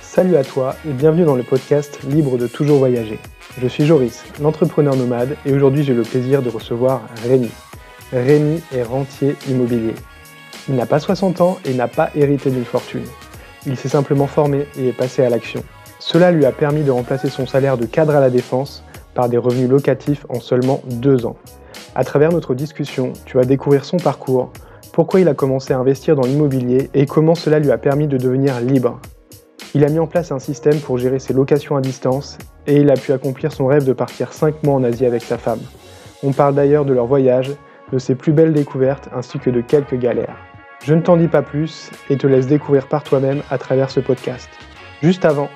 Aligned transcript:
Salut 0.00 0.36
à 0.36 0.44
toi 0.44 0.74
et 0.86 0.92
bienvenue 0.92 1.24
dans 1.24 1.34
le 1.34 1.42
podcast 1.42 2.00
Libre 2.02 2.36
de 2.36 2.46
toujours 2.46 2.78
voyager. 2.78 3.18
Je 3.58 3.66
suis 3.66 3.86
Joris, 3.86 4.24
l'entrepreneur 4.40 4.94
nomade 4.94 5.36
et 5.46 5.52
aujourd'hui 5.54 5.82
j'ai 5.82 5.94
le 5.94 6.02
plaisir 6.02 6.42
de 6.42 6.50
recevoir 6.50 7.02
Rémi. 7.22 7.50
Rémi 8.12 8.60
est 8.70 8.82
rentier 8.82 9.36
immobilier. 9.48 9.94
Il 10.68 10.74
n'a 10.74 10.84
pas 10.84 10.98
60 10.98 11.40
ans 11.40 11.58
et 11.64 11.72
n'a 11.72 11.88
pas 11.88 12.10
hérité 12.14 12.50
d'une 12.50 12.66
fortune. 12.66 13.06
Il 13.66 13.76
s'est 13.76 13.88
simplement 13.88 14.26
formé 14.26 14.66
et 14.78 14.88
est 14.88 14.92
passé 14.92 15.24
à 15.24 15.30
l'action. 15.30 15.62
Cela 15.98 16.32
lui 16.32 16.44
a 16.44 16.52
permis 16.52 16.82
de 16.82 16.90
remplacer 16.90 17.30
son 17.30 17.46
salaire 17.46 17.78
de 17.78 17.86
cadre 17.86 18.14
à 18.14 18.20
la 18.20 18.30
défense 18.30 18.84
par 19.14 19.28
des 19.28 19.38
revenus 19.38 19.70
locatifs 19.70 20.26
en 20.28 20.40
seulement 20.40 20.82
deux 20.84 21.24
ans. 21.24 21.36
À 21.94 22.04
travers 22.04 22.30
notre 22.30 22.54
discussion, 22.54 23.12
tu 23.26 23.36
vas 23.36 23.44
découvrir 23.44 23.84
son 23.84 23.96
parcours, 23.96 24.52
pourquoi 24.92 25.20
il 25.20 25.28
a 25.28 25.34
commencé 25.34 25.72
à 25.72 25.78
investir 25.78 26.14
dans 26.14 26.26
l'immobilier 26.26 26.88
et 26.94 27.04
comment 27.04 27.34
cela 27.34 27.58
lui 27.58 27.72
a 27.72 27.78
permis 27.78 28.06
de 28.06 28.16
devenir 28.16 28.60
libre. 28.60 29.00
Il 29.74 29.84
a 29.84 29.88
mis 29.88 29.98
en 29.98 30.06
place 30.06 30.30
un 30.30 30.38
système 30.38 30.78
pour 30.78 30.98
gérer 30.98 31.18
ses 31.18 31.32
locations 31.32 31.76
à 31.76 31.80
distance 31.80 32.38
et 32.66 32.76
il 32.76 32.90
a 32.90 32.94
pu 32.94 33.12
accomplir 33.12 33.52
son 33.52 33.66
rêve 33.66 33.84
de 33.84 33.92
partir 33.92 34.32
5 34.32 34.62
mois 34.62 34.74
en 34.74 34.84
Asie 34.84 35.04
avec 35.04 35.22
sa 35.22 35.36
femme. 35.36 35.60
On 36.22 36.32
parle 36.32 36.54
d'ailleurs 36.54 36.84
de 36.84 36.92
leur 36.92 37.06
voyage, 37.06 37.52
de 37.92 37.98
ses 37.98 38.14
plus 38.14 38.32
belles 38.32 38.52
découvertes 38.52 39.08
ainsi 39.12 39.38
que 39.38 39.50
de 39.50 39.60
quelques 39.60 39.98
galères. 39.98 40.36
Je 40.84 40.94
ne 40.94 41.00
t'en 41.00 41.16
dis 41.16 41.28
pas 41.28 41.42
plus 41.42 41.90
et 42.08 42.16
te 42.16 42.26
laisse 42.26 42.46
découvrir 42.46 42.86
par 42.88 43.02
toi-même 43.02 43.42
à 43.50 43.58
travers 43.58 43.90
ce 43.90 44.00
podcast. 44.00 44.48
Juste 45.02 45.24
avant, 45.24 45.48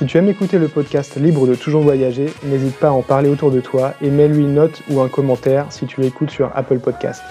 si 0.00 0.06
tu 0.06 0.16
aimes 0.16 0.30
écouter 0.30 0.58
le 0.58 0.68
podcast 0.68 1.16
Libre 1.16 1.46
de 1.46 1.54
toujours 1.54 1.82
voyager, 1.82 2.24
n'hésite 2.44 2.74
pas 2.78 2.88
à 2.88 2.92
en 2.92 3.02
parler 3.02 3.28
autour 3.28 3.50
de 3.50 3.60
toi 3.60 3.92
et 4.00 4.10
mets-lui 4.10 4.44
une 4.44 4.54
note 4.54 4.82
ou 4.88 5.02
un 5.02 5.10
commentaire 5.10 5.70
si 5.70 5.84
tu 5.84 6.00
l'écoutes 6.00 6.30
sur 6.30 6.56
Apple 6.56 6.78
Podcast. 6.78 7.22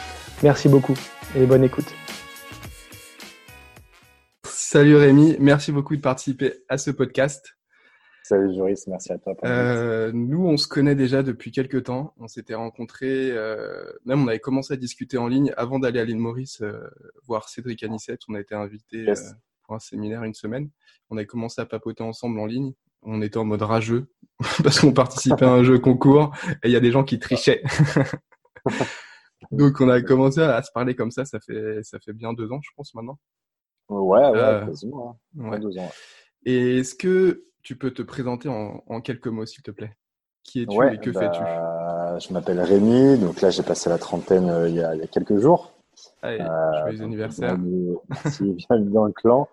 Merci 0.44 0.70
beaucoup 0.70 0.94
et 1.36 1.48
bonne 1.48 1.64
écoute. 1.64 1.88
Salut 4.44 4.98
Rémi, 4.98 5.36
merci 5.40 5.72
beaucoup 5.72 5.96
de 5.96 6.02
participer 6.02 6.54
à 6.70 6.78
ce 6.78 6.92
podcast. 6.92 7.58
Salut 8.22 8.56
Joris, 8.56 8.86
merci 8.86 9.14
à 9.14 9.18
toi. 9.18 9.34
Euh, 9.46 10.12
nous, 10.14 10.46
on 10.46 10.58
se 10.58 10.68
connaît 10.68 10.94
déjà 10.94 11.24
depuis 11.24 11.52
quelques 11.52 11.86
temps. 11.86 12.14
On 12.20 12.28
s'était 12.28 12.54
rencontrés, 12.54 13.32
euh, 13.32 13.84
même 14.06 14.22
on 14.26 14.28
avait 14.28 14.38
commencé 14.38 14.76
à 14.76 14.78
discuter 14.78 15.18
en 15.18 15.28
ligne 15.28 15.52
avant 15.58 15.80
d'aller 15.80 16.02
à 16.02 16.06
l'île 16.06 16.20
Maurice 16.20 16.62
euh, 16.62 16.88
voir 17.26 17.50
Cédric 17.50 17.82
Anissette. 17.82 18.20
On 18.30 18.36
a 18.36 18.40
été 18.40 18.54
invité 18.54 19.10
euh, 19.10 19.16
pour 19.64 19.74
un 19.74 19.80
séminaire 19.80 20.24
une 20.24 20.36
semaine. 20.36 20.70
On 21.10 21.18
avait 21.18 21.26
commencé 21.26 21.62
à 21.62 21.66
papoter 21.66 22.04
ensemble 22.04 22.40
en 22.40 22.46
ligne. 22.46 22.74
On 23.02 23.22
était 23.22 23.38
en 23.38 23.46
mode 23.46 23.62
rageux 23.62 24.12
parce 24.64 24.80
qu'on 24.80 24.94
participait 24.94 25.46
à 25.46 25.52
un 25.52 25.64
jeu 25.64 25.80
concours 25.80 26.36
et 26.64 26.68
il 26.68 26.72
y 26.72 26.76
a 26.76 26.80
des 26.80 26.92
gens 26.92 27.04
qui 27.04 27.20
trichaient. 27.20 27.64
Donc 29.52 29.80
on 29.80 29.90
a 29.90 30.02
commencé 30.02 30.42
à 30.42 30.62
se 30.62 30.72
parler 30.72 30.96
comme 30.96 31.12
ça. 31.12 31.26
Ça 31.26 31.40
fait 31.40 31.80
ça 31.84 32.00
fait 32.00 32.14
bien 32.14 32.34
deux 32.34 32.52
ans, 32.52 32.60
je 32.62 32.70
pense 32.76 32.94
maintenant. 32.94 33.18
Ouais, 33.90 34.30
ouais, 34.30 34.66
quasiment. 34.66 35.20
Hein. 35.40 35.50
Ouais. 35.50 35.60
Deux 35.60 35.78
ans. 35.78 35.92
Et 36.46 36.80
est-ce 36.80 36.96
que 36.96 37.46
tu 37.64 37.76
peux 37.76 37.92
te 37.92 38.02
présenter 38.02 38.50
en, 38.50 38.84
en 38.88 39.02
quelques 39.02 39.28
mots, 39.28 39.46
s'il 39.46 39.64
te 39.64 39.72
plaît? 39.72 39.96
Qui 40.44 40.62
es-tu 40.62 40.94
et 40.94 41.00
que 41.00 41.10
bah, 41.10 41.20
fais-tu? 41.20 42.28
Je 42.28 42.34
m'appelle 42.34 42.60
Rémi, 42.60 43.18
donc 43.18 43.42
là 43.42 43.50
j'ai 43.50 43.64
passé 43.64 43.90
la 43.90 43.98
trentaine 43.98 44.50
euh, 44.50 44.70
il, 44.70 44.76
y 44.76 44.82
a, 44.82 44.96
il, 44.96 45.02
y 45.02 45.04
a, 45.04 45.08
quelques 45.08 45.38
jours. 45.38 45.79
Allez, 46.22 46.44
joyeux 46.82 47.02
anniversaire. 47.02 47.58
Merci, 47.58 48.54
bienvenue 48.70 48.92
dans 48.92 49.06
le 49.06 49.12
clan. 49.12 49.48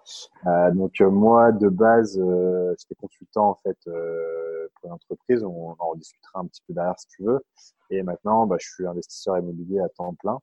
Euh, 0.46 0.70
donc 0.72 1.00
euh, 1.00 1.10
moi, 1.10 1.52
de 1.52 1.68
base, 1.68 2.18
euh, 2.18 2.74
j'étais 2.78 2.94
consultant 2.94 3.50
en 3.50 3.54
fait 3.54 3.78
pour 3.84 4.86
une 4.86 4.92
entreprise. 4.92 5.42
On, 5.42 5.70
on 5.70 5.76
en 5.78 5.90
rediscutera 5.90 6.40
un 6.40 6.46
petit 6.46 6.62
peu 6.66 6.74
derrière 6.74 6.98
si 6.98 7.08
tu 7.08 7.22
veux. 7.22 7.40
Et 7.90 8.02
maintenant, 8.02 8.46
bah, 8.46 8.56
je 8.58 8.68
suis 8.68 8.86
investisseur 8.86 9.38
immobilier 9.38 9.80
à 9.80 9.88
temps 9.88 10.14
plein 10.14 10.38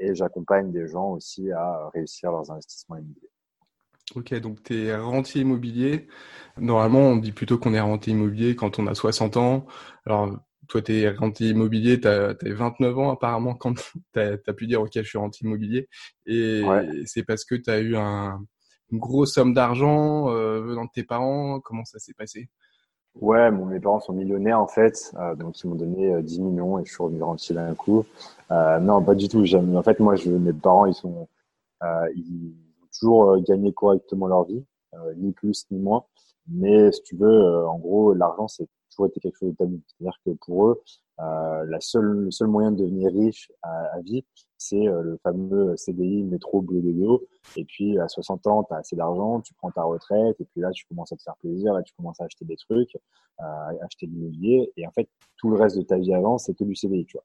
et 0.00 0.14
j'accompagne 0.14 0.72
des 0.72 0.88
gens 0.88 1.10
aussi 1.10 1.50
à 1.52 1.88
réussir 1.94 2.32
leurs 2.32 2.50
investissements 2.50 2.96
immobiliers. 2.96 3.30
Ok, 4.16 4.34
donc 4.40 4.62
tu 4.62 4.86
es 4.86 4.96
rentier 4.96 5.42
immobilier. 5.42 6.08
Normalement, 6.58 7.00
on 7.00 7.16
dit 7.16 7.32
plutôt 7.32 7.58
qu'on 7.58 7.72
est 7.72 7.80
rentier 7.80 8.12
immobilier 8.12 8.56
quand 8.56 8.78
on 8.78 8.86
a 8.86 8.94
60 8.94 9.36
ans. 9.36 9.66
Alors, 10.04 10.38
toi, 10.72 10.82
tu 10.82 11.00
es 11.00 11.10
rentier 11.10 11.50
immobilier, 11.50 12.00
tu 12.00 12.08
as, 12.08 12.34
29 12.42 12.98
ans 12.98 13.10
apparemment 13.12 13.54
quand 13.54 13.74
tu 14.12 14.20
as, 14.20 14.52
pu 14.54 14.66
dire, 14.66 14.80
OK, 14.80 14.90
je 14.94 15.02
suis 15.02 15.18
rentier 15.18 15.46
immobilier. 15.46 15.88
Et 16.26 16.62
ouais. 16.64 17.02
c'est 17.06 17.22
parce 17.22 17.44
que 17.44 17.54
tu 17.54 17.70
as 17.70 17.80
eu 17.80 17.94
un, 17.96 18.40
une 18.90 18.98
grosse 18.98 19.34
somme 19.34 19.54
d'argent 19.54 20.30
euh, 20.30 20.60
venant 20.60 20.84
de 20.84 20.90
tes 20.94 21.04
parents. 21.04 21.60
Comment 21.60 21.84
ça 21.84 21.98
s'est 21.98 22.14
passé? 22.14 22.48
Ouais, 23.20 23.50
bon, 23.50 23.66
mes 23.66 23.78
parents 23.78 24.00
sont 24.00 24.14
millionnaires 24.14 24.58
en 24.58 24.66
fait, 24.66 25.12
euh, 25.16 25.34
donc 25.34 25.60
ils 25.60 25.68
m'ont 25.68 25.74
donné 25.74 26.14
euh, 26.14 26.22
10 26.22 26.40
millions 26.40 26.78
et 26.78 26.84
je 26.86 26.94
suis 26.94 27.02
revenu 27.02 27.22
rentier 27.22 27.54
d'un 27.54 27.74
coup. 27.74 28.06
Euh, 28.50 28.78
non, 28.78 29.02
pas 29.02 29.14
du 29.14 29.28
tout. 29.28 29.44
En 29.54 29.82
fait, 29.82 30.00
moi, 30.00 30.16
je, 30.16 30.30
mes 30.30 30.54
parents, 30.54 30.86
ils 30.86 30.94
sont, 30.94 31.28
euh, 31.82 32.08
ils 32.16 32.54
toujours 32.92 33.30
euh, 33.30 33.40
gagner 33.40 33.72
correctement 33.72 34.26
leur 34.26 34.44
vie, 34.44 34.64
euh, 34.94 35.14
ni 35.16 35.32
plus 35.32 35.66
ni 35.70 35.78
moins. 35.78 36.04
Mais 36.48 36.92
si 36.92 37.02
tu 37.02 37.16
veux, 37.16 37.28
euh, 37.28 37.66
en 37.66 37.78
gros, 37.78 38.14
l'argent, 38.14 38.48
c'est 38.48 38.68
toujours 38.92 39.06
été 39.06 39.20
quelque 39.20 39.36
chose 39.36 39.50
de 39.50 39.56
tabou. 39.56 39.80
C'est-à-dire 39.86 40.18
que 40.24 40.30
pour 40.44 40.68
eux, 40.68 40.82
la 41.18 41.80
seule, 41.80 42.24
le 42.24 42.30
seul 42.30 42.48
moyen 42.48 42.72
de 42.72 42.82
devenir 42.82 43.12
riche 43.12 43.50
à, 43.62 44.00
vie, 44.04 44.24
c'est 44.58 44.84
le 44.84 45.18
fameux 45.22 45.76
CDI, 45.76 46.22
métro, 46.24 46.62
boulot 46.62 46.80
de 46.80 46.92
dos. 46.92 47.22
Et 47.56 47.64
puis, 47.64 47.98
à 47.98 48.08
60 48.08 48.46
ans, 48.46 48.64
tu 48.64 48.74
as 48.74 48.78
assez 48.78 48.96
d'argent, 48.96 49.40
tu 49.40 49.54
prends 49.54 49.70
ta 49.70 49.82
retraite, 49.82 50.40
et 50.40 50.44
puis 50.44 50.60
là, 50.60 50.70
tu 50.72 50.84
commences 50.86 51.12
à 51.12 51.16
te 51.16 51.22
faire 51.22 51.36
plaisir, 51.36 51.78
et 51.78 51.82
tu 51.84 51.92
commences 51.94 52.20
à 52.20 52.24
acheter 52.24 52.44
des 52.44 52.56
trucs, 52.56 52.96
à 53.38 53.70
acheter 53.82 54.06
de 54.06 54.12
l'immobilier. 54.12 54.72
Et 54.76 54.86
en 54.86 54.90
fait, 54.90 55.08
tout 55.36 55.50
le 55.50 55.56
reste 55.56 55.76
de 55.76 55.82
ta 55.82 55.98
vie 55.98 56.14
avant, 56.14 56.38
c'est 56.38 56.54
que 56.54 56.64
du 56.64 56.74
CDI, 56.74 57.04
tu 57.04 57.16
vois. 57.16 57.24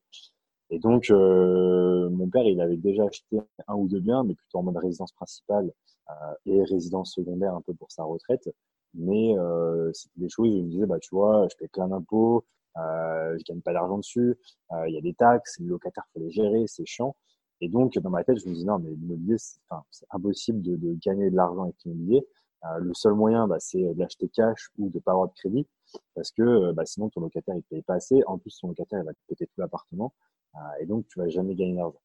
Et 0.69 0.79
donc, 0.79 1.09
euh, 1.09 2.09
mon 2.09 2.27
père, 2.27 2.43
il 2.43 2.59
avait 2.59 2.77
déjà 2.77 3.05
acheté 3.05 3.39
un 3.67 3.75
ou 3.75 3.87
deux 3.87 3.99
biens, 3.99 4.23
mais 4.23 4.35
plutôt 4.35 4.59
en 4.59 4.63
mode 4.63 4.77
résidence 4.77 5.13
principale 5.13 5.71
euh, 6.09 6.13
et 6.45 6.63
résidence 6.63 7.13
secondaire 7.13 7.53
un 7.55 7.61
peu 7.61 7.73
pour 7.73 7.91
sa 7.91 8.03
retraite. 8.03 8.49
Mais 8.93 9.37
euh, 9.37 9.91
c'était 9.93 10.21
des 10.21 10.29
choses 10.29 10.47
où 10.47 10.57
il 10.57 10.63
me 10.65 10.69
disait, 10.69 10.85
bah, 10.85 10.99
tu 10.99 11.09
vois, 11.13 11.47
je 11.51 11.55
paie 11.57 11.67
plein 11.67 11.87
d'impôts, 11.87 12.45
euh, 12.77 13.37
je 13.37 13.43
gagne 13.43 13.61
pas 13.61 13.73
d'argent 13.73 13.97
dessus, 13.97 14.35
euh, 14.71 14.87
il 14.87 14.93
y 14.95 14.97
a 14.97 15.01
des 15.01 15.13
taxes, 15.13 15.59
le 15.59 15.67
locataire 15.67 16.05
faut 16.13 16.19
les 16.19 16.31
gérer, 16.31 16.65
c'est 16.67 16.85
chiant. 16.85 17.15
Et 17.61 17.69
donc, 17.69 17.97
dans 17.97 18.09
ma 18.09 18.23
tête, 18.23 18.39
je 18.39 18.47
me 18.47 18.53
disais, 18.53 18.65
non, 18.65 18.79
mais 18.79 18.91
l'immobilier, 18.91 19.37
c'est 19.37 19.59
enfin, 19.69 19.83
impossible 20.11 20.61
de, 20.61 20.75
de, 20.75 20.93
gagner 21.01 21.29
de 21.31 21.35
l'argent 21.35 21.63
avec 21.63 21.75
l'immobilier. 21.85 22.25
Euh, 22.65 22.79
le 22.79 22.93
seul 22.93 23.13
moyen, 23.13 23.47
bah, 23.47 23.57
c'est 23.59 23.81
de 23.81 23.99
l'acheter 23.99 24.29
cash 24.29 24.69
ou 24.77 24.89
de 24.89 24.99
pas 24.99 25.11
avoir 25.11 25.27
de 25.27 25.33
crédit, 25.33 25.67
parce 26.15 26.31
que 26.31 26.71
bah, 26.73 26.85
sinon, 26.85 27.09
ton 27.09 27.21
locataire, 27.21 27.55
il 27.55 27.63
paye 27.63 27.81
pas 27.81 27.95
assez. 27.95 28.23
En 28.27 28.37
plus, 28.37 28.57
ton 28.59 28.69
locataire, 28.69 28.99
il 28.99 29.05
va 29.05 29.13
te 29.13 29.19
péter 29.27 29.47
tout 29.47 29.61
l'appartement. 29.61 30.13
Euh, 30.55 30.59
et 30.81 30.85
donc, 30.85 31.07
tu 31.07 31.19
vas 31.19 31.29
jamais 31.29 31.55
gagner 31.55 31.75
d'argent. 31.75 32.01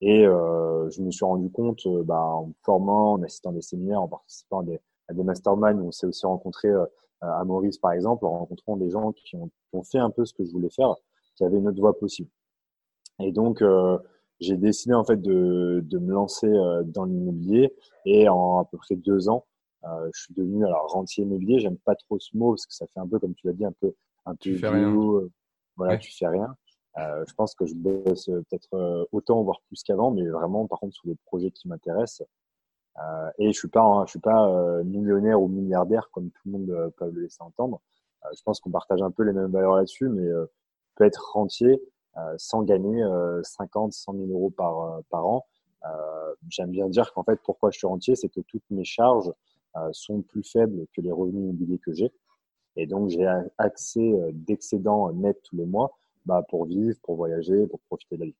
Et 0.00 0.26
euh, 0.26 0.90
je 0.90 1.02
me 1.02 1.10
suis 1.10 1.24
rendu 1.24 1.50
compte, 1.50 1.86
euh, 1.86 2.02
bah, 2.04 2.20
en 2.20 2.48
me 2.48 2.52
formant, 2.62 3.14
en 3.14 3.22
assistant 3.22 3.50
à 3.50 3.52
des 3.54 3.62
séminaires, 3.62 4.02
en 4.02 4.08
participant 4.08 4.60
à 4.60 4.64
des, 4.64 4.80
à 5.08 5.14
des 5.14 5.22
masterminds, 5.22 5.80
où 5.80 5.88
on 5.88 5.92
s'est 5.92 6.06
aussi 6.06 6.26
rencontré 6.26 6.68
à 7.20 7.44
Maurice, 7.44 7.78
par 7.78 7.92
exemple, 7.92 8.26
en 8.26 8.38
rencontrant 8.38 8.76
des 8.76 8.90
gens 8.90 9.12
qui 9.12 9.36
ont, 9.36 9.48
qui 9.48 9.76
ont, 9.76 9.82
fait 9.82 9.98
un 9.98 10.10
peu 10.10 10.24
ce 10.24 10.32
que 10.34 10.44
je 10.44 10.50
voulais 10.50 10.70
faire, 10.70 10.94
qui 11.36 11.44
avaient 11.44 11.58
une 11.58 11.68
autre 11.68 11.80
voie 11.80 11.98
possible. 11.98 12.30
Et 13.20 13.32
donc, 13.32 13.62
euh, 13.62 13.98
j'ai 14.40 14.56
décidé 14.56 14.94
en 14.94 15.04
fait 15.04 15.20
de, 15.20 15.80
de 15.84 15.98
me 15.98 16.12
lancer 16.12 16.50
dans 16.86 17.04
l'immobilier 17.04 17.74
et 18.04 18.28
en 18.28 18.58
à 18.58 18.64
peu 18.64 18.76
près 18.78 18.96
deux 18.96 19.28
ans, 19.28 19.46
euh, 19.86 20.10
je 20.14 20.22
suis 20.22 20.34
devenu 20.34 20.64
alors 20.64 20.90
rentier 20.90 21.24
immobilier. 21.24 21.58
J'aime 21.58 21.76
pas 21.78 21.94
trop 21.94 22.18
ce 22.18 22.36
mot 22.36 22.52
parce 22.52 22.66
que 22.66 22.74
ça 22.74 22.86
fait 22.86 23.00
un 23.00 23.08
peu, 23.08 23.18
comme 23.18 23.34
tu 23.34 23.46
l'as 23.46 23.52
dit, 23.52 23.64
un 23.64 23.72
peu 23.72 23.94
un 24.26 24.32
peu 24.32 24.38
tu 24.38 24.58
fais 24.58 24.68
rien. 24.68 24.90
voilà, 25.76 25.94
ouais. 25.94 25.98
tu 25.98 26.12
fais 26.16 26.26
rien. 26.26 26.56
Euh, 26.96 27.24
je 27.26 27.34
pense 27.34 27.54
que 27.54 27.66
je 27.66 27.74
bosse 27.74 28.26
peut-être 28.26 28.72
euh, 28.74 29.04
autant, 29.12 29.42
voire 29.42 29.60
plus 29.66 29.82
qu'avant, 29.82 30.10
mais 30.10 30.26
vraiment, 30.28 30.66
par 30.66 30.78
contre, 30.78 30.94
sur 30.94 31.06
des 31.06 31.16
projets 31.26 31.50
qui 31.50 31.68
m'intéressent. 31.68 32.26
Euh, 32.98 33.30
et 33.38 33.52
je 33.52 33.58
suis 33.58 33.68
pas, 33.68 33.82
hein, 33.82 34.04
je 34.06 34.10
suis 34.10 34.20
pas 34.20 34.48
euh, 34.48 34.84
millionnaire 34.84 35.40
ou 35.42 35.48
milliardaire 35.48 36.10
comme 36.12 36.30
tout 36.30 36.42
le 36.46 36.52
monde 36.52 36.70
euh, 36.70 36.90
peut 36.90 37.10
le 37.10 37.22
laisser 37.22 37.42
entendre. 37.42 37.80
je 38.36 38.42
pense 38.42 38.60
qu'on 38.60 38.70
partage 38.70 39.02
un 39.02 39.10
peu 39.10 39.24
les 39.24 39.32
mêmes 39.32 39.50
valeurs 39.50 39.76
là-dessus, 39.76 40.08
mais 40.08 40.26
peut 40.96 41.04
être 41.04 41.32
rentier 41.32 41.82
sans 42.38 42.62
gagner 42.62 43.04
50, 43.42 43.92
100 43.92 44.12
000 44.14 44.26
euros 44.30 44.50
par 44.50 45.02
par 45.10 45.26
an. 45.26 45.46
J'aime 46.48 46.70
bien 46.70 46.88
dire 46.88 47.12
qu'en 47.12 47.24
fait, 47.24 47.38
pourquoi 47.44 47.70
je 47.70 47.78
suis 47.78 47.86
rentier, 47.86 48.16
c'est 48.16 48.30
que 48.30 48.40
toutes 48.40 48.64
mes 48.70 48.84
charges 48.84 49.30
sont 49.92 50.22
plus 50.22 50.42
faibles 50.42 50.86
que 50.94 51.00
les 51.02 51.12
revenus 51.12 51.42
immobiliers 51.42 51.78
que 51.78 51.92
j'ai. 51.92 52.12
Et 52.76 52.86
donc, 52.86 53.10
j'ai 53.10 53.26
accès 53.58 54.14
d'excédents 54.32 55.12
net 55.12 55.38
tous 55.42 55.56
les 55.56 55.66
mois 55.66 55.92
bah, 56.24 56.42
pour 56.48 56.64
vivre, 56.64 56.96
pour 57.02 57.16
voyager, 57.16 57.66
pour 57.66 57.80
profiter 57.80 58.16
de 58.16 58.20
la 58.20 58.26
vie. 58.26 58.36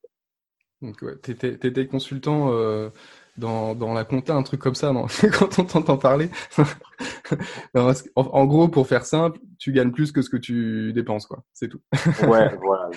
Donc, 0.81 1.01
ouais, 1.01 1.15
tu 1.23 1.31
étais, 1.31 1.87
consultant 1.87 2.51
euh, 2.51 2.89
dans, 3.37 3.75
dans, 3.75 3.93
la 3.93 4.03
compta, 4.03 4.35
un 4.35 4.43
truc 4.43 4.61
comme 4.61 4.75
ça, 4.75 4.91
non? 4.91 5.05
Quand 5.39 5.59
on 5.59 5.63
t'entend 5.63 5.97
parler. 5.97 6.29
en, 7.75 7.91
en, 8.15 8.45
gros, 8.45 8.67
pour 8.67 8.87
faire 8.87 9.05
simple, 9.05 9.39
tu 9.57 9.71
gagnes 9.71 9.91
plus 9.91 10.11
que 10.11 10.21
ce 10.21 10.29
que 10.29 10.37
tu 10.37 10.93
dépenses, 10.93 11.27
quoi. 11.27 11.43
C'est 11.53 11.69
tout. 11.69 11.81
ouais, 12.27 12.55
voilà. 12.57 12.89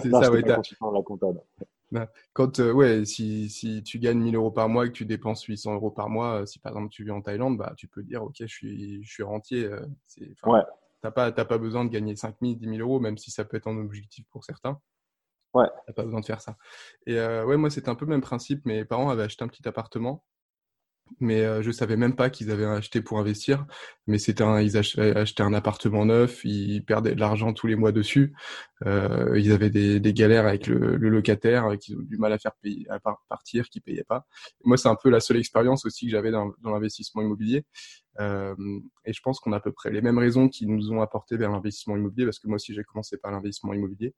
C'est 0.00 0.10
ça, 0.10 0.30
ouais. 0.30 0.42
Consultant 0.42 0.92
la 0.92 1.02
compta. 1.02 1.26
Quand, 2.32 2.60
euh, 2.60 2.72
ouais, 2.72 3.04
si, 3.04 3.48
si 3.48 3.82
tu 3.82 3.98
gagnes 3.98 4.20
1000 4.20 4.36
euros 4.36 4.50
par 4.50 4.68
mois 4.68 4.86
et 4.86 4.88
que 4.88 4.94
tu 4.94 5.04
dépenses 5.04 5.44
800 5.44 5.74
euros 5.74 5.90
par 5.90 6.08
mois, 6.08 6.46
si 6.46 6.58
par 6.58 6.72
exemple 6.72 6.90
tu 6.90 7.04
vis 7.04 7.10
en 7.10 7.20
Thaïlande, 7.20 7.58
bah, 7.58 7.74
tu 7.76 7.88
peux 7.88 8.02
dire, 8.02 8.22
OK, 8.22 8.36
je 8.38 8.46
suis, 8.46 9.02
je 9.04 9.12
suis 9.12 9.22
rentier. 9.22 9.64
Euh, 9.64 9.80
ouais. 10.46 10.60
T'as 11.02 11.10
pas, 11.10 11.32
pas 11.32 11.58
besoin 11.58 11.84
de 11.84 11.90
gagner 11.90 12.14
5 12.14 12.36
000, 12.42 12.54
10 12.54 12.76
000 12.76 12.78
euros, 12.80 13.00
même 13.00 13.16
si 13.16 13.30
ça 13.30 13.44
peut 13.44 13.56
être 13.56 13.68
un 13.68 13.78
objectif 13.78 14.26
pour 14.30 14.44
certains. 14.44 14.78
Ouais. 15.54 15.66
T'as 15.86 15.92
pas 15.92 16.04
besoin 16.04 16.20
de 16.20 16.26
faire 16.26 16.40
ça. 16.40 16.56
Et 17.06 17.14
ouais, 17.18 17.56
moi, 17.56 17.70
c'était 17.70 17.88
un 17.88 17.94
peu 17.94 18.04
le 18.04 18.10
même 18.10 18.20
principe. 18.20 18.64
Mes 18.66 18.84
parents 18.84 19.10
avaient 19.10 19.24
acheté 19.24 19.44
un 19.44 19.48
petit 19.48 19.66
appartement 19.66 20.24
mais 21.18 21.40
euh, 21.42 21.62
je 21.62 21.70
savais 21.70 21.96
même 21.96 22.14
pas 22.14 22.30
qu'ils 22.30 22.50
avaient 22.50 22.64
acheté 22.64 23.00
pour 23.02 23.18
investir. 23.18 23.66
Mais 24.06 24.18
c'était 24.18 24.42
un, 24.42 24.60
ils 24.60 24.76
achetaient, 24.76 25.16
acheté 25.16 25.42
un 25.42 25.52
appartement 25.54 26.04
neuf, 26.04 26.44
ils 26.44 26.84
perdaient 26.84 27.14
de 27.14 27.20
l'argent 27.20 27.52
tous 27.52 27.66
les 27.66 27.76
mois 27.76 27.92
dessus. 27.92 28.34
Euh, 28.86 29.38
ils 29.38 29.52
avaient 29.52 29.70
des, 29.70 30.00
des 30.00 30.12
galères 30.14 30.46
avec 30.46 30.66
le, 30.66 30.96
le 30.96 31.08
locataire, 31.08 31.66
euh, 31.66 31.76
qui 31.76 31.94
ont 31.94 32.00
du 32.00 32.16
mal 32.18 32.32
à 32.32 32.38
faire 32.38 32.52
payer, 32.62 32.86
à 32.90 32.98
partir, 33.28 33.68
qui 33.68 33.80
payait 33.80 34.04
pas. 34.04 34.26
moi, 34.64 34.76
c'est 34.76 34.88
un 34.88 34.96
peu 34.96 35.10
la 35.10 35.20
seule 35.20 35.36
expérience 35.36 35.84
aussi 35.84 36.06
que 36.06 36.12
j'avais 36.12 36.30
dans, 36.30 36.52
dans 36.62 36.70
l'investissement 36.70 37.22
immobilier. 37.22 37.64
Euh, 38.18 38.54
et 39.04 39.12
je 39.12 39.20
pense 39.22 39.40
qu'on 39.40 39.52
a 39.52 39.56
à 39.56 39.60
peu 39.60 39.72
près 39.72 39.90
les 39.90 40.02
mêmes 40.02 40.18
raisons 40.18 40.48
qui 40.48 40.66
nous 40.66 40.92
ont 40.92 41.00
apporté 41.00 41.36
vers 41.36 41.50
l'investissement 41.50 41.96
immobilier, 41.96 42.24
parce 42.26 42.38
que 42.38 42.48
moi 42.48 42.56
aussi 42.56 42.74
j'ai 42.74 42.84
commencé 42.84 43.16
par 43.18 43.30
l'investissement 43.30 43.72
immobilier. 43.72 44.14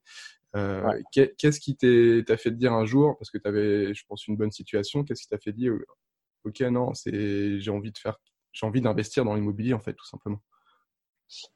Euh, 0.55 0.81
Qu'est-ce 1.11 1.59
qui 1.59 1.75
t'a 1.75 2.37
fait 2.37 2.49
te 2.51 2.55
dire 2.55 2.73
un 2.73 2.85
jour, 2.85 3.17
parce 3.17 3.29
que 3.31 3.37
tu 3.37 3.47
avais, 3.47 3.93
je 3.93 4.03
pense, 4.07 4.27
une 4.27 4.37
bonne 4.37 4.51
situation, 4.51 5.03
qu'est-ce 5.03 5.23
qui 5.23 5.29
t'a 5.29 5.37
fait 5.37 5.53
dire 5.53 5.73
ok, 6.45 6.61
non, 6.61 6.93
c'est 6.93 7.59
j'ai 7.59 7.71
envie 7.71 7.91
de 7.91 7.97
faire, 7.97 8.19
j'ai 8.51 8.65
envie 8.65 8.81
d'investir 8.81 9.25
dans 9.25 9.35
l'immobilier 9.35 9.73
en 9.73 9.79
fait, 9.79 9.93
tout 9.93 10.05
simplement. 10.05 10.39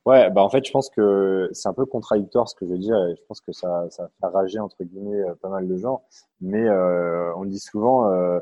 Ouais, 0.06 0.32
bah 0.32 0.42
en 0.42 0.50
fait, 0.50 0.66
je 0.66 0.72
pense 0.72 0.90
que 0.90 1.50
c'est 1.52 1.68
un 1.68 1.74
peu 1.74 1.86
contradictoire 1.86 2.50
ce 2.50 2.56
que 2.56 2.66
je 2.66 2.72
veux 2.72 2.80
dire, 2.80 2.98
et 3.08 3.16
je 3.16 3.22
pense 3.28 3.42
que 3.42 3.52
ça, 3.52 3.88
ça 3.92 4.10
fait 4.20 4.28
rager 4.28 4.60
entre 4.60 4.84
guillemets 4.84 5.22
euh, 5.22 5.36
pas 5.36 5.50
mal 5.50 5.68
de 5.68 5.78
gens. 5.78 6.04
Mais 6.42 6.68
euh, 6.68 7.32
on 7.36 7.46
dit 7.46 7.60
souvent, 7.60 8.10
euh, 8.12 8.40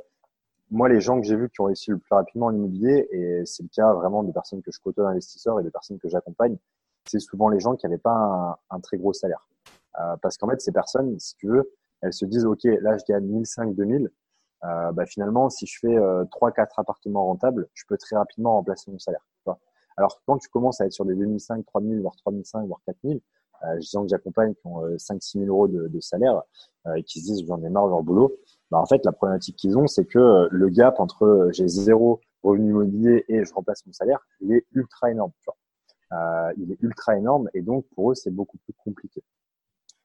moi, 0.71 0.89
les 0.89 1.01
gens 1.01 1.19
que 1.19 1.27
j'ai 1.27 1.36
vus 1.36 1.50
qui 1.50 1.62
ont 1.62 1.65
réussi 1.65 1.92
le 1.92 1.97
plus 1.97 2.13
rapidement 2.13 2.48
en 2.48 2.53
immobilier, 2.53 3.07
et 3.12 3.45
c'est 3.45 3.63
le 3.63 3.69
cas 3.69 3.94
vraiment 3.94 4.24
des 4.24 4.33
personnes 4.33 4.62
que 4.62 4.71
je 4.71 4.80
côtoie 4.80 5.03
d'investisseurs 5.03 5.59
et 5.59 5.63
des 5.63 5.71
personnes 5.71 6.00
que 6.00 6.09
j'accompagne, 6.09 6.57
c'est 7.06 7.19
souvent 7.19 7.50
les 7.50 7.59
gens 7.59 7.75
qui 7.75 7.86
n'avaient 7.86 8.00
pas 8.00 8.59
un, 8.69 8.80
très 8.80 8.98
gros 8.98 9.13
salaire. 9.13 9.48
Euh, 10.00 10.15
parce 10.21 10.38
qu'en 10.38 10.50
fait, 10.50 10.59
ces 10.62 10.71
personnes, 10.71 11.19
si 11.19 11.36
tu 11.36 11.48
veux, 11.48 11.71
elles 12.01 12.13
se 12.13 12.25
disent, 12.25 12.45
ok, 12.45 12.63
là, 12.81 12.98
je 12.98 13.03
gagne 13.07 13.25
1005, 13.25 13.75
2000, 13.75 14.09
euh, 14.63 14.91
bah, 14.91 15.05
finalement, 15.05 15.49
si 15.49 15.65
je 15.65 15.79
fais 15.79 15.95
euh, 15.95 16.23
3-4 16.25 16.67
appartements 16.77 17.25
rentables, 17.25 17.67
je 17.73 17.83
peux 17.87 17.97
très 17.97 18.15
rapidement 18.15 18.53
remplacer 18.53 18.91
mon 18.91 18.99
salaire. 18.99 19.25
Alors, 19.97 20.21
quand 20.25 20.37
tu 20.37 20.49
commences 20.49 20.81
à 20.81 20.85
être 20.85 20.93
sur 20.93 21.05
des 21.05 21.15
2005, 21.15 21.65
3000, 21.65 22.01
voire 22.01 22.15
3005, 22.17 22.67
voire 22.67 22.81
4000, 22.85 23.21
euh, 23.63 23.79
gens 23.79 24.03
que 24.03 24.09
j'accompagne 24.09 24.53
qui 24.53 24.67
ont 24.67 24.81
5-6 24.97 25.37
euh, 25.37 25.45
000 25.45 25.45
euros 25.45 25.67
de, 25.69 25.87
de 25.87 25.99
salaire 26.01 26.41
euh, 26.87 26.95
et 26.95 27.03
qui 27.03 27.21
se 27.21 27.27
disent 27.27 27.45
j'en 27.47 27.63
ai 27.63 27.69
marre 27.69 27.85
de 27.85 27.91
leur 27.91 28.03
boulot, 28.03 28.35
bah, 28.71 28.79
en 28.79 28.85
fait, 28.85 29.05
la 29.05 29.13
problématique 29.13 29.55
qu'ils 29.55 29.77
ont, 29.77 29.87
c'est 29.87 30.05
que 30.05 30.19
euh, 30.19 30.47
le 30.51 30.67
gap 30.69 30.99
entre 30.99 31.49
j'ai 31.53 31.67
zéro 31.67 32.19
revenu 32.43 32.71
immobilier 32.71 33.23
et 33.29 33.45
je 33.45 33.53
remplace 33.53 33.85
mon 33.85 33.93
salaire, 33.93 34.19
il 34.41 34.51
est 34.51 34.65
ultra 34.73 35.11
énorme. 35.11 35.31
Tu 35.39 35.45
vois. 35.45 36.53
il 36.57 36.71
est 36.71 36.77
ultra 36.81 37.17
énorme 37.17 37.49
et 37.53 37.61
donc 37.61 37.85
pour 37.95 38.11
eux, 38.11 38.15
c'est 38.15 38.31
beaucoup 38.31 38.57
plus 38.57 38.73
compliqué. 38.73 39.23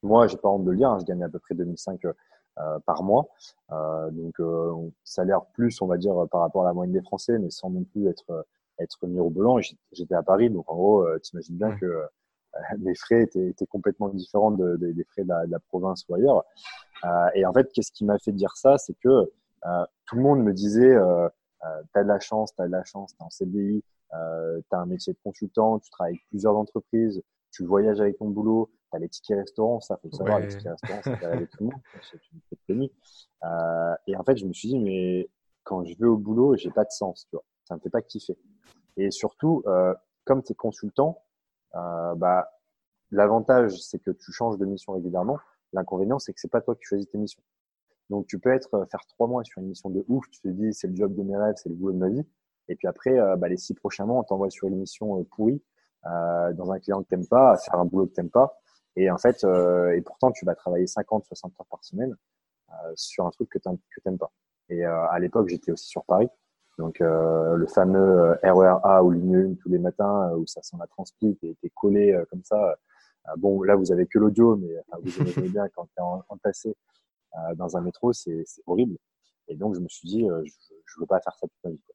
Moi, 0.02 0.26
j'ai 0.28 0.36
pas 0.36 0.48
honte 0.48 0.64
de 0.64 0.70
le 0.70 0.76
dire, 0.78 0.90
hein, 0.90 0.98
je 0.98 1.04
gagne 1.04 1.22
à 1.22 1.28
peu 1.28 1.38
près 1.38 1.54
2005 1.54 2.04
euh, 2.04 2.12
par 2.86 3.02
mois. 3.02 3.28
Euh, 3.72 4.10
donc 4.10 4.38
euh, 4.40 4.72
salaire 5.04 5.44
plus, 5.52 5.80
on 5.80 5.86
va 5.86 5.96
dire, 5.96 6.26
par 6.30 6.40
rapport 6.40 6.62
à 6.62 6.66
la 6.66 6.72
moyenne 6.72 6.92
des 6.92 7.02
Français, 7.02 7.38
mais 7.38 7.50
sans 7.50 7.70
non 7.70 7.84
plus 7.84 8.08
être 8.08 8.46
être 8.78 9.06
mirobolant. 9.06 9.58
J'étais 9.92 10.14
à 10.14 10.22
Paris, 10.22 10.48
donc 10.50 10.70
en 10.70 10.74
gros, 10.74 11.06
tu 11.18 11.32
imagines 11.34 11.56
bien 11.56 11.76
que 11.76 12.02
les 12.78 12.94
frais 12.94 13.22
étaient, 13.22 13.48
étaient, 13.48 13.66
complètement 13.66 14.08
différents 14.08 14.50
de, 14.50 14.76
de, 14.76 14.92
des 14.92 15.04
frais 15.04 15.22
de 15.22 15.28
la, 15.28 15.46
de 15.46 15.50
la, 15.50 15.58
province 15.58 16.04
ou 16.08 16.14
ailleurs. 16.14 16.44
Euh, 17.04 17.28
et 17.34 17.44
en 17.46 17.52
fait, 17.52 17.70
qu'est-ce 17.72 17.92
qui 17.92 18.04
m'a 18.04 18.18
fait 18.18 18.32
dire 18.32 18.56
ça? 18.56 18.78
C'est 18.78 18.94
que 18.94 19.08
euh, 19.08 19.84
tout 20.06 20.16
le 20.16 20.22
monde 20.22 20.42
me 20.42 20.52
disait 20.52 20.94
euh, 20.94 21.28
T'as 21.92 22.02
de 22.02 22.08
la 22.08 22.18
chance, 22.20 22.54
t'as 22.56 22.66
de 22.66 22.72
la 22.72 22.84
chance, 22.84 23.14
t'es 23.14 23.22
en 23.22 23.28
CDI, 23.28 23.84
euh, 24.14 24.60
t'as 24.70 24.78
un 24.78 24.86
métier 24.86 25.12
de 25.12 25.18
consultant, 25.22 25.78
tu 25.78 25.90
travailles 25.90 26.14
avec 26.14 26.26
plusieurs 26.30 26.56
entreprises, 26.56 27.22
tu 27.50 27.64
voyages 27.64 28.00
avec 28.00 28.16
ton 28.16 28.28
boulot, 28.28 28.70
tu 28.90 28.96
as 28.96 28.98
les 28.98 29.08
tickets 29.08 29.38
restaurants, 29.38 29.80
ça 29.80 29.96
faut 29.96 30.08
le 30.10 30.16
savoir, 30.16 30.40
les 30.40 30.48
tickets 30.48 30.72
restaurants, 30.72 31.02
fait 31.02 31.26
rêver 31.26 31.46
tout 31.46 31.58
le 31.60 31.64
monde, 31.66 31.80
c'est 32.02 32.18
une 32.68 32.88
euh, 33.44 33.94
et 34.06 34.16
en 34.16 34.24
fait, 34.24 34.36
je 34.36 34.46
me 34.46 34.52
suis 34.52 34.68
dit, 34.68 34.78
mais 34.78 35.28
quand 35.64 35.84
je 35.84 35.96
vais 35.96 36.06
au 36.06 36.16
boulot, 36.16 36.56
j'ai 36.56 36.70
pas 36.70 36.84
de 36.84 36.90
sens, 36.90 37.26
tu 37.28 37.36
vois, 37.36 37.44
ça 37.64 37.74
me 37.74 37.80
fait 37.80 37.90
pas 37.90 38.02
kiffer. 38.02 38.36
Et 38.96 39.10
surtout, 39.10 39.62
euh, 39.66 39.94
comme 40.24 40.42
tu 40.42 40.52
es 40.52 40.54
consultant, 40.54 41.22
euh, 41.74 42.14
bah, 42.16 42.50
l'avantage, 43.10 43.76
c'est 43.80 43.98
que 43.98 44.10
tu 44.10 44.32
changes 44.32 44.58
de 44.58 44.66
mission 44.66 44.92
régulièrement. 44.92 45.38
L'inconvénient, 45.72 46.18
c'est 46.18 46.32
que 46.32 46.40
c'est 46.40 46.50
pas 46.50 46.60
toi 46.60 46.74
qui 46.74 46.84
choisis 46.84 47.08
tes 47.08 47.18
missions. 47.18 47.42
Donc, 48.10 48.26
tu 48.26 48.38
peux 48.38 48.52
être 48.52 48.86
faire 48.90 49.06
trois 49.06 49.28
mois 49.28 49.44
sur 49.44 49.62
une 49.62 49.68
mission 49.68 49.88
de 49.88 50.04
ouf, 50.08 50.28
tu 50.30 50.40
te 50.40 50.48
dis, 50.48 50.74
c'est 50.74 50.88
le 50.88 50.96
job 50.96 51.14
de 51.14 51.22
mes 51.22 51.36
rêves, 51.36 51.54
c'est 51.56 51.68
le 51.68 51.76
boulot 51.76 51.92
de 51.92 51.98
ma 51.98 52.08
vie. 52.08 52.26
Et 52.70 52.76
puis 52.76 52.86
après, 52.86 53.18
euh, 53.18 53.36
bah, 53.36 53.48
les 53.48 53.56
six 53.56 53.74
prochains 53.74 54.06
mois, 54.06 54.20
on 54.20 54.22
t'envoie 54.22 54.48
sur 54.48 54.68
une 54.68 54.76
mission 54.76 55.18
euh, 55.18 55.24
pourrie 55.24 55.60
euh, 56.06 56.52
dans 56.52 56.70
un 56.72 56.78
client 56.78 57.02
que 57.02 57.08
t'aimes 57.08 57.26
pas, 57.26 57.52
à 57.52 57.56
faire 57.56 57.74
un 57.74 57.84
boulot 57.84 58.06
que 58.06 58.12
t'aimes 58.12 58.30
pas. 58.30 58.60
Et 58.96 59.10
en 59.10 59.18
fait, 59.18 59.44
euh, 59.44 59.94
et 59.96 60.00
pourtant, 60.00 60.32
tu 60.32 60.44
vas 60.44 60.54
travailler 60.54 60.86
50, 60.86 61.24
60 61.24 61.52
heures 61.60 61.66
par 61.66 61.84
semaine 61.84 62.16
euh, 62.70 62.92
sur 62.96 63.26
un 63.26 63.30
truc 63.30 63.48
que 63.50 63.58
t'aimes 63.58 64.18
pas. 64.18 64.32
Et 64.68 64.84
euh, 64.84 65.06
à 65.08 65.18
l'époque, 65.18 65.48
j'étais 65.48 65.72
aussi 65.72 65.88
sur 65.88 66.04
Paris. 66.04 66.28
Donc, 66.78 67.00
euh, 67.00 67.56
le 67.56 67.66
fameux 67.66 68.38
RER 68.42 69.00
ou 69.02 69.10
ligne 69.10 69.52
1 69.52 69.54
tous 69.54 69.68
les 69.68 69.78
matins 69.78 70.32
où 70.36 70.46
ça 70.46 70.62
sent 70.62 70.76
la 70.78 70.86
transpi 70.86 71.36
et 71.42 71.56
t'es 71.60 71.70
collé 71.74 72.16
comme 72.30 72.42
ça. 72.44 72.76
bon, 73.36 73.62
là, 73.62 73.76
vous 73.76 73.92
avez 73.92 74.06
que 74.06 74.18
l'audio, 74.18 74.56
mais 74.56 74.68
vous 75.02 75.10
imaginez 75.18 75.48
bien 75.48 75.68
quand 75.74 75.88
t'es 75.94 76.02
entassé 76.28 76.74
dans 77.56 77.76
un 77.76 77.80
métro, 77.82 78.12
c'est 78.12 78.44
horrible. 78.66 78.96
Et 79.48 79.56
donc, 79.56 79.74
je 79.74 79.80
me 79.80 79.88
suis 79.88 80.08
dit, 80.08 80.26
je, 80.26 80.74
je 80.84 81.00
veux 81.00 81.06
pas 81.06 81.20
faire 81.20 81.34
ça 81.34 81.46
toute 81.46 81.64
ma 81.64 81.70
vie. 81.70 81.80
Quoi. 81.84 81.94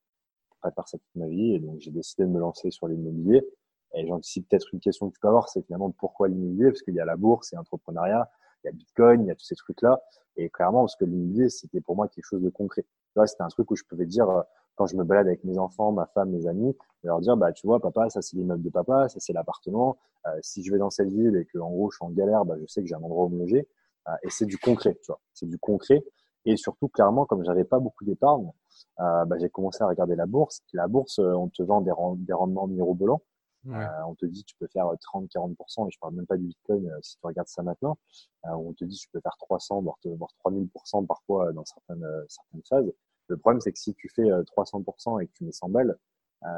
Pas 0.61 0.71
faire 0.71 0.87
ça 0.87 0.97
toute 0.97 1.15
ma 1.15 1.27
vie. 1.27 1.55
Et 1.55 1.59
donc, 1.59 1.79
j'ai 1.79 1.91
décidé 1.91 2.23
de 2.23 2.29
me 2.29 2.39
lancer 2.39 2.69
sur 2.69 2.87
l'immobilier. 2.87 3.47
Et 3.95 4.05
j'anticipe 4.07 4.47
peut-être 4.49 4.67
une 4.73 4.79
question 4.79 5.09
que 5.09 5.13
tu 5.13 5.19
peux 5.19 5.27
avoir, 5.27 5.49
c'est 5.49 5.61
finalement 5.63 5.91
pourquoi 5.91 6.27
l'immobilier? 6.27 6.65
Parce 6.65 6.81
qu'il 6.81 6.95
y 6.95 6.99
a 6.99 7.05
la 7.05 7.15
bourse, 7.15 7.51
il 7.51 7.55
l'entrepreneuriat, 7.55 8.29
il 8.63 8.67
y 8.67 8.69
a 8.69 8.71
Bitcoin, 8.73 9.23
il 9.23 9.27
y 9.27 9.31
a 9.31 9.35
tous 9.35 9.45
ces 9.45 9.55
trucs-là. 9.55 10.01
Et 10.37 10.49
clairement, 10.49 10.81
parce 10.81 10.95
que 10.95 11.05
l'immobilier, 11.05 11.49
c'était 11.49 11.81
pour 11.81 11.95
moi 11.95 12.07
quelque 12.09 12.25
chose 12.25 12.41
de 12.41 12.49
concret. 12.49 12.85
Vois, 13.15 13.27
c'était 13.27 13.43
un 13.43 13.47
truc 13.47 13.71
où 13.71 13.75
je 13.75 13.83
pouvais 13.83 14.05
dire, 14.05 14.29
euh, 14.29 14.41
quand 14.75 14.85
je 14.87 14.97
me 14.97 15.03
balade 15.03 15.27
avec 15.27 15.43
mes 15.45 15.57
enfants, 15.57 15.91
ma 15.91 16.05
femme, 16.07 16.31
mes 16.31 16.47
amis, 16.47 16.75
leur 17.03 17.21
dire, 17.21 17.37
bah, 17.37 17.53
tu 17.53 17.65
vois, 17.67 17.79
papa, 17.79 18.09
ça 18.09 18.21
c'est 18.21 18.35
l'immeuble 18.35 18.63
de 18.63 18.69
papa, 18.69 19.07
ça 19.09 19.19
c'est 19.19 19.33
l'appartement. 19.33 19.97
Euh, 20.27 20.37
si 20.41 20.63
je 20.63 20.71
vais 20.71 20.77
dans 20.77 20.89
cette 20.89 21.09
ville 21.09 21.35
et 21.37 21.45
que 21.45 21.59
en 21.59 21.69
gros 21.69 21.91
je 21.91 21.97
suis 21.97 22.05
en 22.05 22.09
galère, 22.09 22.45
bah, 22.45 22.55
je 22.59 22.65
sais 22.65 22.81
que 22.81 22.87
j'ai 22.87 22.95
un 22.95 23.01
endroit 23.01 23.25
où 23.25 23.29
me 23.29 23.39
loger. 23.39 23.67
Euh, 24.07 24.11
et 24.23 24.29
c'est 24.29 24.45
du 24.45 24.57
concret, 24.57 24.95
tu 24.95 25.07
vois. 25.07 25.19
C'est 25.33 25.47
du 25.47 25.57
concret. 25.57 26.03
Et 26.45 26.57
surtout, 26.57 26.89
clairement, 26.89 27.25
comme 27.25 27.43
j'avais 27.43 27.63
pas 27.63 27.79
beaucoup 27.79 28.05
d'épargne, 28.05 28.51
euh, 28.99 29.25
bah, 29.25 29.37
j'ai 29.39 29.49
commencé 29.49 29.83
à 29.83 29.87
regarder 29.87 30.15
la 30.15 30.25
bourse. 30.25 30.61
La 30.73 30.87
bourse, 30.87 31.19
on 31.19 31.47
te 31.49 31.63
vend 31.63 31.81
des, 31.81 31.91
des 32.17 32.33
rendements 32.33 32.67
mirobolants. 32.67 33.21
Euh, 33.67 33.87
on 34.07 34.15
te 34.15 34.25
dit 34.25 34.43
tu 34.43 34.55
peux 34.57 34.67
faire 34.67 34.85
30-40%, 34.85 35.87
et 35.87 35.91
je 35.91 35.99
parle 35.99 36.13
même 36.13 36.27
pas 36.27 36.37
du 36.37 36.45
Bitcoin 36.45 36.87
euh, 36.87 36.99
si 37.01 37.17
tu 37.17 37.25
regardes 37.25 37.47
ça 37.47 37.63
maintenant. 37.63 37.97
Euh, 38.45 38.51
on 38.51 38.73
te 38.73 38.85
dit 38.85 38.95
tu 38.95 39.09
peux 39.09 39.19
faire 39.19 39.35
300, 39.39 39.81
voire, 39.81 39.97
voire 40.03 40.31
3000% 40.45 41.05
parfois 41.05 41.51
dans 41.53 41.65
certaines, 41.65 42.07
certaines 42.27 42.63
phases. 42.63 42.91
Le 43.27 43.37
problème, 43.37 43.61
c'est 43.61 43.71
que 43.71 43.79
si 43.79 43.93
tu 43.95 44.09
fais 44.09 44.23
300% 44.23 45.21
et 45.21 45.27
que 45.27 45.31
tu 45.33 45.45
mets 45.45 45.51
100 45.51 45.69
balles, 45.69 45.97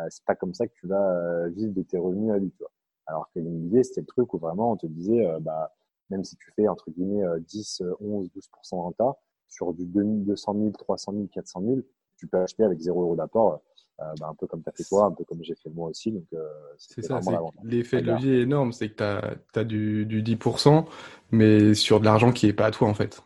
c'est 0.10 0.26
pas 0.26 0.36
comme 0.36 0.54
ça 0.54 0.68
que 0.68 0.74
tu 0.74 0.88
vas 0.88 1.48
vivre 1.50 1.74
de 1.74 1.82
tes 1.82 1.98
revenus 1.98 2.34
à 2.34 2.38
lui. 2.38 2.52
Tu 2.52 2.58
vois. 2.60 2.72
Alors 3.06 3.30
que 3.32 3.40
l'immobilier, 3.40 3.84
c'était 3.84 4.02
le 4.02 4.08
truc 4.08 4.34
où 4.34 4.38
vraiment 4.38 4.74
on 4.74 4.78
te 4.78 4.86
disait, 4.86 5.26
bah, 5.40 5.74
même 6.10 6.26
si 6.26 6.36
tu 6.36 6.52
fais 6.58 6.68
entre 6.68 6.92
guillemets 6.92 7.24
10, 7.40 7.84
11, 8.02 8.30
12% 8.36 8.76
de 8.76 8.82
renta, 8.82 9.18
sur 9.48 9.74
du 9.74 9.86
200 9.86 10.54
000, 10.56 10.72
300 10.72 11.14
000, 11.14 11.28
400 11.28 11.62
000, 11.62 11.78
tu 12.18 12.28
peux 12.28 12.40
acheter 12.40 12.64
avec 12.64 12.80
0 12.80 13.02
euros 13.02 13.16
d'apport 13.16 13.62
euh, 14.00 14.04
bah, 14.20 14.28
un 14.30 14.36
peu 14.36 14.46
comme 14.46 14.62
tu 14.62 14.70
as 14.70 14.72
fait 14.74 14.84
toi, 14.84 15.06
un 15.06 15.12
peu 15.12 15.24
comme 15.24 15.44
j'ai 15.44 15.56
fait 15.56 15.72
moi 15.72 15.90
aussi. 15.90 16.12
Donc, 16.12 16.26
euh, 16.34 16.48
c'est 16.78 17.02
ça, 17.02 17.20
l'effet 17.64 18.02
de 18.02 18.12
levier 18.12 18.40
est 18.40 18.42
énorme, 18.44 18.72
c'est 18.72 18.90
que 18.90 19.22
tu 19.54 19.60
as, 19.60 19.64
du, 19.64 20.06
du 20.06 20.22
10%, 20.22 20.86
mais 21.32 21.74
sur 21.74 22.00
de 22.00 22.06
l'argent 22.06 22.32
qui 22.32 22.46
n'est 22.46 22.54
pas 22.54 22.68
à 22.68 22.72
toi 22.72 22.88
en 22.88 22.94
fait. 22.94 23.24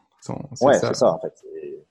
ouais, 0.62 0.74
c'est 0.80 0.94
ça 0.94 1.14
en 1.14 1.20
fait. 1.20 1.34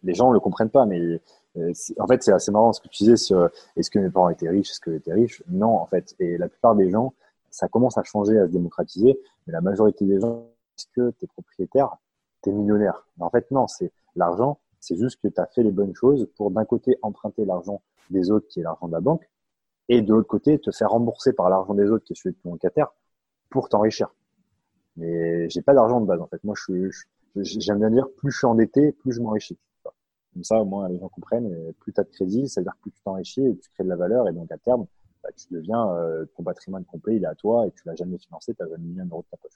les 0.02 0.14
gens 0.14 0.28
ne 0.28 0.34
le 0.34 0.40
comprennent 0.40 0.70
pas, 0.70 0.86
mais 0.86 1.20
euh, 1.56 1.72
en 1.98 2.06
fait, 2.06 2.22
c'est 2.22 2.32
assez 2.32 2.50
marrant 2.50 2.72
ce 2.72 2.80
que 2.80 2.88
tu 2.88 3.04
disais 3.04 3.16
sur 3.16 3.50
est-ce 3.76 3.90
que 3.90 3.98
mes 3.98 4.08
parents 4.08 4.30
étaient 4.30 4.48
riches, 4.48 4.70
est-ce 4.70 4.80
que 4.80 4.92
j'étais 4.92 5.12
riche? 5.12 5.42
Non, 5.48 5.76
en 5.76 5.86
fait. 5.86 6.14
Et 6.18 6.38
la 6.38 6.48
plupart 6.48 6.74
des 6.74 6.90
gens, 6.90 7.12
ça 7.50 7.68
commence 7.68 7.98
à 7.98 8.02
changer, 8.02 8.38
à 8.38 8.46
se 8.46 8.52
démocratiser, 8.52 9.18
mais 9.46 9.52
la 9.52 9.60
majorité 9.60 10.06
des 10.06 10.20
gens, 10.20 10.46
est-ce 10.78 10.86
que 10.94 11.10
tu 11.18 11.24
es 11.24 11.28
propriétaire, 11.28 11.96
tu 12.42 12.50
es 12.50 12.52
millionnaire 12.52 13.04
En 13.18 13.28
fait, 13.28 13.50
non, 13.50 13.66
c'est 13.66 13.92
l'argent, 14.16 14.58
c'est 14.80 14.96
juste 14.96 15.20
que 15.22 15.28
tu 15.28 15.40
as 15.40 15.46
fait 15.46 15.62
les 15.62 15.70
bonnes 15.70 15.94
choses 15.94 16.28
pour 16.36 16.50
d'un 16.50 16.64
côté 16.64 16.98
emprunter 17.02 17.44
l'argent 17.44 17.82
des 18.10 18.30
autres 18.30 18.48
qui 18.48 18.60
est 18.60 18.62
l'argent 18.62 18.88
de 18.88 18.92
la 18.92 19.00
banque 19.00 19.28
et 19.88 20.02
de 20.02 20.12
l'autre 20.12 20.28
côté 20.28 20.58
te 20.58 20.70
faire 20.70 20.90
rembourser 20.90 21.32
par 21.32 21.50
l'argent 21.50 21.74
des 21.74 21.90
autres 21.90 22.04
qui 22.04 22.14
est 22.14 22.16
celui 22.16 22.34
de 22.34 22.40
ton 22.42 22.52
locataire 22.52 22.92
pour 23.50 23.68
t'enrichir. 23.68 24.14
Mais 24.96 25.48
j'ai 25.50 25.62
pas 25.62 25.74
d'argent 25.74 26.00
de 26.00 26.06
base 26.06 26.20
en 26.20 26.26
fait. 26.26 26.42
Moi, 26.44 26.54
je 26.56 26.90
j'aime 27.36 27.78
bien 27.78 27.90
dire, 27.90 28.08
plus 28.16 28.30
je 28.30 28.38
suis 28.38 28.46
endetté, 28.46 28.92
plus 28.92 29.12
je 29.12 29.20
m'enrichis. 29.20 29.58
Comme 30.32 30.44
ça, 30.44 30.60
au 30.60 30.64
moins, 30.64 30.88
les 30.88 30.98
gens 30.98 31.08
comprennent. 31.08 31.52
Et 31.52 31.72
plus 31.72 31.92
tu 31.92 32.00
as 32.00 32.04
de 32.04 32.10
crédit, 32.10 32.48
c'est-à-dire 32.48 32.74
plus 32.80 32.92
tu 32.92 33.02
t'enrichis 33.02 33.58
tu 33.60 33.70
crées 33.70 33.84
de 33.84 33.88
la 33.88 33.96
valeur. 33.96 34.28
Et 34.28 34.32
donc, 34.32 34.50
à 34.52 34.58
terme, 34.58 34.86
bah, 35.22 35.30
tu 35.36 35.46
deviens, 35.50 35.90
euh, 35.94 36.24
ton 36.36 36.42
patrimoine 36.42 36.84
complet, 36.84 37.16
il 37.16 37.24
est 37.24 37.26
à 37.26 37.34
toi 37.34 37.66
et 37.66 37.72
tu 37.72 37.82
l'as 37.86 37.94
jamais 37.94 38.18
financé, 38.18 38.54
tu 38.54 38.62
n'as 38.62 38.68
jamais 38.68 38.86
mis 38.86 39.00
un 39.00 39.06
de 39.06 39.10
ta 39.30 39.36
poche. 39.36 39.52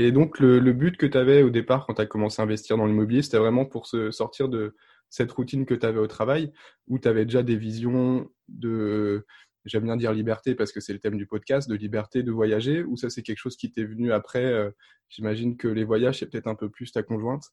Et 0.00 0.12
donc, 0.12 0.38
le, 0.38 0.60
but 0.72 0.96
que 0.96 1.06
tu 1.06 1.18
avais 1.18 1.42
au 1.42 1.50
départ 1.50 1.84
quand 1.84 1.94
tu 1.94 2.00
as 2.00 2.06
commencé 2.06 2.40
à 2.40 2.44
investir 2.44 2.76
dans 2.76 2.86
l'immobilier, 2.86 3.20
c'était 3.20 3.38
vraiment 3.38 3.66
pour 3.66 3.88
se 3.88 4.12
sortir 4.12 4.48
de, 4.48 4.76
cette 5.10 5.32
routine 5.32 5.66
que 5.66 5.74
tu 5.74 5.86
avais 5.86 5.98
au 5.98 6.06
travail, 6.06 6.52
où 6.86 6.98
tu 6.98 7.08
avais 7.08 7.24
déjà 7.24 7.42
des 7.42 7.56
visions 7.56 8.30
de, 8.48 9.26
j'aime 9.64 9.84
bien 9.84 9.96
dire 9.96 10.12
liberté 10.12 10.54
parce 10.54 10.72
que 10.72 10.80
c'est 10.80 10.92
le 10.92 10.98
thème 10.98 11.16
du 11.16 11.26
podcast, 11.26 11.68
de 11.68 11.74
liberté 11.74 12.22
de 12.22 12.30
voyager, 12.30 12.82
ou 12.82 12.96
ça 12.96 13.10
c'est 13.10 13.22
quelque 13.22 13.38
chose 13.38 13.56
qui 13.56 13.70
t'est 13.70 13.84
venu 13.84 14.12
après, 14.12 14.44
euh, 14.44 14.70
j'imagine 15.08 15.56
que 15.56 15.68
les 15.68 15.84
voyages, 15.84 16.18
c'est 16.18 16.30
peut-être 16.30 16.46
un 16.46 16.54
peu 16.54 16.68
plus 16.68 16.92
ta 16.92 17.02
conjointe. 17.02 17.44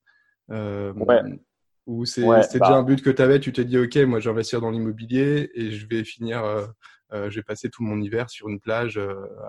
Euh, 0.51 0.93
ouais. 0.93 1.21
Ou 1.87 2.05
c'est 2.05 2.21
c'était 2.43 2.59
déjà 2.59 2.71
bah 2.71 2.77
un 2.77 2.83
but 2.83 3.01
que 3.01 3.11
tu 3.11 3.21
avais, 3.21 3.39
tu 3.39 3.53
t'es 3.53 3.63
dit, 3.63 3.77
OK, 3.77 3.95
moi, 3.97 4.19
je 4.19 4.29
vais 4.29 4.33
investir 4.33 4.59
dans 4.59 4.71
l'immobilier 4.71 5.51
et 5.53 5.71
je 5.71 5.87
vais 5.87 6.03
finir, 6.03 6.43
euh, 6.43 6.65
euh, 7.13 7.29
je 7.29 7.35
vais 7.35 7.43
passer 7.43 7.69
tout 7.69 7.83
mon 7.83 8.01
hiver 8.01 8.29
sur 8.29 8.49
une 8.49 8.59
plage 8.59 8.99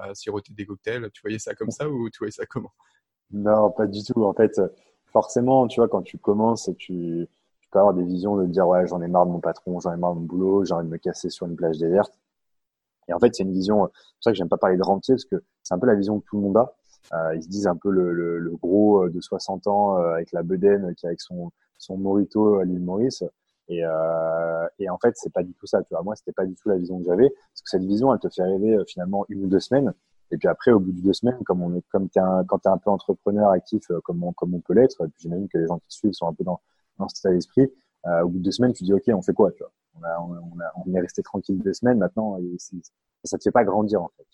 à 0.02 0.14
siroter 0.14 0.52
des 0.52 0.66
cocktails. 0.66 1.10
Tu 1.12 1.22
voyais 1.22 1.38
ça 1.38 1.54
comme 1.54 1.70
ça 1.70 1.88
ou 1.88 2.10
tu 2.10 2.18
voyais 2.18 2.32
ça 2.32 2.44
comment? 2.44 2.72
Non, 3.30 3.70
pas 3.70 3.86
du 3.86 4.02
tout. 4.04 4.24
En 4.24 4.34
fait, 4.34 4.60
forcément, 5.06 5.66
tu 5.66 5.80
vois, 5.80 5.88
quand 5.88 6.02
tu 6.02 6.18
commences, 6.18 6.70
tu, 6.78 7.26
tu 7.60 7.68
peux 7.70 7.78
avoir 7.78 7.94
des 7.94 8.04
visions 8.04 8.36
de 8.36 8.46
dire, 8.46 8.68
ouais, 8.68 8.86
j'en 8.86 9.00
ai 9.00 9.08
marre 9.08 9.26
de 9.26 9.32
mon 9.32 9.40
patron, 9.40 9.80
j'en 9.80 9.94
ai 9.94 9.96
marre 9.96 10.14
de 10.14 10.20
mon 10.20 10.26
boulot, 10.26 10.64
j'ai 10.64 10.74
envie 10.74 10.86
de 10.86 10.92
me 10.92 10.98
casser 10.98 11.30
sur 11.30 11.46
une 11.46 11.56
plage 11.56 11.78
déserte. 11.78 12.12
Et 13.08 13.12
en 13.12 13.18
fait, 13.18 13.34
c'est 13.34 13.44
une 13.44 13.52
vision, 13.52 13.86
c'est 13.86 13.92
pour 13.92 14.22
ça 14.22 14.30
que 14.32 14.36
j'aime 14.36 14.48
pas 14.48 14.58
parler 14.58 14.76
de 14.76 14.82
rentier, 14.82 15.14
parce 15.14 15.24
que 15.24 15.36
c'est 15.62 15.74
un 15.74 15.78
peu 15.78 15.86
la 15.86 15.94
vision 15.94 16.20
que 16.20 16.26
tout 16.26 16.36
le 16.36 16.42
monde 16.42 16.56
a. 16.58 16.74
Euh, 17.12 17.36
ils 17.36 17.42
se 17.42 17.48
disent 17.48 17.66
un 17.66 17.76
peu 17.76 17.90
le, 17.90 18.12
le, 18.12 18.38
le 18.38 18.56
gros 18.56 19.04
euh, 19.04 19.10
de 19.10 19.20
60 19.20 19.68
ans 19.68 19.98
euh, 19.98 20.14
avec 20.14 20.32
la 20.32 20.42
bedaine 20.42 20.92
qui 20.96 21.06
est 21.06 21.08
avec 21.08 21.20
son, 21.20 21.52
son 21.78 21.96
morito 21.96 22.56
à 22.58 22.64
l'île 22.64 22.80
Maurice. 22.80 23.24
Et, 23.68 23.84
euh, 23.84 24.66
et, 24.78 24.88
en 24.88 24.98
fait, 24.98 25.12
c'est 25.16 25.32
pas 25.32 25.42
du 25.42 25.52
tout 25.54 25.66
ça. 25.66 25.82
Tu 25.82 25.88
vois, 25.90 26.02
moi, 26.02 26.14
c'était 26.14 26.32
pas 26.32 26.46
du 26.46 26.54
tout 26.54 26.68
la 26.68 26.76
vision 26.76 26.98
que 26.98 27.04
j'avais, 27.04 27.28
parce 27.28 27.62
que 27.62 27.70
cette 27.70 27.84
vision, 27.84 28.12
elle 28.14 28.20
te 28.20 28.28
fait 28.28 28.44
rêver 28.44 28.78
finalement 28.86 29.24
une 29.28 29.44
ou 29.44 29.48
deux 29.48 29.60
semaines. 29.60 29.92
Et 30.30 30.38
puis 30.38 30.48
après, 30.48 30.72
au 30.72 30.80
bout 30.80 30.92
de 30.92 31.00
deux 31.00 31.12
semaines, 31.12 31.38
comme 31.44 31.62
on 31.62 31.74
est, 31.74 31.82
comme 31.90 32.08
t'es 32.08 32.20
un, 32.20 32.44
quand 32.44 32.58
t'es 32.58 32.68
un 32.68 32.78
peu 32.78 32.90
entrepreneur 32.90 33.50
actif, 33.50 33.86
comme 34.04 34.22
on, 34.24 34.32
comme 34.32 34.54
on 34.54 34.60
peut 34.60 34.74
l'être, 34.74 35.04
et 35.04 35.08
puis 35.08 35.22
j'imagine 35.22 35.48
que 35.48 35.58
les 35.58 35.66
gens 35.66 35.78
qui 35.78 35.88
te 35.88 35.94
suivent 35.94 36.12
sont 36.12 36.26
un 36.26 36.34
peu 36.34 36.44
dans, 36.44 36.60
dans 36.98 37.08
cet 37.08 37.18
état 37.18 37.30
d'esprit. 37.30 37.70
Euh, 38.06 38.22
au 38.22 38.28
bout 38.28 38.38
de 38.38 38.44
deux 38.44 38.50
semaines, 38.50 38.72
tu 38.72 38.84
dis 38.84 38.92
ok, 38.92 39.04
on 39.08 39.22
fait 39.22 39.32
quoi, 39.32 39.52
tu 39.52 39.62
vois? 39.62 39.72
On, 39.98 40.04
a, 40.04 40.20
on, 40.20 40.60
a, 40.60 40.72
on, 40.84 40.94
est 40.94 41.00
resté 41.00 41.22
tranquille 41.22 41.58
deux 41.58 41.72
semaines. 41.72 41.98
Maintenant, 41.98 42.38
ça 43.24 43.38
te 43.38 43.42
fait 43.42 43.50
pas 43.50 43.64
grandir 43.64 44.02
en 44.02 44.10
fait. 44.16 44.26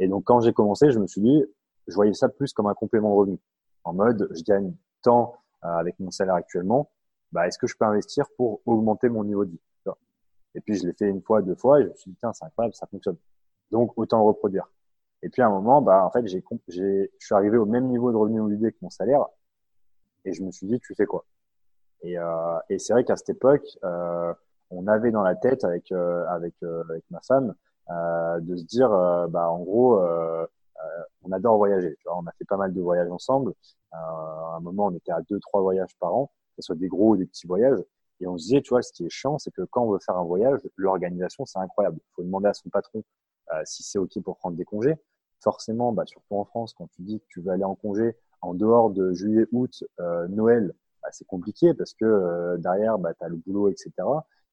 Et 0.00 0.06
donc 0.06 0.24
quand 0.24 0.40
j'ai 0.40 0.52
commencé, 0.52 0.92
je 0.92 0.98
me 0.98 1.06
suis 1.06 1.22
dit, 1.22 1.44
je 1.86 1.94
voyais 1.94 2.12
ça 2.12 2.28
plus 2.28 2.52
comme 2.52 2.66
un 2.66 2.74
complément 2.74 3.10
de 3.10 3.14
revenu. 3.14 3.38
En 3.84 3.94
mode, 3.94 4.28
je 4.32 4.42
gagne 4.42 4.74
tant 5.02 5.32
euh, 5.32 5.36
avec 5.62 5.98
mon 6.00 6.10
salaire 6.10 6.34
actuellement, 6.34 6.90
bah, 7.32 7.46
est-ce 7.46 7.58
que 7.58 7.66
je 7.66 7.76
peux 7.76 7.84
investir 7.84 8.26
pour 8.36 8.60
augmenter 8.66 9.08
mon 9.08 9.24
niveau 9.24 9.44
de 9.44 9.50
vie 9.50 9.60
Et 10.54 10.60
puis 10.60 10.74
je 10.76 10.86
l'ai 10.86 10.92
fait 10.92 11.08
une 11.08 11.22
fois, 11.22 11.42
deux 11.42 11.54
fois, 11.54 11.80
et 11.80 11.84
je 11.84 11.88
me 11.88 11.94
suis 11.94 12.10
dit, 12.10 12.16
tiens, 12.18 12.32
c'est 12.32 12.44
incroyable, 12.44 12.74
ça 12.74 12.86
fonctionne. 12.86 13.16
Donc 13.70 13.92
autant 13.96 14.18
le 14.18 14.24
reproduire. 14.24 14.68
Et 15.22 15.28
puis 15.28 15.42
à 15.42 15.46
un 15.46 15.50
moment, 15.50 15.82
bah, 15.82 16.04
en 16.04 16.10
fait, 16.10 16.26
j'ai, 16.26 16.42
j'ai, 16.68 17.10
je 17.18 17.26
suis 17.26 17.34
arrivé 17.34 17.58
au 17.58 17.66
même 17.66 17.88
niveau 17.88 18.10
de 18.12 18.16
revenu 18.16 18.38
immobilier 18.38 18.72
que 18.72 18.78
mon 18.82 18.90
salaire, 18.90 19.24
et 20.24 20.32
je 20.32 20.42
me 20.42 20.50
suis 20.50 20.66
dit, 20.66 20.80
tu 20.80 20.94
fais 20.94 21.06
quoi? 21.06 21.24
Et, 22.02 22.18
euh, 22.18 22.58
et 22.68 22.78
c'est 22.78 22.92
vrai 22.92 23.04
qu'à 23.04 23.16
cette 23.16 23.30
époque, 23.30 23.66
euh, 23.84 24.32
on 24.70 24.86
avait 24.86 25.10
dans 25.10 25.22
la 25.22 25.34
tête 25.34 25.64
avec 25.64 25.90
euh, 25.92 26.26
avec 26.28 26.54
euh, 26.62 26.84
avec 26.90 27.04
ma 27.10 27.20
femme 27.20 27.54
euh, 27.90 28.40
de 28.40 28.56
se 28.56 28.64
dire, 28.64 28.90
bah 29.30 29.50
en 29.50 29.60
gros 29.60 30.00
euh, 30.00 30.46
on 31.22 31.32
adore 31.32 31.56
voyager. 31.56 31.94
Tu 32.00 32.08
vois, 32.08 32.18
on 32.18 32.26
a 32.26 32.32
fait 32.32 32.44
pas 32.44 32.56
mal 32.56 32.72
de 32.72 32.80
voyages 32.80 33.10
ensemble. 33.10 33.52
Euh, 33.92 33.96
à 33.96 34.56
un 34.56 34.60
moment, 34.60 34.86
on 34.86 34.94
était 34.94 35.12
à 35.12 35.20
deux, 35.22 35.38
trois 35.40 35.60
voyages 35.60 35.96
par 35.98 36.14
an, 36.14 36.26
que 36.56 36.62
ce 36.62 36.66
soit 36.66 36.76
des 36.76 36.88
gros 36.88 37.10
ou 37.10 37.16
des 37.16 37.26
petits 37.26 37.46
voyages. 37.46 37.82
Et 38.20 38.26
on 38.26 38.36
se 38.36 38.44
disait, 38.44 38.62
tu 38.62 38.70
vois, 38.70 38.82
ce 38.82 38.92
qui 38.92 39.06
est 39.06 39.10
chiant, 39.10 39.38
c'est 39.38 39.52
que 39.52 39.62
quand 39.62 39.84
on 39.84 39.92
veut 39.92 40.00
faire 40.00 40.16
un 40.16 40.24
voyage, 40.24 40.60
l'organisation, 40.76 41.46
c'est 41.46 41.58
incroyable. 41.58 41.98
Il 42.00 42.14
faut 42.16 42.22
demander 42.22 42.48
à 42.48 42.54
son 42.54 42.68
patron 42.68 43.02
euh, 43.52 43.62
si 43.64 43.82
c'est 43.82 43.98
OK 43.98 44.20
pour 44.22 44.36
prendre 44.38 44.56
des 44.56 44.64
congés. 44.64 44.96
Forcément, 45.40 45.92
bah, 45.92 46.04
surtout 46.06 46.34
en 46.34 46.44
France, 46.44 46.74
quand 46.74 46.88
tu 46.88 47.02
dis 47.02 47.20
que 47.20 47.26
tu 47.28 47.40
veux 47.40 47.52
aller 47.52 47.64
en 47.64 47.76
congé 47.76 48.16
en 48.40 48.54
dehors 48.54 48.90
de 48.90 49.12
juillet, 49.12 49.46
août, 49.52 49.84
euh, 50.00 50.26
Noël, 50.28 50.72
bah, 51.02 51.08
c'est 51.12 51.26
compliqué 51.26 51.74
parce 51.74 51.94
que 51.94 52.04
euh, 52.04 52.56
derrière, 52.58 52.98
bah, 52.98 53.14
tu 53.14 53.24
as 53.24 53.28
le 53.28 53.36
boulot, 53.36 53.68
etc. 53.68 53.92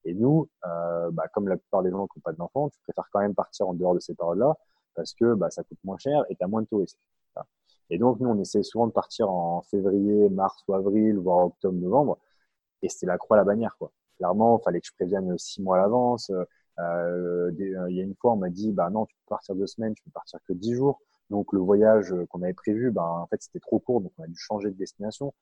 Et 0.06 0.14
nous, 0.14 0.48
euh, 0.66 1.10
bah, 1.12 1.28
comme 1.34 1.48
la 1.48 1.58
plupart 1.58 1.82
des 1.82 1.90
gens 1.90 2.06
qui 2.08 2.20
n'ont 2.20 2.22
pas 2.22 2.34
d'enfants, 2.34 2.70
tu 2.70 2.80
préfères 2.84 3.10
quand 3.12 3.20
même 3.20 3.34
partir 3.34 3.68
en 3.68 3.74
dehors 3.74 3.96
de 3.96 4.00
ces 4.00 4.14
périodes-là 4.14 4.56
parce 4.96 5.14
que 5.14 5.34
bah, 5.34 5.50
ça 5.50 5.64
coûte 5.64 5.80
moins 5.84 5.98
cher 5.98 6.24
et 6.30 6.36
tu 6.36 6.44
as 6.44 6.48
moins 6.48 6.62
de 6.62 6.68
touristes. 6.68 7.00
Et 7.90 7.98
donc, 7.98 8.20
nous, 8.20 8.30
on 8.30 8.40
essaie 8.40 8.64
souvent 8.64 8.88
de 8.88 8.92
partir 8.92 9.30
en 9.30 9.62
février, 9.62 10.30
mars 10.30 10.64
ou 10.68 10.74
avril, 10.74 11.18
voire 11.18 11.46
octobre, 11.46 11.78
novembre. 11.78 12.18
Et 12.82 12.90
c'était 12.90 13.06
la 13.08 13.18
croix 13.18 13.38
à 13.38 13.40
la 13.42 13.44
bannière, 13.44 13.76
quoi. 13.78 13.92
Clairement, 14.18 14.60
il 14.60 14.64
fallait 14.64 14.82
que 14.82 14.88
je 14.88 14.94
prévienne 14.94 15.38
six 15.38 15.62
mois 15.62 15.78
à 15.78 15.82
l'avance. 15.82 16.30
Euh, 16.32 16.46
euh 16.80 17.52
il 17.58 17.96
y 17.96 18.02
a 18.02 18.04
une 18.04 18.16
fois, 18.16 18.34
on 18.34 18.38
m'a 18.38 18.50
dit, 18.50 18.72
bah 18.72 18.90
non, 18.90 19.06
tu 19.06 19.16
peux 19.16 19.30
partir 19.30 19.56
deux 19.56 19.68
semaines, 19.68 19.94
tu 19.94 20.04
peux 20.04 20.12
partir 20.12 20.40
que 20.48 20.54
dix 20.54 20.74
jours. 20.74 21.02
Donc, 21.30 21.54
le 21.54 21.60
voyage 21.60 22.14
qu'on 22.30 22.42
avait 22.42 22.54
prévu, 22.54 22.92
bah, 22.92 23.08
en 23.08 23.28
fait, 23.28 23.42
c'était 23.42 23.60
trop 23.60 23.80
court, 23.80 24.02
donc 24.02 24.14
on 24.18 24.24
a 24.24 24.28
dû 24.28 24.38
changer 24.38 24.70
de 24.70 24.76
destination. 24.76 25.34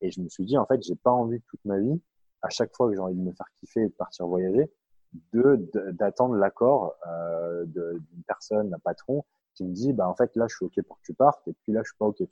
Et 0.00 0.10
je 0.10 0.20
me 0.20 0.28
suis 0.28 0.44
dit, 0.44 0.56
en 0.58 0.66
fait, 0.66 0.82
j'ai 0.82 0.96
pas 0.96 1.12
envie 1.12 1.40
toute 1.42 1.64
ma 1.64 1.78
vie, 1.78 2.00
à 2.42 2.48
chaque 2.50 2.74
fois 2.74 2.88
que 2.88 2.94
j'ai 2.94 3.00
envie 3.00 3.14
de 3.14 3.20
me 3.20 3.32
faire 3.32 3.46
kiffer 3.60 3.82
et 3.82 3.88
de 3.88 3.92
partir 3.92 4.26
voyager, 4.26 4.70
de 5.32 5.70
d'attendre 5.92 6.34
l'accord 6.36 6.96
euh, 7.06 7.64
d'une 7.66 8.22
personne, 8.26 8.70
d'un 8.70 8.78
patron, 8.78 9.24
qui 9.54 9.64
me 9.64 9.72
dit 9.72 9.92
bah 9.92 10.08
en 10.08 10.14
fait 10.14 10.34
là 10.36 10.46
je 10.48 10.56
suis 10.56 10.64
ok 10.64 10.82
pour 10.86 10.98
que 10.98 11.02
tu 11.04 11.14
partes 11.14 11.46
et 11.48 11.52
puis 11.62 11.72
là 11.72 11.80
je 11.82 11.90
suis 11.90 11.98
pas 11.98 12.06
ok. 12.06 12.22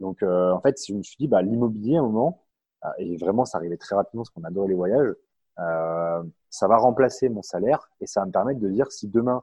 Donc 0.00 0.22
euh, 0.22 0.52
en 0.52 0.60
fait 0.60 0.76
je 0.86 0.94
me 0.94 1.02
suis 1.02 1.16
dit 1.18 1.28
bah 1.28 1.42
l'immobilier 1.42 1.96
à 1.96 2.00
un 2.00 2.02
moment 2.02 2.44
euh, 2.84 2.88
et 2.98 3.16
vraiment 3.16 3.44
ça 3.44 3.58
arrivait 3.58 3.76
très 3.76 3.94
rapidement 3.94 4.22
parce 4.22 4.30
qu'on 4.30 4.44
adorait 4.44 4.68
les 4.68 4.74
voyages, 4.74 5.14
euh, 5.58 6.22
ça 6.50 6.66
va 6.66 6.76
remplacer 6.76 7.28
mon 7.28 7.42
salaire 7.42 7.90
et 8.00 8.06
ça 8.06 8.20
va 8.20 8.26
me 8.26 8.32
permettre 8.32 8.60
de 8.60 8.68
dire 8.68 8.90
si 8.90 9.08
demain 9.08 9.42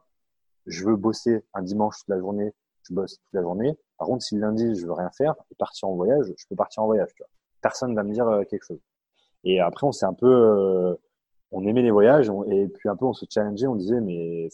je 0.65 0.85
veux 0.85 0.95
bosser 0.95 1.45
un 1.53 1.61
dimanche 1.61 1.97
toute 1.99 2.09
la 2.09 2.19
journée, 2.19 2.53
je 2.83 2.93
bosse 2.93 3.17
toute 3.17 3.33
la 3.33 3.41
journée. 3.41 3.77
Par 3.97 4.07
contre 4.07 4.23
si 4.23 4.35
lundi 4.37 4.75
je 4.75 4.85
veux 4.85 4.93
rien 4.93 5.11
faire 5.11 5.35
et 5.51 5.55
partir 5.55 5.87
en 5.87 5.95
voyage, 5.95 6.33
je 6.37 6.45
peux 6.49 6.55
partir 6.55 6.83
en 6.83 6.87
voyage. 6.87 7.09
Tu 7.15 7.23
vois. 7.23 7.29
Personne 7.61 7.95
va 7.95 8.03
me 8.03 8.11
dire 8.11 8.27
euh, 8.27 8.43
quelque 8.43 8.63
chose. 8.63 8.81
Et 9.45 9.61
après 9.61 9.87
on 9.87 9.93
s'est 9.93 10.05
un 10.05 10.13
peu 10.13 10.97
on 11.51 11.65
aimait 11.65 11.81
les 11.81 11.91
voyages 11.91 12.31
et 12.47 12.67
puis 12.67 12.89
un 12.89 12.95
peu 12.95 13.05
on 13.05 13.13
se 13.13 13.25
challengeait, 13.29 13.67
on 13.67 13.75
disait 13.75 14.01
mais 14.01 14.49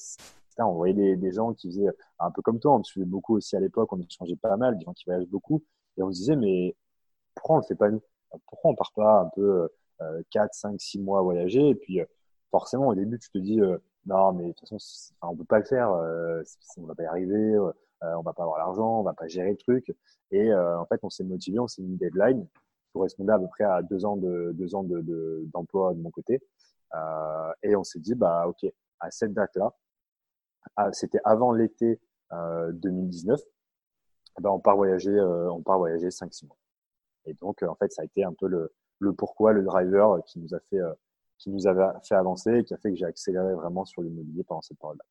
on 0.57 0.73
voyait 0.73 0.93
des, 0.93 1.15
des, 1.17 1.31
gens 1.31 1.53
qui 1.53 1.69
faisaient 1.69 1.89
un 2.19 2.31
peu 2.31 2.41
comme 2.41 2.59
toi, 2.59 2.75
on 2.75 2.83
suivait 2.83 3.05
beaucoup 3.05 3.35
aussi 3.35 3.55
à 3.55 3.59
l'époque, 3.59 3.91
on 3.91 3.99
échangeait 3.99 4.37
pas 4.37 4.55
mal, 4.57 4.77
des 4.77 4.85
gens 4.85 4.93
qui 4.93 5.05
voyagent 5.05 5.27
beaucoup 5.27 5.63
et 5.97 6.03
on 6.03 6.11
se 6.11 6.19
disait 6.19 6.35
mais 6.35 6.75
pourquoi 7.35 7.57
on 7.57 7.59
le 7.59 7.65
fait 7.65 7.75
pas 7.75 7.89
nous? 7.89 8.01
Pourquoi 8.47 8.71
on 8.71 8.75
part 8.75 8.91
pas 8.95 9.21
un 9.21 9.29
peu 9.35 9.69
euh, 10.01 10.21
4, 10.31 10.53
5, 10.53 10.79
6 10.79 10.99
mois 10.99 11.19
à 11.19 11.21
voyager 11.21 11.69
et 11.69 11.75
puis 11.75 11.99
euh, 11.99 12.05
forcément 12.55 12.87
au 12.87 12.95
début 12.95 13.19
tu 13.19 13.29
te 13.29 13.37
dis 13.37 13.59
euh, 13.59 13.77
non 14.05 14.31
mais 14.33 14.47
de 14.47 14.51
toute 14.53 14.69
façon 14.69 15.13
on 15.21 15.35
peut 15.35 15.43
pas 15.43 15.59
le 15.59 15.65
faire, 15.65 15.91
euh, 15.91 16.41
on 16.77 16.83
va 16.83 16.95
pas 16.95 17.03
y 17.03 17.05
arriver, 17.05 17.55
euh, 17.55 17.71
on 18.01 18.21
va 18.21 18.33
pas 18.33 18.43
avoir 18.43 18.59
l'argent, 18.59 18.99
on 18.99 19.03
va 19.03 19.13
pas 19.13 19.27
gérer 19.27 19.51
le 19.51 19.57
truc 19.57 19.93
et 20.31 20.53
en 20.53 20.85
fait 20.85 20.99
on 21.03 21.09
s'est 21.09 21.23
motivé, 21.23 21.59
on 21.59 21.67
s'est 21.67 21.81
mis 21.81 21.89
une 21.89 21.97
deadline 21.97 22.47
correspondait 22.93 23.33
à 23.33 23.39
peu 23.39 23.47
près 23.47 23.65
à 23.65 23.81
deux 23.81 24.05
ans 24.05 24.15
de 24.15 24.53
deux 24.53 24.73
ans 24.73 24.83
de 24.83 25.43
d'emploi 25.53 25.93
de, 25.93 26.01
mon 26.01 26.11
côté 26.11 26.41
et 27.63 27.75
on 27.75 27.83
s'est 27.83 27.99
dit, 27.99 28.15
bah, 28.15 28.47
OK, 28.47 28.65
à 28.99 29.11
cette 29.11 29.33
date-là, 29.33 29.73
c'était 30.91 31.19
avant 31.23 31.51
l'été 31.51 31.99
2019, 32.31 33.39
euh, 33.39 33.43
ben, 34.41 34.49
on 34.49 34.59
part 34.59 34.75
voyager, 34.75 35.11
euh, 35.11 35.51
on 35.51 35.61
part 35.61 35.77
voyager 35.77 36.09
5-6 36.09 36.47
mois. 36.47 36.57
Et 37.25 37.33
donc, 37.33 37.63
en 37.63 37.75
fait, 37.75 37.91
ça 37.91 38.01
a 38.01 38.05
été 38.05 38.23
un 38.23 38.33
peu 38.33 38.47
le, 38.47 38.73
le 38.99 39.13
pourquoi, 39.13 39.53
le 39.53 39.63
driver 39.63 40.23
qui 40.25 40.39
nous 40.39 40.53
a 40.53 40.59
fait, 40.69 40.79
qui 41.37 41.49
nous 41.49 41.67
avait 41.67 41.85
fait 42.03 42.15
avancer 42.15 42.59
et 42.59 42.63
qui 42.63 42.73
a 42.73 42.77
fait 42.77 42.91
que 42.91 42.97
j'ai 42.97 43.05
accéléré 43.05 43.53
vraiment 43.53 43.85
sur 43.85 44.01
l'immobilier 44.01 44.43
pendant 44.43 44.61
cette 44.61 44.77
période-là. 44.79 45.05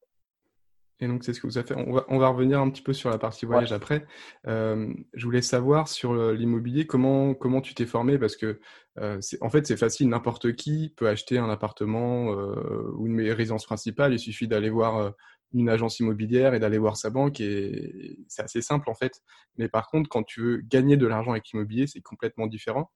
Et 1.00 1.08
donc, 1.08 1.24
c'est 1.24 1.32
ce 1.32 1.40
que 1.40 1.46
vous 1.46 1.58
avez 1.58 1.66
fait. 1.66 1.74
On 1.74 1.92
va, 1.92 2.04
on 2.08 2.18
va, 2.18 2.28
revenir 2.28 2.60
un 2.60 2.70
petit 2.70 2.82
peu 2.82 2.92
sur 2.92 3.10
la 3.10 3.18
partie 3.18 3.46
voyage 3.46 3.72
après. 3.72 4.06
Euh, 4.46 4.92
je 5.12 5.24
voulais 5.24 5.42
savoir 5.42 5.88
sur 5.88 6.14
l'immobilier, 6.32 6.86
comment, 6.86 7.34
comment 7.34 7.60
tu 7.60 7.74
t'es 7.74 7.86
formé? 7.86 8.18
Parce 8.18 8.36
que, 8.36 8.60
euh, 8.98 9.20
en 9.40 9.50
fait, 9.50 9.66
c'est 9.66 9.76
facile. 9.76 10.08
N'importe 10.08 10.54
qui 10.54 10.94
peut 10.96 11.08
acheter 11.08 11.38
un 11.38 11.50
appartement 11.50 12.32
euh, 12.32 12.92
ou 12.94 13.06
une 13.06 13.20
résidence 13.32 13.66
principale. 13.66 14.12
Il 14.12 14.20
suffit 14.20 14.46
d'aller 14.46 14.70
voir 14.70 14.96
euh, 14.98 15.10
une 15.52 15.68
agence 15.68 15.98
immobilière 16.00 16.54
et 16.54 16.60
d'aller 16.60 16.78
voir 16.78 16.96
sa 16.96 17.10
banque. 17.10 17.40
Et 17.40 18.18
c'est 18.28 18.42
assez 18.42 18.62
simple, 18.62 18.88
en 18.88 18.94
fait. 18.94 19.20
Mais 19.56 19.68
par 19.68 19.88
contre, 19.88 20.08
quand 20.08 20.22
tu 20.22 20.40
veux 20.40 20.56
gagner 20.58 20.96
de 20.96 21.06
l'argent 21.06 21.32
avec 21.32 21.48
l'immobilier, 21.52 21.86
c'est 21.86 22.02
complètement 22.02 22.46
différent. 22.46 22.90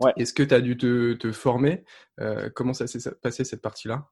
Ouais. 0.00 0.12
Est-ce 0.16 0.32
que 0.32 0.42
tu 0.42 0.54
as 0.54 0.60
dû 0.60 0.76
te, 0.76 1.14
te 1.14 1.30
former? 1.30 1.84
Euh, 2.20 2.48
Comment 2.54 2.72
ça 2.72 2.86
s'est 2.86 3.10
passé 3.22 3.44
cette 3.44 3.62
partie-là? 3.62 4.08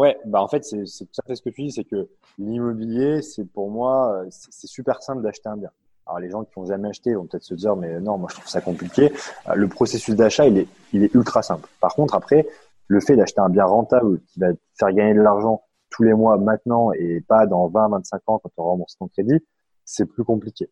Ouais, 0.00 0.18
bah 0.24 0.40
en 0.40 0.48
fait, 0.48 0.64
c'est 0.64 1.04
tout 1.04 1.20
à 1.22 1.26
fait 1.26 1.34
ce 1.34 1.42
que 1.42 1.50
tu 1.50 1.60
dis, 1.60 1.72
c'est 1.72 1.84
que 1.84 2.08
l'immobilier, 2.38 3.20
c'est 3.20 3.44
pour 3.44 3.70
moi, 3.70 4.24
c'est 4.30 4.66
super 4.66 5.02
simple 5.02 5.20
d'acheter 5.20 5.50
un 5.50 5.58
bien. 5.58 5.70
Alors 6.06 6.20
les 6.20 6.30
gens 6.30 6.42
qui 6.42 6.58
n'ont 6.58 6.64
jamais 6.64 6.88
acheté 6.88 7.14
vont 7.14 7.26
peut-être 7.26 7.44
se 7.44 7.52
dire, 7.52 7.76
mais 7.76 8.00
non, 8.00 8.16
moi 8.16 8.30
je 8.30 8.36
trouve 8.36 8.48
ça 8.48 8.62
compliqué. 8.62 9.12
Euh, 9.50 9.54
le 9.56 9.68
processus 9.68 10.14
d'achat, 10.14 10.46
il 10.46 10.56
est, 10.56 10.68
il 10.94 11.04
est 11.04 11.12
ultra 11.14 11.42
simple. 11.42 11.68
Par 11.82 11.94
contre, 11.94 12.14
après, 12.14 12.48
le 12.86 12.98
fait 13.00 13.14
d'acheter 13.14 13.42
un 13.42 13.50
bien 13.50 13.66
rentable 13.66 14.20
qui 14.20 14.40
va 14.40 14.46
faire 14.78 14.90
gagner 14.90 15.12
de 15.12 15.20
l'argent 15.20 15.64
tous 15.90 16.02
les 16.02 16.14
mois 16.14 16.38
maintenant 16.38 16.92
et 16.92 17.20
pas 17.20 17.46
dans 17.46 17.68
20, 17.68 17.90
25 17.90 18.22
ans 18.28 18.38
quand 18.38 18.48
tu 18.48 18.60
rembourses 18.62 18.96
ton 18.96 19.08
crédit, 19.08 19.44
c'est 19.84 20.06
plus 20.06 20.24
compliqué. 20.24 20.70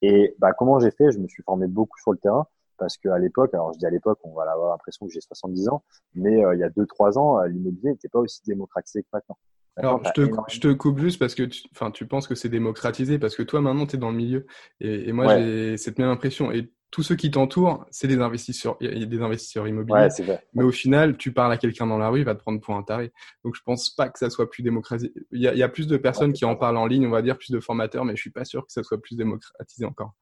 Et 0.00 0.34
bah, 0.38 0.54
comment 0.54 0.78
j'ai 0.80 0.92
fait? 0.92 1.12
Je 1.12 1.18
me 1.18 1.28
suis 1.28 1.42
formé 1.42 1.66
beaucoup 1.66 1.98
sur 2.00 2.10
le 2.10 2.16
terrain 2.16 2.46
parce 2.78 2.96
qu'à 2.96 3.18
l'époque, 3.18 3.54
alors 3.54 3.72
je 3.72 3.78
dis 3.78 3.86
à 3.86 3.90
l'époque, 3.90 4.18
on 4.24 4.34
va 4.34 4.42
avoir 4.50 4.70
l'impression 4.70 5.06
que 5.06 5.12
j'ai 5.12 5.20
70 5.20 5.68
ans, 5.68 5.82
mais 6.14 6.44
euh, 6.44 6.54
il 6.54 6.60
y 6.60 6.64
a 6.64 6.68
2-3 6.70 7.18
ans, 7.18 7.40
euh, 7.40 7.46
l'immobilier 7.46 7.90
n'était 7.90 8.08
pas 8.08 8.20
aussi 8.20 8.42
démocratisé 8.46 9.02
que 9.02 9.08
maintenant. 9.12 9.38
alors, 9.76 10.02
je 10.04 10.10
te, 10.12 10.30
je 10.48 10.60
te, 10.60 10.72
coupe 10.72 10.98
juste 10.98 11.18
parce 11.18 11.34
que 11.34 11.44
tu, 11.44 11.62
tu 11.94 12.06
penses 12.06 12.26
que 12.26 12.34
c'est 12.34 12.48
démocratisé, 12.48 13.18
parce 13.18 13.36
que 13.36 13.42
toi, 13.42 13.60
maintenant, 13.60 13.86
tu 13.86 13.96
es 13.96 13.98
dans 13.98 14.10
le 14.10 14.16
milieu. 14.16 14.46
Et, 14.80 15.12
moi, 15.12 15.38
j'ai 15.38 15.76
cette 15.76 15.98
même 15.98 16.10
impression. 16.10 16.52
Et 16.52 16.72
tous 16.90 17.02
ceux 17.02 17.16
qui 17.16 17.30
t'entourent, 17.30 17.86
c'est 17.90 18.06
des 18.06 18.20
investisseurs, 18.20 18.76
il 18.80 18.98
y 18.98 19.02
a 19.02 19.06
des 19.06 19.22
investisseurs 19.22 19.66
immobiliers. 19.66 20.08
Ouais, 20.18 20.40
mais 20.52 20.62
au 20.62 20.72
final, 20.72 21.16
tu 21.16 21.32
parles 21.32 21.52
à 21.52 21.56
quelqu'un 21.56 21.86
dans 21.86 21.96
la 21.96 22.10
rue, 22.10 22.20
il 22.20 22.24
va 22.26 22.34
te 22.34 22.40
prendre 22.40 22.60
pour 22.60 22.76
un 22.76 22.82
taré. 22.82 23.12
Donc, 23.44 23.54
je 23.56 23.62
pense 23.64 23.88
pas 23.90 24.10
que 24.10 24.18
ça 24.18 24.28
soit 24.28 24.50
plus 24.50 24.62
démocratisé. 24.62 25.12
Il 25.30 25.40
y 25.40 25.48
a, 25.48 25.54
il 25.54 25.58
y 25.58 25.62
a 25.62 25.70
plus 25.70 25.86
de 25.86 25.96
personnes 25.96 26.34
qui 26.34 26.44
en 26.44 26.54
parlent 26.54 26.76
en 26.76 26.86
ligne, 26.86 27.06
on 27.06 27.10
va 27.10 27.22
dire, 27.22 27.38
plus 27.38 27.50
de 27.50 27.60
formateurs, 27.60 28.04
mais 28.04 28.14
je 28.14 28.20
suis 28.20 28.30
pas 28.30 28.44
sûr 28.44 28.66
que 28.66 28.72
ça 28.72 28.82
soit 28.82 29.00
plus 29.00 29.16
démocratisé 29.16 29.86
encore. 29.86 30.12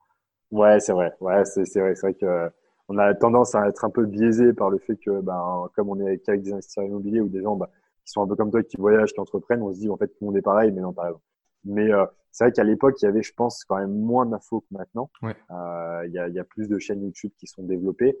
Ouais, 0.51 0.79
c'est 0.79 0.93
vrai. 0.93 1.13
Ouais, 1.19 1.43
c'est 1.45 1.61
vrai. 1.79 1.95
C'est 1.95 2.01
vrai 2.01 2.13
que 2.13 2.51
on 2.89 2.97
a 2.97 3.13
tendance 3.13 3.55
à 3.55 3.67
être 3.69 3.85
un 3.85 3.89
peu 3.89 4.05
biaisé 4.05 4.53
par 4.53 4.69
le 4.69 4.77
fait 4.77 4.97
que, 4.97 5.21
ben, 5.21 5.69
comme 5.75 5.89
on 5.89 5.99
est 6.05 6.17
qu'avec 6.19 6.41
des 6.41 6.51
investisseurs 6.51 6.83
immobiliers 6.83 7.21
ou 7.21 7.29
des 7.29 7.41
gens 7.41 7.55
bah, 7.55 7.69
qui 8.05 8.11
sont 8.11 8.21
un 8.21 8.27
peu 8.27 8.35
comme 8.35 8.51
toi, 8.51 8.61
qui 8.63 8.77
voyagent, 8.77 9.13
qui 9.13 9.19
entreprennent, 9.21 9.61
on 9.61 9.73
se 9.73 9.79
dit 9.79 9.89
en 9.89 9.97
fait 9.97 10.07
tout 10.07 10.17
le 10.21 10.27
monde 10.27 10.37
est 10.37 10.41
pareil, 10.41 10.71
mais 10.71 10.81
non, 10.81 10.91
pas 10.91 11.03
raison. 11.03 11.21
Mais 11.63 11.91
euh, 11.91 12.05
c'est 12.31 12.45
vrai 12.45 12.51
qu'à 12.53 12.63
l'époque, 12.63 12.95
il 13.01 13.05
y 13.05 13.07
avait, 13.07 13.23
je 13.23 13.33
pense, 13.33 13.63
quand 13.65 13.77
même 13.77 13.93
moins 13.93 14.25
d'infos 14.25 14.61
que 14.61 14.67
maintenant. 14.71 15.09
Euh, 15.51 16.03
il, 16.07 16.13
y 16.13 16.19
a, 16.19 16.27
il 16.29 16.33
y 16.33 16.39
a 16.39 16.43
plus 16.43 16.67
de 16.67 16.79
chaînes 16.79 17.03
YouTube 17.03 17.31
qui 17.37 17.47
sont 17.47 17.63
développées. 17.63 18.17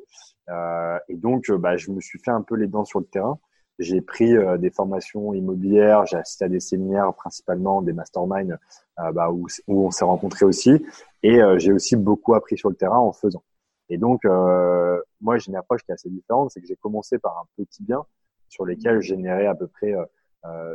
Euh, 0.49 0.99
et 1.07 1.15
donc, 1.15 1.49
euh, 1.49 1.57
bah, 1.57 1.77
je 1.77 1.91
me 1.91 2.01
suis 2.01 2.19
fait 2.19 2.31
un 2.31 2.41
peu 2.41 2.55
les 2.55 2.67
dents 2.67 2.85
sur 2.85 2.99
le 2.99 3.05
terrain. 3.05 3.39
J'ai 3.81 4.01
pris 4.01 4.35
euh, 4.35 4.57
des 4.57 4.69
formations 4.69 5.33
immobilières, 5.33 6.05
j'ai 6.05 6.17
assisté 6.17 6.45
à 6.45 6.49
des 6.49 6.59
séminaires, 6.59 7.13
principalement 7.13 7.81
des 7.81 7.93
masterminds, 7.93 8.57
euh, 8.99 9.11
bah, 9.11 9.31
où, 9.31 9.47
on 9.67 9.91
s'est 9.91 10.05
rencontrés 10.05 10.45
aussi. 10.45 10.85
Et 11.23 11.39
j'ai 11.57 11.71
aussi 11.71 11.95
beaucoup 11.95 12.33
appris 12.33 12.57
sur 12.57 12.69
le 12.69 12.75
terrain 12.75 12.97
en 12.97 13.11
faisant. 13.13 13.43
Et 13.89 13.99
donc, 13.99 14.23
moi, 14.25 15.37
j'ai 15.37 15.49
une 15.49 15.55
approche 15.55 15.83
qui 15.83 15.91
est 15.91 15.93
assez 15.93 16.09
différente. 16.09 16.49
C'est 16.49 16.61
que 16.61 16.67
j'ai 16.67 16.75
commencé 16.75 17.19
par 17.19 17.37
un 17.37 17.45
petit 17.63 17.83
bien 17.83 18.03
sur 18.49 18.65
lesquels 18.65 19.01
je 19.01 19.09
générais 19.09 19.45
à 19.45 19.53
peu 19.53 19.67
près 19.67 19.93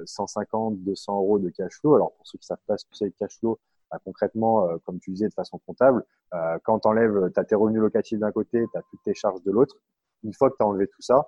150, 0.05 0.85
200 0.85 1.17
euros 1.17 1.41
de 1.41 1.51
cash 1.51 1.81
flow. 1.81 1.97
Alors 1.97 2.13
pour 2.13 2.29
ceux 2.29 2.39
qui 2.39 2.47
savent 2.47 2.59
pas 2.69 2.79
ce 2.79 2.85
que 2.85 2.95
c'est 2.95 3.07
le 3.07 3.15
cash 3.19 3.41
flow, 3.41 3.59
bah, 3.91 3.99
concrètement, 4.05 4.69
euh, 4.69 4.77
comme 4.85 4.99
tu 4.99 5.11
disais 5.11 5.29
de 5.29 5.35
façon 5.35 5.59
comptable, 5.65 6.05
euh, 6.35 6.59
quand 6.65 6.81
tu 6.81 6.89
enlèves, 6.89 7.31
tu 7.33 7.41
as 7.41 7.45
tes 7.45 7.55
revenus 7.55 7.81
locatifs 7.81 8.19
d'un 8.19 8.33
côté, 8.33 8.65
tu 8.73 8.79
as 8.79 8.83
toutes 8.91 9.03
tes 9.03 9.15
charges 9.15 9.43
de 9.43 9.53
l'autre. 9.53 9.77
Une 10.25 10.33
fois 10.33 10.51
que 10.51 10.57
tu 10.57 10.63
as 10.63 10.67
enlevé 10.67 10.89
tout 10.89 11.03
ça, 11.03 11.15
euh, 11.17 11.21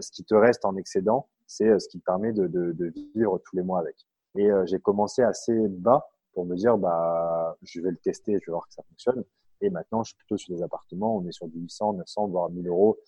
ce 0.00 0.10
qui 0.10 0.24
te 0.24 0.34
reste 0.34 0.64
en 0.64 0.76
excédent, 0.76 1.28
c'est 1.46 1.78
ce 1.78 1.88
qui 1.88 1.98
te 1.98 2.04
permet 2.04 2.32
de, 2.32 2.46
de, 2.46 2.72
de, 2.72 2.92
vivre 3.14 3.38
tous 3.44 3.56
les 3.56 3.62
mois 3.62 3.80
avec. 3.80 3.96
Et 4.36 4.48
j'ai 4.66 4.78
commencé 4.78 5.22
assez 5.22 5.68
bas 5.68 6.08
pour 6.32 6.46
me 6.46 6.54
dire, 6.54 6.78
bah, 6.78 7.56
je 7.62 7.80
vais 7.80 7.90
le 7.90 7.96
tester, 7.96 8.38
je 8.40 8.46
vais 8.46 8.52
voir 8.52 8.66
que 8.68 8.74
ça 8.74 8.82
fonctionne. 8.88 9.24
Et 9.60 9.70
maintenant, 9.70 10.02
je 10.02 10.10
suis 10.10 10.16
plutôt 10.16 10.38
sur 10.38 10.54
des 10.54 10.62
appartements. 10.62 11.16
On 11.16 11.26
est 11.26 11.32
sur 11.32 11.48
du 11.48 11.58
800, 11.58 11.94
900, 11.94 12.28
voire 12.28 12.50
1000 12.50 12.68
euros 12.68 12.98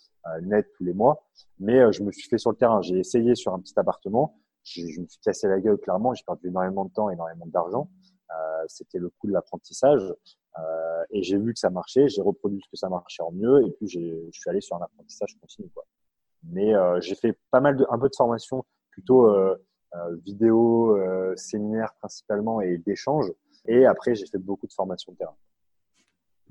net 0.43 0.67
tous 0.77 0.85
les 0.85 0.93
mois. 0.93 1.25
Mais 1.61 1.93
je 1.93 2.03
me 2.03 2.11
suis 2.11 2.29
fait 2.29 2.39
sur 2.39 2.51
le 2.51 2.57
terrain. 2.57 2.83
J'ai 2.83 2.99
essayé 2.99 3.35
sur 3.35 3.55
un 3.55 3.61
petit 3.61 3.79
appartement 3.79 4.37
je, 4.65 4.87
je, 4.87 5.01
me 5.01 5.07
suis 5.07 5.21
cassé 5.21 5.49
la 5.49 5.61
gueule 5.61 5.79
clairement. 5.79 6.15
J'ai 6.15 6.25
perdu 6.25 6.49
énormément 6.49 6.85
de 6.85 6.93
temps, 6.93 7.11
énormément 7.11 7.47
d'argent. 7.47 7.91
Euh, 8.31 8.65
C'était 8.69 8.99
le 8.99 9.11
coût 9.11 9.27
de 9.27 9.33
l'apprentissage. 9.33 10.03
Euh, 10.59 11.05
et 11.11 11.23
j'ai 11.23 11.39
vu 11.39 11.53
que 11.53 11.59
ça 11.59 11.71
marchait. 11.71 12.09
J'ai 12.09 12.23
reproduit 12.23 12.61
ce 12.65 12.71
que 12.71 12.77
ça 12.77 12.89
marchait 12.89 13.23
en 13.23 13.33
mieux. 13.33 13.67
Et 13.67 13.71
puis, 13.73 13.89
je 13.89 14.31
suis 14.31 14.51
allé 14.51 14.61
sur 14.61 14.77
un 14.77 14.83
apprentissage 14.83 15.37
continu. 15.41 15.69
Quoi. 15.71 15.85
Mais 16.51 16.75
euh, 16.75 17.01
j'ai 17.01 17.15
fait 17.15 17.39
pas 17.51 17.61
mal 17.61 17.77
de, 17.77 17.87
un 17.91 17.99
peu 17.99 18.09
de 18.09 18.17
formation, 18.17 18.65
plutôt 18.91 19.29
euh, 19.29 19.57
euh 19.95 20.17
vidéo, 20.25 20.99
séminaire 21.37 21.93
principalement 21.99 22.61
et 22.61 22.79
d'échanges. 22.79 23.31
Et 23.67 23.87
après, 23.87 24.15
j'ai 24.15 24.27
fait 24.27 24.39
beaucoup 24.39 24.67
de 24.67 24.73
formation 24.73 25.13
de 25.13 25.19
terrain. 25.19 25.37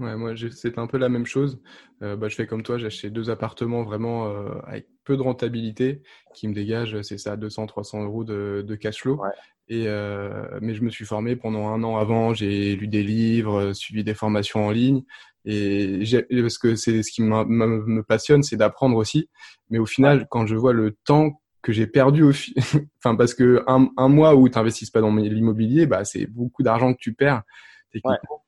Ouais, 0.02 0.16
moi, 0.16 0.34
c'est 0.52 0.80
un 0.80 0.88
peu 0.88 0.98
la 0.98 1.10
même 1.10 1.28
chose. 1.28 1.62
Euh, 2.02 2.16
bah, 2.16 2.28
je 2.28 2.36
fais 2.36 2.48
comme 2.48 2.64
toi, 2.64 2.78
j'ai 2.80 2.88
acheté 2.88 3.10
deux 3.12 3.30
appartements 3.30 3.84
vraiment 3.84 4.28
euh, 4.28 4.60
avec 4.66 4.88
peu 5.04 5.16
de 5.16 5.22
rentabilité 5.22 6.02
qui 6.34 6.48
me 6.48 6.54
dégagent, 6.54 7.02
c'est 7.04 7.20
ça, 7.20 7.38
200, 7.38 7.68
300 7.68 8.04
euros 8.06 8.24
de, 8.24 8.64
de 8.66 8.76
cash 8.76 9.02
flow. 9.02 9.22
Et, 9.68 9.84
euh, 9.88 10.60
mais 10.60 10.74
je 10.74 10.84
me 10.84 10.90
suis 10.90 11.06
formé 11.06 11.36
pendant 11.36 11.68
un 11.68 11.84
an 11.84 11.98
avant, 11.98 12.34
j'ai 12.34 12.76
lu 12.76 12.88
des 12.88 13.04
livres, 13.04 13.74
suivi 13.74 14.04
des 14.04 14.16
formations 14.16 14.66
en 14.66 14.72
ligne. 14.72 15.04
Et 15.46 16.04
parce 16.42 16.58
que 16.58 16.76
c'est 16.76 17.02
ce 17.04 17.12
qui 17.12 17.24
me 17.24 18.02
passionne, 18.02 18.44
c'est 18.44 18.58
d'apprendre 18.58 18.98
aussi. 18.98 19.30
Mais 19.70 19.80
au 19.80 19.86
final, 19.86 20.28
quand 20.30 20.46
je 20.46 20.56
vois 20.56 20.74
le 20.74 20.96
temps 21.06 21.42
que 21.62 21.72
j'ai 21.72 21.88
perdu 21.88 22.24
au 22.24 22.32
enfin 23.04 23.16
parce 23.16 23.34
que 23.34 23.64
un, 23.68 23.90
un 23.98 24.08
mois 24.08 24.36
où 24.36 24.50
tu 24.50 24.58
n'investis 24.58 24.90
pas 24.90 25.02
dans 25.02 25.16
l'immobilier, 25.16 25.86
bah 25.86 26.06
c'est 26.06 26.26
beaucoup 26.26 26.64
d'argent 26.64 26.94
que 26.94 27.00
tu 27.00 27.14
perds 27.14 27.44
techniquement. 27.92 28.44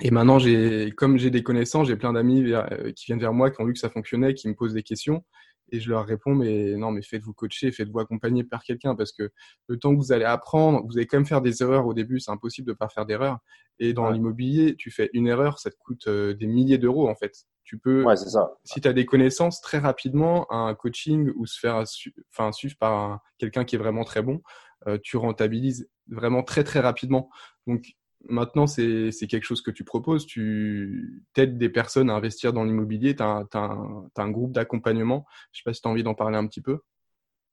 Et 0.00 0.10
maintenant, 0.10 0.38
j'ai, 0.38 0.92
comme 0.96 1.18
j'ai 1.18 1.30
des 1.30 1.42
connaissances, 1.42 1.86
j'ai 1.86 1.96
plein 1.96 2.12
d'amis 2.12 2.52
euh, 2.52 2.90
qui 2.96 3.06
viennent 3.06 3.20
vers 3.20 3.32
moi, 3.32 3.50
qui 3.50 3.60
ont 3.60 3.64
vu 3.64 3.72
que 3.72 3.78
ça 3.78 3.90
fonctionnait, 3.90 4.34
qui 4.34 4.48
me 4.48 4.54
posent 4.54 4.74
des 4.74 4.82
questions. 4.82 5.24
Et 5.70 5.80
je 5.80 5.90
leur 5.90 6.04
réponds, 6.06 6.34
mais 6.34 6.76
non, 6.76 6.90
mais 6.90 7.02
faites-vous 7.02 7.32
coacher, 7.32 7.72
faites-vous 7.72 7.98
accompagner 7.98 8.44
par 8.44 8.62
quelqu'un 8.62 8.94
parce 8.94 9.12
que 9.12 9.30
le 9.66 9.78
temps 9.78 9.94
que 9.94 10.00
vous 10.00 10.12
allez 10.12 10.24
apprendre, 10.24 10.82
vous 10.86 10.96
allez 10.96 11.06
quand 11.06 11.16
même 11.16 11.26
faire 11.26 11.40
des 11.40 11.62
erreurs 11.62 11.86
au 11.86 11.94
début, 11.94 12.20
c'est 12.20 12.30
impossible 12.30 12.68
de 12.68 12.72
pas 12.72 12.88
faire 12.88 13.06
d'erreurs. 13.06 13.38
Et 13.78 13.92
dans 13.92 14.10
l'immobilier, 14.10 14.76
tu 14.76 14.90
fais 14.90 15.10
une 15.14 15.26
erreur, 15.26 15.58
ça 15.58 15.70
te 15.70 15.76
coûte 15.76 16.06
euh, 16.06 16.34
des 16.34 16.46
milliers 16.46 16.78
d'euros 16.78 17.08
en 17.08 17.14
fait. 17.14 17.32
Tu 17.64 17.78
peux, 17.78 18.04
ouais, 18.04 18.16
ça. 18.16 18.52
si 18.62 18.80
tu 18.80 18.86
as 18.86 18.92
des 18.92 19.06
connaissances, 19.06 19.60
très 19.62 19.78
rapidement, 19.78 20.46
un 20.52 20.74
coaching 20.74 21.32
ou 21.34 21.46
se 21.46 21.58
faire 21.58 21.82
enfin, 22.30 22.52
suivre 22.52 22.76
par 22.78 23.20
quelqu'un 23.38 23.64
qui 23.64 23.76
est 23.76 23.78
vraiment 23.78 24.04
très 24.04 24.22
bon, 24.22 24.42
euh, 24.86 24.98
tu 25.02 25.16
rentabilises 25.16 25.88
vraiment 26.08 26.42
très 26.42 26.62
très 26.62 26.80
rapidement. 26.80 27.30
Donc 27.66 27.94
maintenant, 28.28 28.66
c'est 28.66 29.26
quelque 29.28 29.44
chose 29.44 29.62
que 29.62 29.70
tu 29.70 29.84
proposes. 29.84 30.26
Tu 30.26 31.22
aides 31.36 31.58
des 31.58 31.68
personnes 31.68 32.10
à 32.10 32.14
investir 32.14 32.52
dans 32.52 32.64
l'immobilier. 32.64 33.14
Tu 33.16 33.22
as, 33.22 33.46
un 33.54 34.30
groupe 34.30 34.52
d'accompagnement. 34.52 35.26
Je 35.52 35.58
ne 35.58 35.62
sais 35.62 35.62
pas 35.64 35.74
si 35.74 35.80
tu 35.80 35.88
as 35.88 35.90
envie 35.90 36.02
d'en 36.02 36.14
parler 36.14 36.36
un 36.36 36.46
petit 36.46 36.60
peu. 36.60 36.78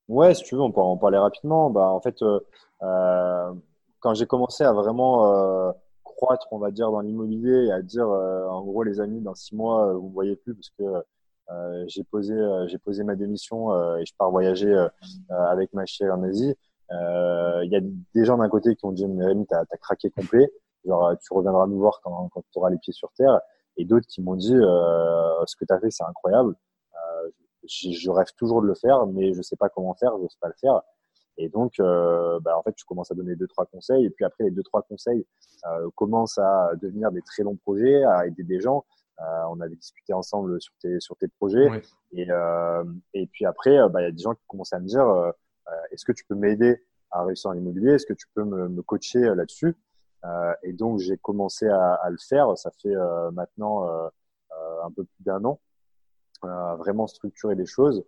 Ouais, 0.07 0.33
si 0.33 0.43
tu 0.43 0.55
veux, 0.55 0.61
on 0.61 0.71
peut 0.71 0.81
en 0.81 0.97
parler 0.97 1.17
rapidement. 1.17 1.69
Bah, 1.69 1.87
en 1.87 2.01
fait, 2.01 2.21
euh, 2.21 2.39
euh 2.83 3.53
quand 3.99 4.15
j'ai 4.15 4.25
commencé 4.25 4.63
à 4.63 4.73
vraiment 4.73 5.27
euh, 5.27 5.71
croître, 6.03 6.47
on 6.51 6.57
va 6.57 6.71
dire, 6.71 6.89
dans 6.89 7.01
l'immobilier 7.01 7.67
et 7.67 7.71
à 7.71 7.83
dire, 7.83 8.07
en 8.07 8.63
gros, 8.63 8.81
les 8.81 8.99
amis, 8.99 9.21
dans 9.21 9.35
six 9.35 9.55
mois, 9.55 9.93
vous 9.93 10.01
ne 10.01 10.07
me 10.07 10.13
voyez 10.13 10.35
plus 10.35 10.55
parce 10.55 10.71
que 10.71 11.85
j'ai 11.87 12.03
posé, 12.05 12.33
posé 12.83 13.03
ma 13.03 13.15
démission 13.15 13.75
et 13.97 14.05
je 14.07 14.13
pars 14.17 14.31
voyager 14.31 14.75
avec 15.29 15.71
ma 15.73 15.85
chérie 15.85 16.09
en 16.09 16.23
Asie. 16.23 16.55
Il 16.91 17.69
y 17.71 17.75
a 17.75 17.81
des 17.81 18.25
gens 18.25 18.37
d'un 18.37 18.49
côté 18.49 18.75
qui 18.75 18.85
ont 18.85 18.91
dit, 18.91 19.07
mais 19.07 19.25
Rémi, 19.25 19.45
t'as 19.47 19.61
as 19.61 19.77
craqué 19.77 20.09
complet 20.09 20.51
genre 20.85 21.15
tu 21.19 21.33
reviendras 21.33 21.67
nous 21.67 21.77
voir 21.77 21.99
quand, 22.03 22.29
quand 22.29 22.43
tu 22.51 22.59
auras 22.59 22.69
les 22.69 22.77
pieds 22.77 22.93
sur 22.93 23.11
terre. 23.13 23.39
Et 23.77 23.85
d'autres 23.85 24.07
qui 24.07 24.21
m'ont 24.21 24.35
dit 24.35 24.55
euh, 24.55 25.45
ce 25.45 25.55
que 25.55 25.65
tu 25.65 25.73
as 25.73 25.79
fait, 25.79 25.91
c'est 25.91 26.03
incroyable. 26.03 26.55
Euh, 26.93 27.29
je, 27.67 27.91
je, 27.91 28.09
rêve 28.09 28.27
toujours 28.37 28.61
de 28.61 28.67
le 28.67 28.75
faire, 28.75 29.05
mais 29.07 29.33
je 29.33 29.41
sais 29.41 29.55
pas 29.55 29.69
comment 29.69 29.93
faire, 29.93 30.13
je 30.21 30.27
sais 30.27 30.37
pas 30.39 30.49
le 30.49 30.55
faire. 30.59 30.81
Et 31.37 31.49
donc, 31.49 31.79
euh, 31.79 32.39
bah, 32.41 32.57
en 32.57 32.63
fait, 32.63 32.73
tu 32.73 32.85
commences 32.85 33.11
à 33.11 33.15
donner 33.15 33.35
deux 33.35 33.47
trois 33.47 33.65
conseils, 33.65 34.05
et 34.05 34.09
puis 34.09 34.25
après 34.25 34.43
les 34.43 34.51
deux 34.51 34.63
trois 34.63 34.81
conseils 34.81 35.25
euh, 35.67 35.89
commencent 35.95 36.37
à 36.37 36.71
devenir 36.81 37.11
des 37.11 37.21
très 37.21 37.43
longs 37.43 37.55
projets, 37.55 38.03
à 38.03 38.27
aider 38.27 38.43
des 38.43 38.59
gens. 38.59 38.85
Euh, 39.19 39.23
on 39.49 39.61
avait 39.61 39.75
discuté 39.75 40.13
ensemble 40.13 40.59
sur 40.61 40.73
tes 40.81 40.99
sur 40.99 41.15
tes 41.15 41.27
projets, 41.27 41.69
et 42.11 42.29
euh, 42.29 42.83
et 43.13 43.27
puis 43.27 43.45
après, 43.45 43.77
euh, 43.77 43.87
bah, 43.87 44.01
il 44.01 44.05
y 44.05 44.07
a 44.07 44.11
des 44.11 44.21
gens 44.21 44.33
qui 44.33 44.43
commencent 44.47 44.73
à 44.73 44.79
me 44.79 44.87
dire, 44.87 45.07
euh, 45.07 45.31
est-ce 45.91 46.05
que 46.05 46.11
tu 46.11 46.25
peux 46.25 46.35
m'aider 46.35 46.83
à 47.11 47.23
réussir 47.23 47.49
en 47.49 47.53
immobilier 47.53 47.93
Est-ce 47.93 48.05
que 48.05 48.13
tu 48.13 48.27
peux 48.33 48.43
me, 48.43 48.69
me 48.69 48.81
coacher 48.81 49.35
là-dessus? 49.35 49.75
Euh, 50.23 50.53
et 50.63 50.73
donc 50.73 50.99
j'ai 50.99 51.17
commencé 51.17 51.67
à, 51.67 51.93
à, 51.95 52.09
le 52.09 52.17
faire. 52.17 52.57
Ça 52.57 52.71
fait 52.71 52.95
euh, 52.95 53.31
maintenant 53.31 53.87
euh, 53.87 54.07
un 54.83 54.91
peu 54.91 55.03
plus 55.03 55.23
d'un 55.23 55.43
an, 55.45 55.59
vraiment 56.43 57.07
structurer 57.07 57.55
les 57.55 57.65
choses 57.65 58.03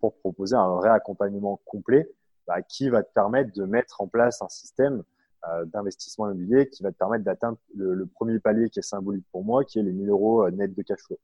pour 0.00 0.16
proposer 0.16 0.56
un 0.56 0.68
vrai 0.74 0.88
accompagnement 0.88 1.60
complet 1.64 2.10
bah, 2.46 2.60
qui 2.62 2.88
va 2.88 3.02
te 3.04 3.12
permettre 3.12 3.52
de 3.52 3.64
mettre 3.64 4.00
en 4.00 4.08
place 4.08 4.42
un 4.42 4.48
système 4.48 5.04
d'investissement 5.66 6.26
immobilier 6.26 6.68
qui 6.68 6.82
va 6.82 6.90
te 6.90 6.96
permettre 6.96 7.22
d'atteindre 7.22 7.58
le, 7.76 7.94
le, 7.94 8.06
premier 8.06 8.40
palier 8.40 8.68
qui 8.68 8.80
est 8.80 8.82
symbolique 8.82 9.24
pour 9.30 9.44
moi, 9.44 9.64
qui 9.64 9.78
est 9.78 9.82
les 9.82 9.92
1000 9.92 10.10
euros 10.10 10.50
net 10.50 10.74
de 10.74 10.82
cash 10.82 11.00
flow. 11.06 11.18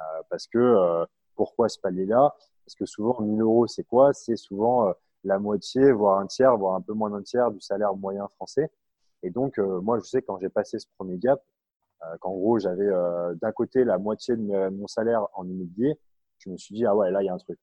Euh, 0.00 0.22
parce 0.28 0.46
que 0.46 0.58
euh, 0.58 1.04
pourquoi 1.34 1.68
ce 1.68 1.78
palier-là? 1.80 2.34
Parce 2.64 2.74
que 2.74 2.86
souvent 2.86 3.20
1000 3.20 3.40
euros, 3.40 3.66
c'est 3.66 3.84
quoi? 3.84 4.12
C'est 4.12 4.36
souvent 4.36 4.88
euh, 4.88 4.92
la 5.24 5.38
moitié, 5.38 5.92
voire 5.92 6.18
un 6.18 6.26
tiers, 6.26 6.56
voire 6.56 6.74
un 6.74 6.80
peu 6.80 6.92
moins 6.92 7.10
d'un 7.10 7.22
tiers 7.22 7.50
du 7.50 7.60
salaire 7.60 7.94
moyen 7.94 8.26
français. 8.28 8.70
Et 9.22 9.30
donc, 9.30 9.58
euh, 9.58 9.80
moi, 9.80 9.98
je 9.98 10.04
sais 10.04 10.22
quand 10.22 10.38
j'ai 10.38 10.48
passé 10.48 10.78
ce 10.78 10.86
premier 10.96 11.18
gap, 11.18 11.42
euh, 12.02 12.16
qu'en 12.20 12.32
gros, 12.32 12.58
j'avais 12.58 12.86
euh, 12.86 13.34
d'un 13.34 13.52
côté 13.52 13.84
la 13.84 13.98
moitié 13.98 14.36
de 14.36 14.68
mon 14.70 14.86
salaire 14.86 15.26
en 15.34 15.46
immobilier, 15.46 15.98
je 16.38 16.50
me 16.50 16.56
suis 16.56 16.74
dit, 16.74 16.86
ah 16.86 16.96
ouais, 16.96 17.10
là, 17.10 17.22
il 17.22 17.26
y 17.26 17.28
a 17.28 17.34
un 17.34 17.38
truc. 17.38 17.58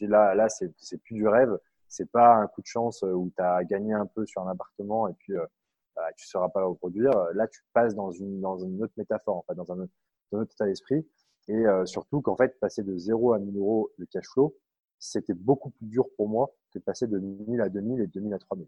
Là, 0.00 0.06
là, 0.08 0.34
là 0.34 0.48
c'est, 0.48 0.72
c'est 0.78 0.98
plus 0.98 1.14
du 1.14 1.26
rêve. 1.26 1.58
C'est 1.88 2.10
pas 2.10 2.36
un 2.36 2.46
coup 2.46 2.62
de 2.62 2.66
chance 2.66 3.02
où 3.02 3.32
tu 3.36 3.42
as 3.42 3.64
gagné 3.64 3.92
un 3.92 4.06
peu 4.06 4.24
sur 4.24 4.42
un 4.42 4.48
appartement 4.48 5.08
et 5.08 5.14
puis 5.14 5.34
bah, 5.96 6.02
tu 6.16 6.24
ne 6.24 6.28
sauras 6.28 6.48
pas 6.48 6.64
reproduire. 6.64 7.10
Là, 7.34 7.48
tu 7.48 7.60
passes 7.72 7.96
dans 7.96 8.12
une, 8.12 8.40
dans 8.40 8.58
une 8.58 8.80
autre 8.80 8.92
métaphore, 8.96 9.38
en 9.38 9.42
fait, 9.42 9.56
dans 9.56 9.72
un 9.72 9.80
autre, 9.80 9.92
dans 10.30 10.38
un 10.38 10.42
autre 10.42 10.52
état 10.54 10.66
d'esprit. 10.66 11.04
Et 11.48 11.64
surtout 11.86 12.20
qu'en 12.22 12.36
fait, 12.36 12.60
passer 12.60 12.84
de 12.84 12.96
0 12.96 13.32
à 13.32 13.40
1000 13.40 13.58
euros 13.58 13.90
de 13.98 14.04
cash 14.04 14.28
flow, 14.28 14.54
c'était 15.00 15.34
beaucoup 15.34 15.70
plus 15.70 15.86
dur 15.86 16.06
pour 16.16 16.28
moi 16.28 16.54
que 16.70 16.78
de 16.78 16.84
passer 16.84 17.06
de 17.06 17.18
1000 17.18 17.60
à 17.60 17.68
2000 17.68 18.00
et 18.00 18.06
de 18.06 18.12
2000 18.12 18.34
à 18.34 18.38
3000. 18.38 18.66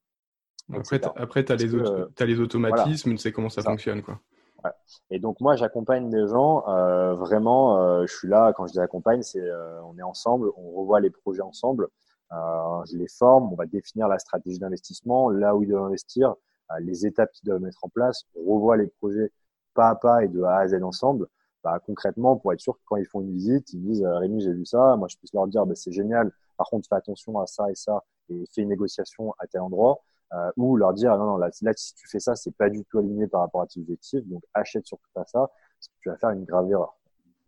Après, 0.74 1.00
après 1.16 1.44
tu 1.44 1.52
as, 1.52 1.56
as, 1.56 2.24
les 2.24 2.40
automatismes, 2.40 3.10
tu 3.12 3.18
sais 3.18 3.32
comment 3.32 3.48
ça, 3.48 3.62
fonctionne. 3.62 4.02
Quoi. 4.02 4.20
Ouais. 4.64 4.70
Et 5.10 5.18
donc, 5.18 5.40
moi, 5.40 5.56
j'accompagne 5.56 6.08
des 6.08 6.26
gens. 6.28 6.68
Euh, 6.68 7.14
vraiment, 7.14 7.78
euh, 7.78 8.06
je 8.06 8.14
suis 8.14 8.28
là, 8.28 8.52
quand 8.52 8.66
je 8.66 8.72
dis 8.72 8.80
accompagne, 8.80 9.22
c'est 9.22 9.40
euh, 9.40 9.82
on 9.84 9.98
est 9.98 10.02
ensemble, 10.02 10.50
on 10.56 10.70
revoit 10.72 11.00
les 11.00 11.10
projets 11.10 11.42
ensemble. 11.42 11.88
Euh, 12.32 12.84
je 12.90 12.96
les 12.96 13.08
forme, 13.08 13.52
on 13.52 13.56
va 13.56 13.66
définir 13.66 14.08
la 14.08 14.18
stratégie 14.18 14.58
d'investissement, 14.58 15.30
là 15.30 15.54
où 15.54 15.62
ils 15.62 15.68
doivent 15.68 15.84
investir, 15.84 16.34
euh, 16.70 16.80
les 16.80 17.06
étapes 17.06 17.30
qu'ils 17.32 17.46
doivent 17.46 17.60
mettre 17.60 17.84
en 17.84 17.88
place. 17.88 18.24
On 18.36 18.54
revoit 18.54 18.76
les 18.76 18.86
projets 18.86 19.30
pas 19.74 19.90
à 19.90 19.96
pas 19.96 20.24
et 20.24 20.28
de 20.28 20.42
A 20.42 20.58
à 20.58 20.68
Z 20.68 20.82
ensemble. 20.82 21.26
Bah, 21.62 21.78
concrètement, 21.84 22.36
pour 22.36 22.52
être 22.52 22.60
sûr 22.60 22.74
que 22.74 22.82
quand 22.86 22.96
ils 22.96 23.06
font 23.06 23.20
une 23.20 23.32
visite, 23.32 23.72
ils 23.72 23.80
disent 23.80 24.04
Rémi, 24.04 24.40
j'ai 24.40 24.52
vu 24.52 24.64
ça. 24.64 24.96
Moi, 24.96 25.08
je 25.08 25.16
puisse 25.16 25.32
leur 25.32 25.46
dire 25.46 25.66
bah, 25.66 25.74
c'est 25.74 25.92
génial. 25.92 26.32
Par 26.56 26.68
contre, 26.68 26.88
fais 26.88 26.94
attention 26.96 27.38
à 27.40 27.46
ça 27.46 27.70
et 27.70 27.74
ça 27.74 28.02
et 28.28 28.44
fais 28.54 28.62
une 28.62 28.68
négociation 28.68 29.34
à 29.38 29.46
tel 29.46 29.60
endroit. 29.60 30.02
euh, 30.34 30.50
ou 30.56 30.76
leur 30.76 30.94
dire 30.94 31.16
non 31.18 31.26
non 31.26 31.36
là, 31.36 31.50
si 31.52 31.94
tu 31.94 32.08
fais 32.08 32.20
ça 32.20 32.34
c'est 32.36 32.54
pas 32.56 32.70
du 32.70 32.84
tout 32.84 32.98
aligné 32.98 33.26
par 33.26 33.42
rapport 33.42 33.62
à 33.62 33.66
tes 33.66 33.80
objectifs 33.80 34.26
donc 34.28 34.42
achète 34.54 34.86
surtout 34.86 35.10
pas 35.12 35.24
ça 35.26 35.40
parce 35.40 35.88
que 35.88 35.94
tu 36.00 36.08
vas 36.08 36.16
faire 36.16 36.30
une 36.30 36.44
grave 36.44 36.70
erreur 36.70 36.96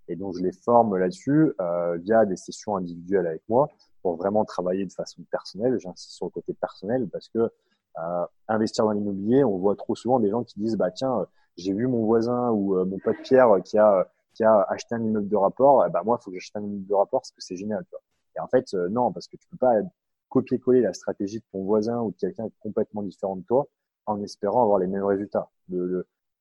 et 0.09 0.17
donc 0.17 0.37
je 0.37 0.43
les 0.43 0.53
forme 0.53 0.97
là-dessus 0.99 1.53
euh, 1.61 1.97
via 1.99 2.27
des 2.27 2.37
sessions 2.37 2.77
individuelles 2.77 3.27
avec 3.27 3.43
moi 3.49 3.71
pour 4.03 4.17
vraiment 4.17 4.45
travailler 4.45 4.85
de 4.85 4.93
façon 4.93 5.23
personnelle 5.31 5.79
j'insiste 5.79 6.12
sur 6.12 6.27
le 6.27 6.31
côté 6.31 6.53
personnel 6.53 7.09
parce 7.11 7.29
que 7.29 7.38
euh, 7.38 8.27
investir 8.49 8.85
dans 8.85 8.90
l'immobilier 8.93 9.45
on 9.45 9.57
voit 9.57 9.77
trop 9.77 9.95
souvent 9.95 10.21
des 10.21 10.29
gens 10.29 10.45
qui 10.45 10.59
disent 10.61 10.77
bah 10.77 10.90
tiens 10.90 11.27
j'ai 11.57 11.73
vu 11.73 11.87
mon 11.87 12.05
voisin 12.05 12.51
ou 12.51 12.77
euh, 12.77 12.85
mon 12.85 12.99
pote 12.99 13.17
Pierre 13.23 13.51
qui 13.64 13.79
a 13.79 14.07
qui 14.35 14.43
a 14.45 14.62
acheté 14.69 14.95
un 14.97 15.03
immeuble 15.03 15.29
de 15.29 15.37
rapport, 15.37 15.85
eh 15.87 15.90
ben 15.90 16.03
moi, 16.05 16.19
il 16.21 16.25
faut 16.25 16.31
que 16.31 16.37
j'achète 16.38 16.57
un 16.57 16.64
immeuble 16.64 16.87
de 16.87 16.95
rapport 16.95 17.21
parce 17.21 17.31
que 17.31 17.40
c'est 17.40 17.57
génial. 17.57 17.85
Tu. 17.88 17.95
Et 18.37 18.40
en 18.40 18.49
fait, 18.49 18.75
euh, 18.75 18.88
non, 18.88 19.12
parce 19.12 19.29
que 19.29 19.37
tu 19.37 19.47
peux 19.49 19.57
pas 19.57 19.75
copier-coller 20.29 20.81
la 20.81 20.92
stratégie 20.92 21.38
de 21.38 21.44
ton 21.53 21.64
voisin 21.64 22.01
ou 22.01 22.11
de 22.11 22.16
quelqu'un 22.16 22.49
complètement 22.61 23.03
différent 23.03 23.37
de 23.37 23.44
toi 23.44 23.66
en 24.07 24.20
espérant 24.23 24.62
avoir 24.62 24.79
les 24.79 24.87
mêmes 24.87 25.05
résultats. 25.05 25.51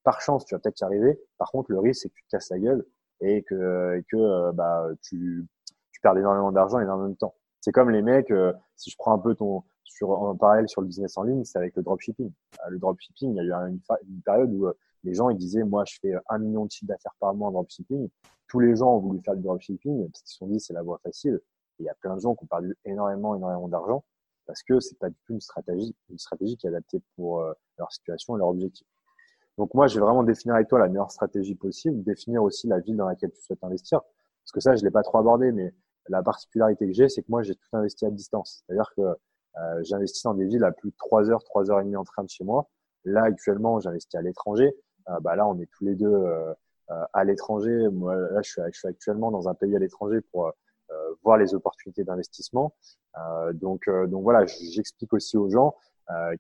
Par 0.04 0.20
chance, 0.22 0.46
tu 0.46 0.56
vas 0.56 0.60
peut-être 0.60 0.82
y 0.82 0.84
arriver. 0.84 1.20
Par 1.38 1.52
contre, 1.52 1.72
le 1.72 1.80
risque, 1.80 2.02
c'est 2.04 2.10
que 2.10 2.16
tu 2.16 2.24
te 2.24 2.30
casses 2.30 2.50
la 2.50 2.60
gueule 2.60 2.86
et 3.22 3.44
que, 3.44 3.98
et 3.98 4.04
que 4.04 4.18
euh, 4.18 4.52
bah, 4.52 4.88
tu, 5.02 5.48
tu 5.92 6.02
perds 6.02 6.18
énormément 6.18 6.52
d'argent 6.52 6.80
et 6.80 6.84
énormément 6.84 7.10
de 7.10 7.16
temps. 7.16 7.36
C'est 7.62 7.72
comme 7.72 7.90
les 7.90 8.02
mecs, 8.02 8.32
euh, 8.32 8.52
si 8.76 8.90
je 8.90 8.96
prends 8.98 9.14
un 9.14 9.20
peu 9.20 9.36
ton, 9.36 9.64
sur, 9.84 10.10
en 10.10 10.36
parallèle 10.36 10.68
sur 10.68 10.82
le 10.82 10.88
business 10.88 11.18
en 11.18 11.24
ligne, 11.24 11.46
c'est 11.46 11.58
avec 11.58 11.76
le 11.76 11.84
dropshipping. 11.84 12.32
le 12.70 12.80
dropshipping, 12.80 13.32
il 13.32 13.38
y 13.38 13.40
a 13.40 13.44
eu 13.44 13.70
une, 13.70 13.80
une 14.10 14.22
période 14.22 14.52
où 14.54 14.68
les 15.04 15.14
gens 15.14 15.30
ils 15.30 15.38
disaient 15.38 15.64
moi 15.64 15.84
je 15.86 15.98
fais 16.02 16.14
un 16.30 16.38
million 16.40 16.66
de 16.66 16.72
chiffres 16.72 16.88
d'affaires 16.88 17.16
par 17.20 17.34
mois 17.34 17.50
en 17.50 17.52
dropshipping. 17.52 18.10
Tous 18.48 18.60
les 18.60 18.76
gens 18.76 18.96
ont 18.96 19.00
voulu 19.00 19.22
faire 19.22 19.36
du 19.36 19.44
dropshipping 19.44 20.10
parce 20.10 20.22
qu'ils 20.22 20.32
se 20.32 20.38
sont 20.38 20.48
dit 20.48 20.60
c'est 20.60 20.74
la 20.74 20.82
voie 20.82 21.00
facile. 21.04 21.40
Il 21.80 21.86
y 21.86 21.90
a 21.90 21.96
plein 21.96 22.16
de 22.16 22.22
gens 22.22 22.36
qui 22.36 22.44
ont 22.44 22.48
perdu 22.48 22.76
énormément 22.86 23.36
énormément 23.36 23.68
d'argent 23.68 24.04
parce 24.46 24.62
que 24.64 24.80
c'est 24.80 24.98
pas 24.98 25.10
du 25.10 25.16
tout 25.26 25.34
une 25.34 25.42
stratégie 25.42 25.96
une 26.10 26.18
stratégie 26.18 26.58
qui 26.58 26.68
est 26.68 26.70
adaptée 26.70 27.02
pour 27.16 27.42
euh, 27.42 27.54
leur 27.78 27.92
situation 27.92 28.36
et 28.36 28.40
leur 28.40 28.50
objectif. 28.50 28.88
Donc 29.58 29.74
moi 29.74 29.88
je 29.88 29.96
vais 29.96 30.02
vraiment 30.02 30.24
définir 30.24 30.56
avec 30.56 30.68
toi 30.68 30.80
la 30.80 30.88
meilleure 30.88 31.12
stratégie 31.12 31.56
possible, 31.56 32.04
définir 32.04 32.44
aussi 32.44 32.68
la 32.68 32.80
ville 32.80 32.98
dans 32.98 33.08
laquelle 33.08 33.32
tu 33.32 33.42
souhaites 33.42 33.64
investir 33.64 34.02
parce 34.02 34.52
que 34.54 34.60
ça 34.60 34.76
je 34.76 34.84
l'ai 34.84 34.92
pas 34.92 35.04
trop 35.04 35.18
abordé 35.18 35.52
mais 35.52 35.74
la 36.10 36.22
particularité 36.22 36.88
que 36.88 36.94
j'ai 36.94 37.10
c'est 37.10 37.22
que 37.22 37.30
moi 37.30 37.44
j'ai 37.44 37.56
tout 37.56 37.68
investi 37.74 38.06
à 38.06 38.12
distance. 38.12 38.64
C'est-à-dire 38.66 38.92
que 38.96 39.02
euh, 39.02 39.84
j'investis 39.84 40.24
dans 40.24 40.34
des 40.34 40.46
villes 40.46 40.64
à 40.64 40.72
plus 40.72 40.90
de 40.90 40.96
3 40.98 41.30
heures, 41.30 41.44
3 41.44 41.72
heures 41.72 41.80
et 41.82 41.84
demie 41.84 41.96
en 41.96 42.04
train 42.04 42.24
de 42.24 42.30
chez 42.30 42.44
moi. 42.44 42.68
Là, 43.06 43.24
actuellement, 43.24 43.80
j'investis 43.80 44.16
à 44.16 44.22
l'étranger. 44.22 44.74
Euh, 45.10 45.20
bah 45.20 45.36
là, 45.36 45.48
on 45.48 45.60
est 45.60 45.70
tous 45.72 45.86
les 45.86 45.96
deux 45.96 46.08
euh, 46.08 46.54
euh, 46.90 47.06
à 47.14 47.24
l'étranger. 47.24 47.90
Moi, 47.90 48.16
là, 48.16 48.42
je 48.42 48.52
suis, 48.52 48.62
je 48.72 48.78
suis, 48.80 48.88
actuellement 48.88 49.32
dans 49.32 49.50
un 49.50 49.54
pays 49.54 49.76
à 49.76 49.80
l'étranger 49.80 50.22
pour 50.32 50.52
voir 51.24 51.38
les 51.38 51.54
opportunités 51.54 52.04
d'investissement. 52.04 52.74
donc, 53.54 53.90
donc 54.08 54.24
voilà, 54.24 54.46
j'explique 54.46 55.14
aussi 55.14 55.38
aux 55.38 55.50
gens 55.50 55.76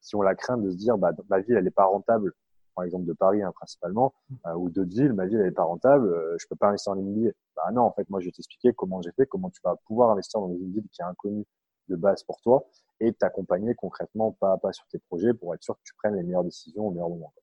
qui 0.02 0.16
ont 0.16 0.22
la 0.22 0.36
crainte 0.36 0.62
de 0.62 0.72
se 0.72 0.76
dire, 0.76 0.98
bah, 0.98 1.12
ma 1.30 1.39
ville, 1.39 1.56
elle 1.58 1.63
n'est 1.63 1.72
pas 1.72 1.86
rentable 1.86 2.34
par 2.76 2.84
exemple 2.84 3.06
de 3.06 3.13
Paris 3.13 3.42
hein, 3.42 3.52
principalement, 3.56 4.13
ou 4.56 4.70
d'autres 4.70 4.94
villes, 4.94 5.13
ma 5.13 5.26
ville 5.26 5.39
elle 5.39 5.48
est 5.48 5.52
pas 5.52 5.63
rentable, 5.63 6.08
euh, 6.08 6.36
je 6.39 6.48
peux 6.48 6.56
pas 6.56 6.68
investir 6.68 6.92
en 6.92 6.98
immobilier. 6.98 7.34
Bah 7.56 7.72
non, 7.72 7.82
en 7.84 7.92
fait, 7.92 8.10
moi 8.10 8.20
je 8.20 8.26
vais 8.26 8.32
t'expliquer 8.32 8.74
comment 8.74 9.02
j'ai 9.02 9.12
fait, 9.12 9.26
comment 9.26 9.50
tu 9.50 9.60
vas 9.63 9.76
pouvoir 9.86 10.12
investir 10.12 10.39
dans 10.39 10.50
une 10.50 10.72
ville 10.72 10.88
qui 10.92 11.02
est 11.02 11.06
inconnue 11.06 11.46
de 11.89 11.96
base 11.96 12.24
pour 12.24 12.39
toi 12.42 12.68
et 13.00 13.13
t'accompagner 13.13 13.76
concrètement 13.76 14.32
pas 14.32 14.54
à 14.54 14.58
pas 14.58 14.72
sur 14.72 14.86
tes 14.88 15.00
projets 15.00 15.34
pour 15.34 15.54
être 15.54 15.63
sûr 15.63 15.76
que 15.76 15.82
tu 15.84 15.94
prennes 15.96 16.16
les 16.16 16.24
meilleures 16.24 16.44
décisions 16.44 16.88
au 16.88 16.92
meilleur 16.92 17.10
moment. 17.10 17.34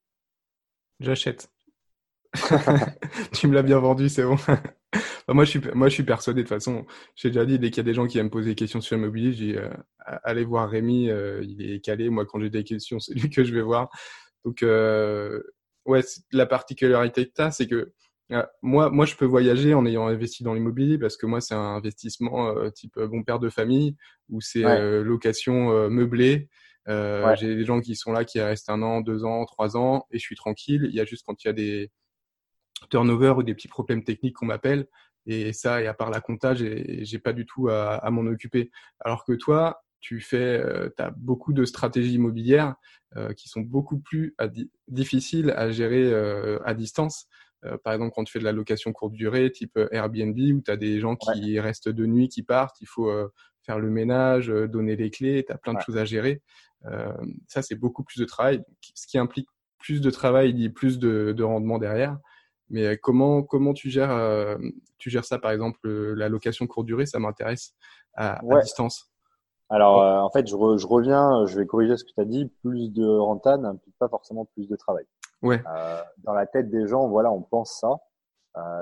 J'achète. 0.98 1.50
tu 3.32 3.48
me 3.48 3.54
l'as 3.54 3.62
bien 3.62 3.78
vendu, 3.78 4.08
c'est 4.08 4.24
bon. 4.24 4.36
Moi, 5.34 5.44
je 5.44 5.50
suis, 5.50 5.60
moi, 5.74 5.88
je 5.88 5.94
suis 5.94 6.02
persuadé 6.02 6.42
de 6.42 6.48
toute 6.48 6.56
façon. 6.56 6.86
J'ai 7.14 7.28
déjà 7.30 7.44
dit, 7.44 7.58
dès 7.58 7.70
qu'il 7.70 7.78
y 7.78 7.80
a 7.80 7.84
des 7.84 7.94
gens 7.94 8.06
qui 8.06 8.14
viennent 8.14 8.26
me 8.26 8.30
poser 8.30 8.50
des 8.50 8.54
questions 8.54 8.80
sur 8.80 8.96
l'immobilier, 8.96 9.32
j'ai 9.32 9.58
euh, 9.58 9.68
allez 10.24 10.44
voir 10.44 10.68
Rémi, 10.68 11.10
euh, 11.10 11.42
il 11.42 11.70
est 11.70 11.80
calé. 11.80 12.10
Moi, 12.10 12.26
quand 12.26 12.40
j'ai 12.40 12.50
des 12.50 12.64
questions, 12.64 12.98
c'est 13.00 13.14
lui 13.14 13.30
que 13.30 13.44
je 13.44 13.54
vais 13.54 13.62
voir. 13.62 13.90
Donc, 14.44 14.62
euh, 14.62 15.42
ouais, 15.86 16.02
la 16.32 16.46
particularité 16.46 17.26
que 17.26 17.32
tu 17.34 17.42
as, 17.42 17.50
c'est 17.50 17.66
que 17.66 17.92
moi, 18.62 18.90
moi, 18.90 19.06
je 19.06 19.16
peux 19.16 19.24
voyager 19.24 19.74
en 19.74 19.84
ayant 19.86 20.06
investi 20.06 20.44
dans 20.44 20.54
l'immobilier 20.54 20.98
parce 20.98 21.16
que 21.16 21.26
moi, 21.26 21.40
c'est 21.40 21.54
un 21.54 21.74
investissement 21.74 22.70
type 22.70 22.96
bon 22.96 23.24
père 23.24 23.40
de 23.40 23.48
famille 23.48 23.96
ou 24.28 24.40
c'est 24.40 24.62
location 25.02 25.90
meublée. 25.90 26.48
J'ai 26.86 27.56
des 27.56 27.64
gens 27.64 27.80
qui 27.80 27.96
sont 27.96 28.12
là, 28.12 28.24
qui 28.24 28.40
restent 28.40 28.70
un 28.70 28.82
an, 28.82 29.00
deux 29.00 29.24
ans, 29.24 29.44
trois 29.46 29.76
ans, 29.76 30.06
et 30.12 30.18
je 30.20 30.22
suis 30.22 30.36
tranquille. 30.36 30.86
Il 30.88 30.94
y 30.94 31.00
a 31.00 31.04
juste 31.04 31.24
quand 31.26 31.42
il 31.42 31.48
y 31.48 31.50
a 31.50 31.52
des 31.52 31.90
turnovers 32.88 33.36
ou 33.36 33.42
des 33.42 33.54
petits 33.54 33.68
problèmes 33.68 34.04
techniques 34.04 34.36
qu'on 34.36 34.46
m'appelle. 34.46 34.86
Et 35.26 35.52
ça, 35.52 35.82
et 35.82 35.86
à 35.86 35.94
part 35.94 36.10
la 36.10 36.20
compta, 36.20 36.54
j'ai 36.54 37.18
pas 37.18 37.32
du 37.32 37.46
tout 37.46 37.68
à, 37.68 37.94
à 37.94 38.10
m'en 38.10 38.22
occuper. 38.22 38.70
Alors 39.00 39.24
que 39.24 39.32
toi, 39.32 39.82
tu 40.00 40.20
fais, 40.20 40.58
euh, 40.58 40.88
as 40.98 41.10
beaucoup 41.10 41.52
de 41.52 41.64
stratégies 41.64 42.14
immobilières 42.14 42.74
euh, 43.16 43.34
qui 43.34 43.48
sont 43.48 43.60
beaucoup 43.60 43.98
plus 43.98 44.34
difficiles 44.88 45.50
à 45.50 45.70
gérer 45.70 46.10
euh, 46.10 46.58
à 46.64 46.72
distance. 46.72 47.26
Euh, 47.66 47.76
par 47.84 47.92
exemple, 47.92 48.12
quand 48.14 48.24
tu 48.24 48.32
fais 48.32 48.38
de 48.38 48.44
la 48.44 48.52
location 48.52 48.92
courte 48.92 49.12
durée, 49.12 49.52
type 49.52 49.78
Airbnb, 49.92 50.38
où 50.38 50.62
tu 50.62 50.70
as 50.70 50.76
des 50.76 51.00
gens 51.00 51.16
qui 51.16 51.60
restent 51.60 51.90
de 51.90 52.06
nuit, 52.06 52.28
qui 52.28 52.42
partent, 52.42 52.80
il 52.80 52.86
faut 52.86 53.12
faire 53.66 53.78
le 53.78 53.90
ménage, 53.90 54.48
donner 54.48 54.96
les 54.96 55.10
clés, 55.10 55.44
tu 55.46 55.52
as 55.52 55.58
plein 55.58 55.74
de 55.74 55.80
choses 55.80 55.98
à 55.98 56.06
gérer. 56.06 56.40
Ça, 57.46 57.60
c'est 57.60 57.74
beaucoup 57.74 58.02
plus 58.02 58.18
de 58.18 58.24
travail. 58.24 58.62
Ce 58.94 59.06
qui 59.06 59.18
implique 59.18 59.48
plus 59.78 60.00
de 60.00 60.10
travail 60.10 60.54
dit 60.54 60.70
plus 60.70 60.98
de, 60.98 61.32
de 61.36 61.42
rendement 61.42 61.78
derrière. 61.78 62.18
Mais 62.70 62.86
euh, 62.86 62.96
comment 63.00 63.42
comment 63.42 63.72
tu 63.72 63.90
gères 63.90 64.10
euh, 64.10 64.56
tu 64.98 65.10
gères 65.10 65.24
ça 65.24 65.38
par 65.38 65.50
exemple 65.50 65.88
la 65.88 66.28
location 66.28 66.66
courte 66.66 66.86
durée 66.86 67.06
ça 67.06 67.18
m'intéresse 67.18 67.74
à, 68.14 68.40
distance. 68.62 69.10
Alors 69.68 70.24
en 70.24 70.30
fait 70.30 70.46
je, 70.46 70.52
je, 70.52 70.86
reviens 70.86 71.46
je 71.46 71.58
vais 71.58 71.66
corriger 71.66 71.96
ce 71.96 72.04
que 72.04 72.10
tu 72.12 72.20
as 72.20 72.24
dit 72.24 72.46
plus 72.62 72.90
de 72.90 73.06
renta 73.06 73.56
n'implique 73.56 73.96
pas 73.98 74.08
forcément 74.08 74.44
plus 74.44 74.68
de 74.68 74.76
travail. 74.76 75.04
Ouais. 75.42 75.62
dans 76.18 76.34
la 76.34 76.46
tête 76.46 76.68
des 76.68 76.86
gens 76.86 77.08
voilà 77.08 77.32
on 77.32 77.40
pense 77.40 77.80
ça 77.80 77.96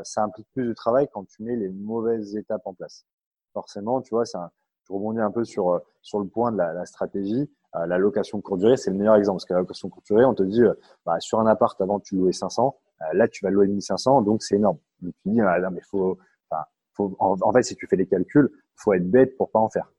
ça 0.03 0.23
implique 0.23 0.49
plus 0.55 0.67
de 0.67 0.73
travail 0.73 1.09
quand 1.13 1.25
tu 1.25 1.43
mets 1.43 1.57
les 1.57 1.69
mauvaises 1.69 2.37
étapes 2.37 2.63
en 2.67 2.75
place. 2.75 3.05
Forcément 3.53 4.01
tu 4.01 4.11
vois 4.11 4.25
c'est 4.25 4.39
je 4.85 4.93
rebondis 4.95 5.21
un 5.21 5.31
peu 5.31 5.45
sur 5.45 5.81
sur 6.03 6.19
le 6.19 6.27
point 6.27 6.53
de 6.53 6.57
la, 6.57 6.73
la 6.73 6.87
stratégie. 6.87 7.51
Euh, 7.77 7.87
la 7.87 7.99
location 7.99 8.41
courte 8.41 8.61
durée, 8.61 8.77
c'est 8.77 8.91
le 8.91 8.97
meilleur 8.97 9.17
exemple 9.17 9.37
parce 9.37 9.45
que 9.45 9.55
la 9.55 9.61
location 9.61 9.89
courte 9.89 10.07
durée, 10.07 10.25
on 10.25 10.35
te 10.35 10.43
dit, 10.43 10.63
euh, 10.63 10.75
bah, 11.05 11.21
sur 11.21 11.39
un 11.39 11.47
appart 11.47 11.79
avant 11.81 12.01
tu 12.01 12.17
louais 12.17 12.33
500, 12.33 12.75
euh, 12.75 12.88
là 13.13 13.29
tu 13.29 13.45
vas 13.45 13.51
louer 13.51 13.69
1500, 13.69 14.23
donc 14.23 14.43
c'est 14.43 14.57
énorme. 14.57 14.79
Donc 15.01 15.15
tu 15.23 15.31
dis, 15.31 15.41
ah, 15.41 15.71
mais 15.71 15.81
faut, 15.83 16.19
enfin, 16.51 16.63
faut, 16.95 17.17
en, 17.21 17.53
fait, 17.53 17.63
si 17.63 17.77
tu 17.77 17.87
fais 17.87 17.97
les 17.97 18.07
calculs, 18.07 18.51
faut 18.77 18.93
être 18.93 19.09
bête 19.09 19.37
pour 19.37 19.51
pas 19.51 19.61
en 19.61 19.69
faire. 19.69 19.91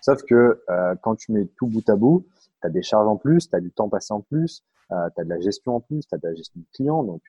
Sauf 0.00 0.22
que 0.22 0.62
quand 1.02 1.16
tu 1.16 1.32
mets 1.32 1.46
tout 1.56 1.66
bout 1.66 1.88
à 1.88 1.96
bout, 1.96 2.26
tu 2.60 2.66
as 2.66 2.70
des 2.70 2.82
charges 2.82 3.08
en 3.08 3.16
plus, 3.16 3.48
tu 3.48 3.56
as 3.56 3.60
du 3.60 3.72
temps 3.72 3.88
passé 3.88 4.14
en 4.14 4.20
plus, 4.20 4.64
euh, 4.92 5.08
tu 5.14 5.20
as 5.20 5.24
de 5.24 5.28
la 5.28 5.40
gestion 5.40 5.76
en 5.76 5.80
plus, 5.80 6.06
tu 6.06 6.14
as 6.14 6.18
de 6.18 6.28
la 6.28 6.34
gestion 6.34 6.60
de 6.60 6.66
client. 6.72 7.02
Donc, 7.02 7.22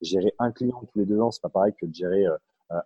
gérer 0.00 0.32
un 0.38 0.50
client 0.52 0.82
tous 0.92 0.98
les 0.98 1.06
deux 1.06 1.20
ans, 1.20 1.30
c'est 1.30 1.42
pas 1.42 1.50
pareil 1.50 1.74
que 1.78 1.86
de 1.86 1.94
gérer 1.94 2.24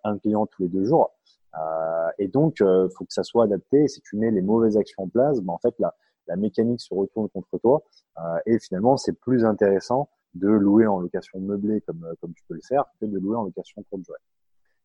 un 0.03 0.19
client 0.19 0.47
tous 0.47 0.63
les 0.63 0.69
deux 0.69 0.85
jours. 0.85 1.13
Euh, 1.59 2.11
et 2.19 2.29
donc, 2.29 2.61
euh, 2.61 2.89
faut 2.97 3.05
que 3.05 3.13
ça 3.13 3.23
soit 3.23 3.45
adapté. 3.45 3.85
Et 3.85 3.89
si 3.89 4.01
tu 4.01 4.17
mets 4.17 4.31
les 4.31 4.43
mauvaises 4.43 4.77
actions 4.77 5.05
en 5.05 5.09
place, 5.09 5.41
ben, 5.41 5.53
en 5.53 5.59
fait, 5.59 5.75
la, 5.79 5.95
mécanique 6.37 6.81
se 6.81 6.93
retourne 6.93 7.29
contre 7.29 7.59
toi. 7.59 7.85
Euh, 8.19 8.39
et 8.47 8.59
finalement, 8.59 8.97
c'est 8.97 9.13
plus 9.13 9.45
intéressant 9.45 10.09
de 10.39 10.49
louer 10.49 10.87
en 10.87 11.01
location 11.01 11.41
meublée 11.41 11.81
comme, 11.83 12.05
euh, 12.05 12.15
comme 12.21 12.35
tu 12.35 12.43
peux 12.49 12.55
le 12.55 12.61
faire 12.67 12.85
que 13.01 13.07
de 13.07 13.19
louer 13.19 13.37
en 13.37 13.45
location 13.45 13.83
courte 13.91 14.03
durée. 14.03 14.19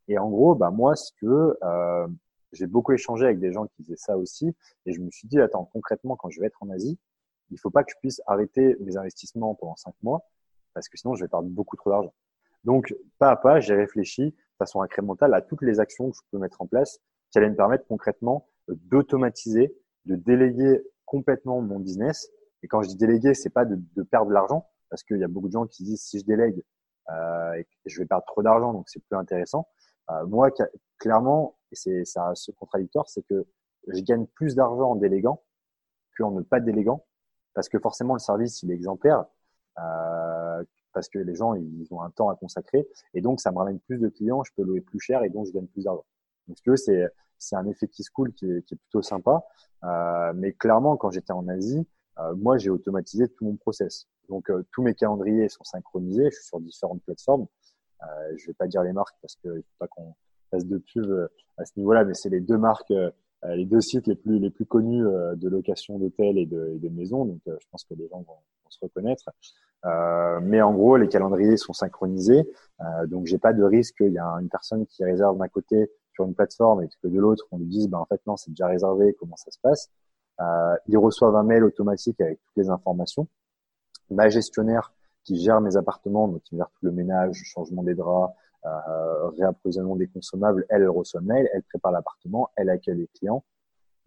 Et 0.07 0.17
en 0.17 0.29
gros, 0.29 0.55
bah, 0.55 0.71
moi, 0.71 0.93
tu 1.17 1.25
veux, 1.27 1.57
euh, 1.63 2.07
j'ai 2.51 2.67
beaucoup 2.67 2.91
échangé 2.93 3.25
avec 3.25 3.39
des 3.39 3.51
gens 3.51 3.67
qui 3.67 3.83
faisaient 3.83 3.95
ça 3.97 4.17
aussi. 4.17 4.55
Et 4.85 4.93
je 4.93 4.99
me 5.01 5.09
suis 5.11 5.27
dit, 5.27 5.39
attends, 5.39 5.69
concrètement, 5.71 6.15
quand 6.15 6.29
je 6.29 6.39
vais 6.39 6.47
être 6.47 6.61
en 6.61 6.69
Asie, 6.69 6.97
il 7.51 7.59
faut 7.59 7.69
pas 7.69 7.83
que 7.83 7.91
je 7.91 7.99
puisse 7.99 8.21
arrêter 8.27 8.75
mes 8.79 8.97
investissements 8.97 9.55
pendant 9.55 9.75
cinq 9.75 9.93
mois 10.01 10.25
parce 10.73 10.89
que 10.89 10.97
sinon, 10.97 11.15
je 11.15 11.23
vais 11.23 11.27
perdre 11.27 11.49
beaucoup 11.49 11.75
trop 11.75 11.89
d'argent. 11.89 12.13
Donc, 12.63 12.95
pas 13.19 13.31
à 13.31 13.35
pas, 13.35 13.59
j'ai 13.59 13.75
réfléchi 13.75 14.31
de 14.31 14.35
façon 14.57 14.81
incrémentale 14.81 15.33
à 15.33 15.41
toutes 15.41 15.61
les 15.61 15.79
actions 15.79 16.11
que 16.11 16.15
je 16.15 16.21
peux 16.31 16.37
mettre 16.37 16.61
en 16.61 16.67
place 16.67 16.99
qui 17.31 17.37
allaient 17.37 17.49
me 17.49 17.55
permettre 17.55 17.85
concrètement 17.87 18.47
d'automatiser, 18.67 19.75
de 20.05 20.15
déléguer 20.15 20.81
complètement 21.05 21.61
mon 21.61 21.79
business. 21.79 22.29
Et 22.63 22.67
quand 22.67 22.83
je 22.83 22.89
dis 22.89 22.97
déléguer, 22.97 23.33
c'est 23.33 23.49
pas 23.49 23.65
de, 23.65 23.79
de 23.95 24.03
perdre 24.03 24.31
l'argent, 24.31 24.67
parce 24.91 25.03
qu'il 25.03 25.17
y 25.17 25.23
a 25.23 25.27
beaucoup 25.27 25.47
de 25.47 25.53
gens 25.53 25.65
qui 25.65 25.83
disent 25.83 26.03
si 26.03 26.19
je 26.19 26.25
délègue, 26.25 26.61
euh, 27.09 27.63
je 27.85 27.99
vais 27.99 28.05
perdre 28.05 28.25
trop 28.27 28.43
d'argent, 28.43 28.73
donc 28.73 28.87
c'est 28.89 28.99
plus 28.99 29.17
intéressant. 29.17 29.67
Euh, 30.11 30.25
moi, 30.27 30.51
clairement, 30.99 31.57
et 31.71 31.75
c'est 31.75 32.05
ça 32.05 32.31
ce 32.35 32.51
contradictoire, 32.51 33.09
c'est 33.09 33.23
que 33.23 33.47
je 33.87 34.01
gagne 34.01 34.27
plus 34.27 34.53
d'argent 34.53 34.91
en 34.91 34.95
déléguant 34.95 35.41
qu'en 36.17 36.31
ne 36.31 36.41
pas 36.41 36.59
déléguant, 36.59 37.05
parce 37.53 37.69
que 37.69 37.79
forcément 37.79 38.13
le 38.13 38.19
service 38.19 38.61
il 38.61 38.71
est 38.71 38.75
exemplaire, 38.75 39.25
euh, 39.79 40.63
parce 40.93 41.07
que 41.07 41.17
les 41.17 41.33
gens 41.33 41.55
ils 41.55 41.87
ont 41.91 42.01
un 42.01 42.11
temps 42.11 42.29
à 42.29 42.35
consacrer, 42.35 42.87
et 43.13 43.21
donc 43.21 43.39
ça 43.39 43.51
me 43.51 43.57
ramène 43.57 43.79
plus 43.79 43.97
de 43.97 44.09
clients, 44.09 44.43
je 44.43 44.51
peux 44.55 44.63
louer 44.63 44.81
plus 44.81 44.99
cher 44.99 45.23
et 45.23 45.29
donc 45.29 45.47
je 45.47 45.53
gagne 45.53 45.67
plus 45.67 45.85
d'argent. 45.85 46.05
Donc 46.47 46.57
c'est 46.77 47.07
c'est 47.37 47.55
un 47.55 47.65
effet 47.65 47.87
qui 47.87 48.03
se 48.03 48.11
coule 48.11 48.33
qui 48.33 48.45
est, 48.45 48.61
qui 48.63 48.75
est 48.75 48.77
plutôt 48.77 49.01
sympa. 49.01 49.43
Euh, 49.83 50.31
mais 50.35 50.53
clairement, 50.53 50.95
quand 50.95 51.11
j'étais 51.11 51.33
en 51.33 51.47
Asie, 51.47 51.87
euh, 52.19 52.35
moi, 52.35 52.57
j'ai 52.57 52.69
automatisé 52.69 53.27
tout 53.27 53.45
mon 53.45 53.55
process. 53.55 54.07
Donc, 54.31 54.49
euh, 54.49 54.63
tous 54.71 54.81
mes 54.81 54.95
calendriers 54.95 55.49
sont 55.49 55.65
synchronisés. 55.65 56.29
Je 56.31 56.35
suis 56.37 56.45
sur 56.45 56.61
différentes 56.61 57.03
plateformes. 57.03 57.47
Euh, 58.01 58.05
je 58.37 58.47
vais 58.47 58.53
pas 58.53 58.67
dire 58.67 58.81
les 58.81 58.93
marques 58.93 59.15
parce 59.21 59.35
qu'il 59.35 59.51
faut 59.51 59.77
pas 59.77 59.87
qu'on 59.87 60.15
fasse 60.49 60.65
de 60.65 60.77
pub 60.77 61.29
à 61.57 61.65
ce 61.65 61.73
niveau-là, 61.75 62.05
mais 62.05 62.13
c'est 62.13 62.29
les 62.29 62.39
deux 62.41 62.57
marques 62.57 62.93
les 63.43 63.65
deux 63.65 63.81
sites 63.81 64.05
les 64.05 64.15
plus 64.15 64.37
les 64.37 64.51
plus 64.51 64.65
connus 64.65 65.03
de 65.03 65.49
location 65.49 65.97
d'hôtels 65.97 66.37
et 66.37 66.45
de, 66.45 66.77
de 66.77 66.89
maisons. 66.89 67.25
Donc, 67.25 67.39
je 67.45 67.67
pense 67.71 67.83
que 67.85 67.95
les 67.95 68.07
gens 68.07 68.19
vont, 68.19 68.37
se 68.69 68.79
reconnaître. 68.81 69.29
mais 70.41 70.61
en 70.61 70.73
gros, 70.73 70.97
les 70.97 71.07
calendriers 71.07 71.57
sont 71.57 71.73
synchronisés, 71.73 72.43
donc 73.07 73.25
j'ai 73.25 73.37
pas 73.37 73.53
de 73.53 73.63
risque 73.63 73.97
qu'il 73.97 74.13
y 74.13 74.19
a 74.19 74.27
une 74.39 74.49
personne 74.49 74.85
qui 74.85 75.03
réserve 75.03 75.37
d'un 75.37 75.47
côté 75.47 75.91
sur 76.13 76.25
une 76.25 76.35
plateforme 76.35 76.83
et 76.83 76.89
que 77.01 77.07
de 77.07 77.19
l'autre 77.19 77.45
on 77.51 77.57
lui 77.57 77.65
dise, 77.65 77.89
ben 77.89 77.97
en 77.97 78.05
fait 78.05 78.21
non, 78.27 78.37
c'est 78.37 78.51
déjà 78.51 78.67
réservé, 78.67 79.15
comment 79.19 79.35
ça 79.35 79.51
se 79.51 79.59
passe? 79.59 79.89
ils 80.87 80.97
reçoivent 80.97 81.35
un 81.35 81.43
mail 81.43 81.63
automatique 81.63 82.19
avec 82.21 82.39
toutes 82.43 82.57
les 82.57 82.69
informations. 82.69 83.27
Ma 84.11 84.29
gestionnaire 84.29 84.93
qui 85.23 85.39
gère 85.39 85.61
mes 85.61 85.77
appartements, 85.77 86.27
donc 86.27 86.41
qui 86.43 86.57
gère 86.57 86.69
tout 86.69 86.85
le 86.85 86.91
ménage, 86.91 87.41
changement 87.43 87.83
des 87.83 87.95
draps, 87.95 88.33
euh, 88.65 89.29
réapprovisionnement 89.29 89.95
des 89.95 90.07
consommables, 90.07 90.65
elle, 90.69 90.83
elle 90.83 90.89
reçoit 90.89 91.21
le 91.21 91.27
mail, 91.27 91.49
elle 91.53 91.63
prépare 91.63 91.91
l'appartement, 91.91 92.49
elle 92.55 92.69
accueille 92.69 92.97
les 92.97 93.07
clients. 93.07 93.43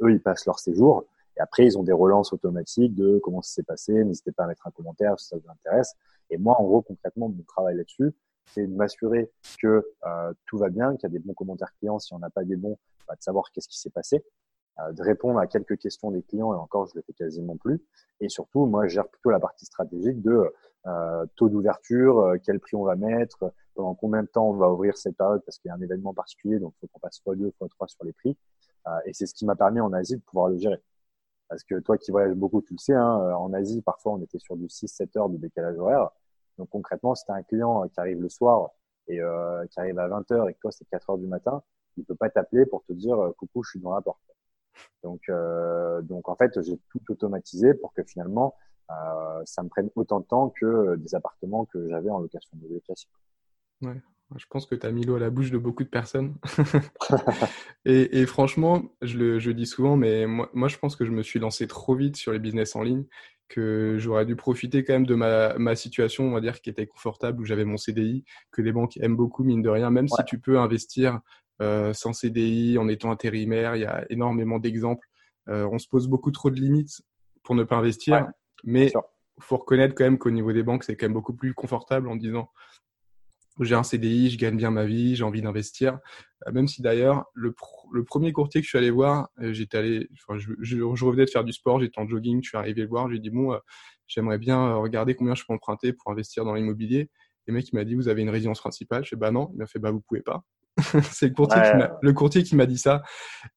Eux, 0.01 0.13
ils 0.13 0.21
passent 0.21 0.47
leur 0.47 0.59
séjour. 0.59 1.05
Et 1.37 1.41
après, 1.41 1.65
ils 1.65 1.79
ont 1.79 1.83
des 1.83 1.93
relances 1.93 2.33
automatiques 2.33 2.95
de 2.95 3.19
comment 3.23 3.43
ça 3.43 3.55
s'est 3.55 3.63
passé. 3.63 4.05
N'hésitez 4.05 4.33
pas 4.33 4.45
à 4.45 4.47
mettre 4.47 4.67
un 4.67 4.71
commentaire 4.71 5.19
si 5.19 5.29
ça 5.29 5.37
vous 5.37 5.51
intéresse. 5.51 5.95
Et 6.31 6.37
moi, 6.37 6.61
en 6.61 6.65
gros, 6.65 6.83
concrètement, 6.83 7.29
mon 7.29 7.43
travail 7.43 7.77
là-dessus, 7.77 8.13
c'est 8.47 8.67
de 8.67 8.75
m'assurer 8.75 9.31
que 9.61 9.85
euh, 10.07 10.33
tout 10.47 10.59
va 10.59 10.69
bien, 10.69 10.93
qu'il 10.97 11.05
y 11.05 11.07
a 11.07 11.09
des 11.09 11.19
bons 11.19 11.35
commentaires 11.35 11.73
clients. 11.79 11.99
Si 11.99 12.13
on 12.15 12.19
n'a 12.19 12.31
pas 12.31 12.45
des 12.45 12.57
bons, 12.57 12.79
bah, 13.09 13.15
de 13.17 13.23
savoir 13.23 13.51
qu'est-ce 13.51 13.69
qui 13.69 13.79
s'est 13.81 13.91
passé, 13.91 14.17
euh, 14.17 14.21
de 14.79 15.03
répondre 15.03 15.39
à 15.39 15.47
quelques 15.47 15.79
questions 15.79 16.11
des 16.11 16.23
clients. 16.23 16.53
Et 16.53 16.57
encore, 16.57 16.87
je 16.87 16.93
le 16.97 17.03
fais 17.03 17.13
quasiment 17.13 17.57
plus. 17.57 17.81
Et 18.21 18.29
surtout, 18.29 18.67
moi, 18.67 18.87
je 18.87 18.95
gère 18.95 19.09
plutôt 19.09 19.31
la 19.31 19.41
partie 19.41 19.65
stratégique 19.65 20.21
de 20.23 20.53
euh, 20.87 21.25
taux 21.37 21.49
d'ouverture, 21.49 22.19
euh, 22.19 22.37
quel 22.43 22.61
prix 22.61 22.77
on 22.77 22.85
va 22.85 22.95
mettre, 22.95 23.53
pendant 23.75 23.95
combien 23.95 24.23
de 24.23 24.29
temps 24.29 24.51
on 24.51 24.53
va 24.53 24.71
ouvrir 24.71 24.99
cette 24.99 25.17
période 25.17 25.43
parce 25.47 25.59
qu'il 25.59 25.71
y 25.71 25.73
a 25.73 25.75
un 25.75 25.81
événement 25.81 26.13
particulier, 26.13 26.59
donc 26.59 26.75
il 26.77 26.81
faut 26.81 26.89
qu'on 26.89 27.01
passe 27.01 27.21
fois 27.23 27.35
deux, 27.37 27.51
fois 27.59 27.69
trois 27.69 27.89
sur 27.89 28.05
les 28.05 28.13
prix. 28.13 28.37
Euh, 28.87 28.91
et 29.07 29.15
c'est 29.15 29.25
ce 29.25 29.33
qui 29.33 29.47
m'a 29.47 29.57
permis 29.57 29.81
en 29.81 29.93
Asie 29.95 30.17
de 30.17 30.21
pouvoir 30.21 30.49
le 30.51 30.59
gérer. 30.59 30.83
Parce 31.49 31.65
que 31.65 31.79
toi 31.81 31.97
qui 31.97 32.11
voyages 32.11 32.35
beaucoup, 32.35 32.61
tu 32.61 32.75
le 32.75 32.79
sais, 32.79 32.95
hein, 32.95 33.35
en 33.37 33.53
Asie, 33.55 33.81
parfois 33.81 34.13
on 34.13 34.23
était 34.23 34.39
sur 34.39 34.57
du 34.57 34.67
6-7 34.67 35.19
heures 35.19 35.31
de 35.31 35.39
décalage 35.39 35.79
horaire. 35.79 36.11
Donc 36.59 36.69
concrètement, 36.69 37.15
si 37.15 37.25
tu 37.25 37.33
un 37.33 37.43
client 37.43 37.89
qui 37.89 37.99
arrive 38.01 38.21
le 38.21 38.29
soir 38.29 38.71
et 39.09 39.21
euh, 39.21 39.67
qui 39.69 39.81
arrive 39.81 39.99
à 39.99 40.09
20 40.09 40.31
heures 40.33 40.49
et 40.51 40.55
que 40.55 40.61
toi 40.61 40.71
c'est 40.71 40.85
4 40.87 41.11
heures 41.11 41.19
du 41.19 41.27
matin, 41.27 41.63
il 41.97 42.05
peut 42.05 42.15
pas 42.15 42.29
t'appeler 42.29 42.67
pour 42.67 42.85
te 42.85 42.93
dire 42.93 43.17
coucou, 43.39 43.63
je 43.63 43.71
suis 43.71 43.81
dans 43.81 43.95
la 43.95 44.03
porte. 44.03 44.34
Donc, 45.03 45.23
euh, 45.29 46.03
donc 46.03 46.29
en 46.29 46.37
fait, 46.37 46.61
j'ai 46.63 46.79
tout 46.91 47.01
automatisé 47.11 47.75
pour 47.75 47.93
que 47.93 48.03
finalement, 48.03 48.55
euh, 48.91 49.43
ça 49.45 49.63
me 49.63 49.69
prenne 49.69 49.91
autant 49.95 50.21
de 50.21 50.27
temps 50.27 50.53
que 50.61 50.97
des 50.97 51.15
appartements 51.15 51.65
que 51.67 51.89
j'avais 51.89 52.11
en 52.11 52.19
location 52.19 52.51
de 52.55 52.79
classique. 52.81 53.11
Ouais. 53.83 54.01
Je 54.37 54.47
pense 54.49 54.67
que 54.67 54.75
tu 54.75 54.87
as 54.87 54.91
mis 54.91 55.05
l'eau 55.05 55.17
à 55.17 55.21
la 55.21 55.31
bouche 55.31 55.51
de 55.51 55.59
beaucoup 55.59 55.85
de 55.85 55.89
personnes. 55.89 56.35
et, 57.85 58.21
et, 58.21 58.27
franchement, 58.27 58.83
je 59.03 59.19
le 59.19 59.39
je 59.39 59.51
dis 59.51 59.67
souvent, 59.67 59.97
mais 59.97 60.27
moi, 60.27 60.51
moi, 60.55 60.69
je 60.69 60.79
pense 60.79 60.97
que 60.97 61.05
je 61.05 61.13
me 61.13 61.23
suis 61.23 61.39
lancé 61.39 61.67
trop 61.67 61.95
vite 61.95 62.17
sur 62.17 62.33
les 62.33 62.39
business 62.39 62.75
en 62.75 62.83
ligne, 62.83 63.05
que 63.49 63.97
j'aurais 63.99 64.27
dû 64.27 64.35
profiter 64.35 64.83
quand 64.83 64.95
même 64.95 65.07
de 65.07 65.15
ma, 65.15 65.57
ma, 65.59 65.77
situation, 65.77 66.25
on 66.25 66.33
va 66.33 66.41
dire, 66.41 66.61
qui 66.61 66.71
était 66.71 66.87
confortable, 66.87 67.41
où 67.41 67.45
j'avais 67.45 67.65
mon 67.65 67.77
CDI, 67.77 68.25
que 68.51 68.63
les 68.63 68.73
banques 68.73 68.97
aiment 68.97 69.17
beaucoup, 69.17 69.45
mine 69.45 69.63
de 69.63 69.69
rien, 69.69 69.91
même 69.91 70.09
si 70.09 70.25
tu 70.25 70.39
peux 70.39 70.59
investir 70.59 71.17
euh, 71.17 71.19
sans 71.61 72.13
CDI, 72.13 72.79
en 72.79 72.89
étant 72.89 73.11
intérimaire, 73.11 73.77
il 73.77 73.83
y 73.83 73.87
a 73.87 74.05
énormément 74.11 74.59
d'exemples. 74.59 75.07
Euh, 75.49 75.69
on 75.71 75.79
se 75.79 75.89
pose 75.89 76.09
beaucoup 76.09 76.31
trop 76.31 76.51
de 76.51 76.61
limites 76.61 77.03
pour 77.43 77.55
ne 77.55 77.65
pas 77.65 77.77
investir. 77.77 78.27
Mais 78.65 78.87
il 78.87 79.43
faut 79.43 79.57
reconnaître 79.57 79.95
quand 79.95 80.05
même 80.05 80.19
qu'au 80.19 80.31
niveau 80.31 80.53
des 80.53 80.63
banques, 80.63 80.85
c'est 80.85 80.97
quand 80.97 81.07
même 81.07 81.13
beaucoup 81.13 81.35
plus 81.35 81.55
confortable 81.55 82.09
en 82.09 82.17
disant 82.17 82.49
j'ai 83.61 83.75
un 83.77 83.85
CDI, 83.85 84.31
je 84.31 84.39
gagne 84.39 84.57
bien 84.57 84.71
ma 84.71 84.85
vie, 84.85 85.15
j'ai 85.15 85.23
envie 85.23 85.43
d'investir. 85.43 86.01
Euh, 86.47 86.53
même 86.53 86.67
si 86.67 86.83
d'ailleurs, 86.83 87.27
le, 87.35 87.55
le, 87.93 88.05
premier 88.05 88.33
courtier 88.33 88.61
que 88.61 88.65
je 88.65 88.71
suis 88.71 88.79
allé 88.79 88.91
voir, 88.91 89.29
euh, 89.41 89.53
j'étais 89.53 89.79
allé, 89.79 90.09
enfin, 90.15 90.39
je, 90.39 90.53
je, 90.61 90.83
revenais 90.83 91.25
de 91.25 91.31
faire 91.31 91.45
du 91.45 91.53
sport, 91.53 91.79
j'étais 91.81 92.01
en 92.01 92.09
jogging, 92.09 92.43
je 92.43 92.49
suis 92.49 92.59
arrivé 92.59 92.83
le 92.83 92.89
voir, 92.89 93.09
j'ai 93.11 93.21
dit 93.21 93.31
bon, 93.31 93.53
euh, 93.53 93.59
j'aimerais 94.09 94.39
bien 94.39 94.75
regarder 94.75 95.15
combien 95.15 95.35
je 95.37 95.45
peux 95.47 95.53
emprunter 95.53 95.93
pour 95.93 96.11
investir 96.11 96.45
dans 96.45 96.55
l'immobilier. 96.55 97.11
Et 97.47 97.53
le 97.53 97.55
mec 97.55 97.69
il 97.73 97.77
m'a 97.77 97.85
dit 97.85 97.95
vous 97.95 98.09
avez 98.09 98.23
une 98.23 98.31
résidence 98.31 98.59
principale, 98.59 99.05
je 99.05 99.11
fais 99.11 99.17
bah 99.17 99.31
non, 99.31 99.51
il 99.53 99.59
m'a 99.59 99.67
fait 99.67 99.79
bah 99.79 99.93
vous 99.93 100.01
pouvez 100.01 100.23
pas. 100.23 100.43
c'est 101.03 101.29
le 101.29 101.35
courtier, 101.35 101.61
qui 101.63 101.69
le 102.03 102.13
courtier 102.13 102.43
qui 102.43 102.57
m'a 102.57 102.67
dit 102.67 102.79
ça. 102.79 103.03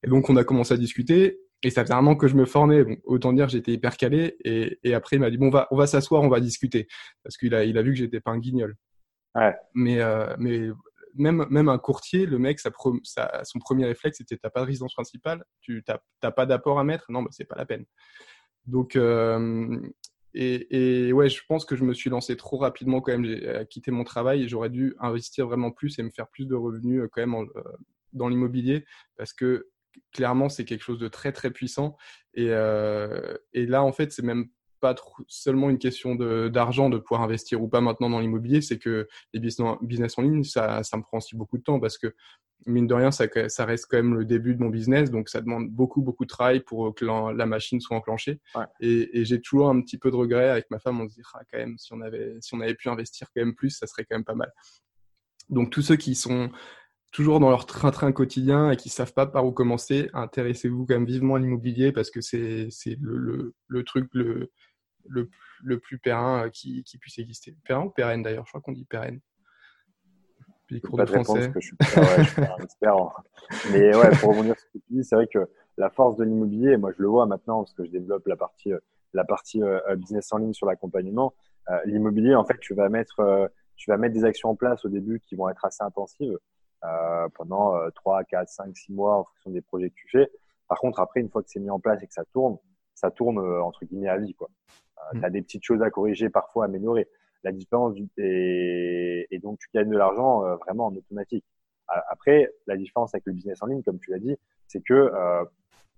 Et 0.03 0.07
donc 0.07 0.29
on 0.29 0.35
a 0.35 0.43
commencé 0.43 0.73
à 0.73 0.77
discuter 0.77 1.39
et 1.63 1.69
ça 1.69 1.83
faisait 1.83 1.93
un 1.93 2.05
an 2.05 2.15
que 2.15 2.27
je 2.27 2.35
me 2.35 2.45
formais. 2.45 2.83
Bon, 2.83 2.97
autant 3.03 3.33
dire, 3.33 3.49
j'étais 3.49 3.71
hyper 3.73 3.97
calé. 3.97 4.37
Et, 4.43 4.79
et 4.83 4.93
après, 4.93 5.15
il 5.15 5.19
m'a 5.19 5.29
dit 5.29 5.37
bon, 5.37 5.47
on 5.47 5.51
va, 5.51 5.67
on 5.71 5.77
va 5.77 5.87
s'asseoir, 5.87 6.21
on 6.21 6.29
va 6.29 6.39
discuter, 6.39 6.87
parce 7.23 7.37
qu'il 7.37 7.55
a, 7.55 7.63
il 7.63 7.77
a 7.77 7.81
vu 7.81 7.91
que 7.91 7.97
j'étais 7.97 8.19
pas 8.19 8.31
un 8.31 8.39
guignol. 8.39 8.75
Ouais. 9.35 9.55
Mais, 9.73 9.99
euh, 9.99 10.35
mais 10.37 10.69
même, 11.15 11.45
même 11.49 11.69
un 11.69 11.79
courtier, 11.79 12.25
le 12.25 12.37
mec, 12.37 12.59
sa, 12.59 12.71
sa 13.03 13.43
son 13.43 13.59
premier 13.59 13.85
réflexe, 13.85 14.17
c'était 14.19 14.37
t'as 14.37 14.49
pas 14.49 14.61
de 14.61 14.67
résidence 14.67 14.93
principale, 14.93 15.43
tu 15.61 15.83
t'as 15.83 16.31
pas 16.31 16.45
d'apport 16.45 16.79
à 16.79 16.83
mettre, 16.83 17.05
non, 17.09 17.23
bah, 17.23 17.29
c'est 17.31 17.45
pas 17.45 17.55
la 17.55 17.65
peine. 17.65 17.85
Donc, 18.65 18.95
euh, 18.95 19.79
et, 20.39 21.11
ouais, 21.13 21.29
je 21.29 21.41
pense 21.47 21.65
que 21.65 21.75
je 21.75 21.83
me 21.83 21.93
suis 21.93 22.09
lancé 22.11 22.37
trop 22.37 22.57
rapidement 22.57 23.01
quand 23.01 23.11
même. 23.11 23.25
J'ai 23.25 23.65
quitté 23.69 23.89
mon 23.89 24.03
travail 24.03 24.43
et 24.43 24.47
j'aurais 24.47 24.69
dû 24.69 24.95
investir 24.99 25.47
vraiment 25.47 25.71
plus 25.71 25.97
et 25.97 26.03
me 26.03 26.11
faire 26.11 26.27
plus 26.27 26.45
de 26.45 26.53
revenus 26.53 27.01
euh, 27.01 27.07
quand 27.11 27.25
même 27.25 27.33
euh, 27.33 27.63
dans 28.13 28.27
l'immobilier 28.27 28.85
parce 29.15 29.33
que 29.33 29.69
clairement, 30.11 30.47
c'est 30.47 30.63
quelque 30.63 30.83
chose 30.83 30.99
de 30.99 31.07
très 31.07 31.31
très 31.31 31.49
puissant. 31.49 31.97
Et, 32.35 32.49
euh, 32.51 33.35
et 33.53 33.65
là, 33.65 33.83
en 33.83 33.91
fait, 33.91 34.11
c'est 34.11 34.21
même 34.21 34.47
pas 34.79 34.93
trop, 34.93 35.23
seulement 35.27 35.69
une 35.69 35.77
question 35.77 36.15
d'argent, 36.15 36.89
de, 36.89 36.97
pouvoir 36.97 37.21
investir 37.21 37.61
ou 37.61 37.67
pas 37.67 37.81
maintenant 37.81 38.09
dans 38.09 38.19
l'immobilier, 38.19 38.61
c'est 38.61 38.77
que 38.77 39.07
les 39.33 39.39
business 39.39 40.17
en 40.17 40.21
ligne, 40.21 40.43
ça, 40.43 40.83
ça 40.83 40.97
me 40.97 41.01
prend 41.01 41.17
aussi 41.17 41.35
beaucoup 41.35 41.57
de 41.57 41.63
temps 41.63 41.79
parce 41.79 41.97
que 41.97 42.13
mine 42.65 42.87
de 42.87 42.93
rien, 42.93 43.11
ça, 43.11 43.25
ça, 43.47 43.65
reste 43.65 43.85
quand 43.89 43.97
même 43.97 44.15
le 44.15 44.25
début 44.25 44.55
de 44.55 44.61
mon 44.61 44.69
business, 44.69 45.11
donc 45.11 45.29
ça 45.29 45.41
demande 45.41 45.69
beaucoup, 45.69 46.01
beaucoup 46.01 46.25
de 46.25 46.29
travail 46.29 46.61
pour 46.61 46.93
que 46.95 47.05
la, 47.05 47.45
machine 47.45 47.79
soit 47.79 47.95
enclenchée. 47.95 48.39
Et, 48.79 49.19
et 49.19 49.25
j'ai 49.25 49.39
toujours 49.39 49.69
un 49.69 49.81
petit 49.81 49.97
peu 49.97 50.11
de 50.11 50.15
regret 50.15 50.49
avec 50.49 50.69
ma 50.71 50.79
femme, 50.79 50.99
on 50.99 51.07
se 51.07 51.15
dit, 51.15 51.21
ah, 51.33 51.41
quand 51.51 51.59
même, 51.59 51.77
si 51.77 51.93
on, 51.93 52.01
avait, 52.01 52.35
si 52.41 52.55
on 52.55 52.61
avait 52.61 52.75
pu 52.75 52.89
investir 52.89 53.27
quand 53.33 53.41
même 53.41 53.55
plus, 53.55 53.69
ça 53.69 53.87
serait 53.87 54.05
quand 54.05 54.15
même 54.15 54.25
pas 54.25 54.35
mal. 54.35 54.51
Donc 55.49 55.69
tous 55.69 55.81
ceux 55.81 55.95
qui 55.95 56.15
sont 56.15 56.49
toujours 57.11 57.39
dans 57.39 57.49
leur 57.49 57.65
train-train 57.65 58.11
quotidien 58.11 58.71
et 58.71 58.75
qui 58.75 58.89
savent 58.89 59.13
pas 59.13 59.25
par 59.25 59.45
où 59.45 59.51
commencer, 59.51 60.09
intéressez-vous 60.13 60.85
quand 60.85 60.95
même 60.95 61.05
vivement 61.05 61.35
à 61.35 61.39
l'immobilier 61.39 61.91
parce 61.91 62.11
que 62.11 62.21
c'est 62.21 62.69
le, 62.99 63.17
le, 63.17 63.55
le, 63.67 63.83
truc 63.83 64.09
le, 64.13 64.51
le, 65.07 65.29
le 65.63 65.79
plus 65.79 65.97
périn 65.97 66.45
euh, 66.45 66.49
qui, 66.49 66.83
qui, 66.83 66.97
puisse 66.97 67.17
exister. 67.19 67.55
Périn 67.65 67.85
ou 67.85 67.89
pérenne 67.89 68.23
d'ailleurs 68.23 68.45
Je 68.45 68.51
crois 68.51 68.61
qu'on 68.61 68.71
dit 68.71 68.85
pérenne. 68.85 69.19
Puis 70.67 70.81
cours 70.81 70.97
de 70.97 71.05
français. 71.05 71.51
Que 71.51 71.61
je 71.61 71.67
suis, 71.67 71.77
ouais, 71.81 72.23
je 72.23 72.29
suis 72.29 72.41
un 72.41 72.57
expert. 72.57 72.95
Mais 73.71 73.95
ouais, 73.95 74.09
pour 74.19 74.29
rebondir 74.29 74.55
sur 74.57 74.67
ce 74.67 74.77
que 74.77 74.83
tu 74.85 74.93
dis, 74.93 75.03
c'est 75.03 75.15
vrai 75.15 75.27
que 75.27 75.49
la 75.77 75.89
force 75.89 76.17
de 76.17 76.23
l'immobilier, 76.23 76.77
moi 76.77 76.91
je 76.95 77.01
le 77.01 77.07
vois 77.07 77.25
maintenant 77.25 77.59
parce 77.59 77.73
que 77.73 77.85
je 77.85 77.91
développe 77.91 78.27
la 78.27 78.35
partie, 78.35 78.73
euh, 78.73 78.79
la 79.13 79.23
partie 79.23 79.63
euh, 79.63 79.95
business 79.95 80.31
en 80.33 80.37
ligne 80.37 80.53
sur 80.53 80.67
l'accompagnement. 80.67 81.33
l'immobilier, 81.85 82.35
en 82.35 82.45
fait, 82.45 82.57
tu 82.59 82.73
vas 82.73 82.89
mettre, 82.89 83.49
tu 83.75 83.89
vas 83.89 83.97
mettre 83.97 84.13
des 84.13 84.23
actions 84.23 84.49
en 84.49 84.55
place 84.55 84.85
au 84.85 84.89
début 84.89 85.19
qui 85.19 85.35
vont 85.35 85.49
être 85.49 85.65
assez 85.65 85.83
intensives 85.83 86.37
pendant 87.33 87.73
3, 87.95 88.23
4, 88.23 88.47
5, 88.47 88.77
6 88.77 88.93
mois 88.93 89.17
en 89.17 89.23
fonction 89.25 89.51
des 89.51 89.61
projets 89.61 89.89
que 89.89 89.95
tu 89.95 90.07
fais. 90.09 90.31
Par 90.69 90.79
contre, 90.79 91.01
après, 91.01 91.19
une 91.19 91.29
fois 91.29 91.43
que 91.43 91.49
c'est 91.49 91.59
mis 91.59 91.69
en 91.69 91.79
place 91.79 92.01
et 92.01 92.07
que 92.07 92.13
ça 92.13 92.23
tourne, 92.25 92.57
ça 92.95 93.11
tourne 93.11 93.37
entre 93.61 93.83
guillemets 93.83 94.07
à 94.07 94.17
vie. 94.17 94.33
Quoi. 94.33 94.49
Euh, 94.97 95.17
mm. 95.17 95.19
Tu 95.19 95.25
as 95.25 95.29
des 95.29 95.41
petites 95.41 95.63
choses 95.63 95.81
à 95.81 95.89
corriger, 95.89 96.29
parfois 96.29 96.65
améliorer. 96.65 97.07
La 97.43 97.51
différence, 97.51 97.95
et, 98.17 99.27
et 99.29 99.39
donc 99.39 99.59
tu 99.59 99.67
gagnes 99.73 99.89
de 99.89 99.97
l'argent 99.97 100.43
euh, 100.43 100.55
vraiment 100.55 100.87
en 100.87 100.95
automatique. 100.95 101.45
Après, 101.87 102.51
la 102.65 102.75
différence 102.75 103.13
avec 103.13 103.25
le 103.27 103.31
business 103.31 103.59
en 103.61 103.67
ligne, 103.67 103.81
comme 103.81 103.99
tu 103.99 104.11
l'as 104.11 104.19
dit, 104.19 104.35
c'est 104.67 104.81
que 104.81 104.93
euh, 104.93 105.45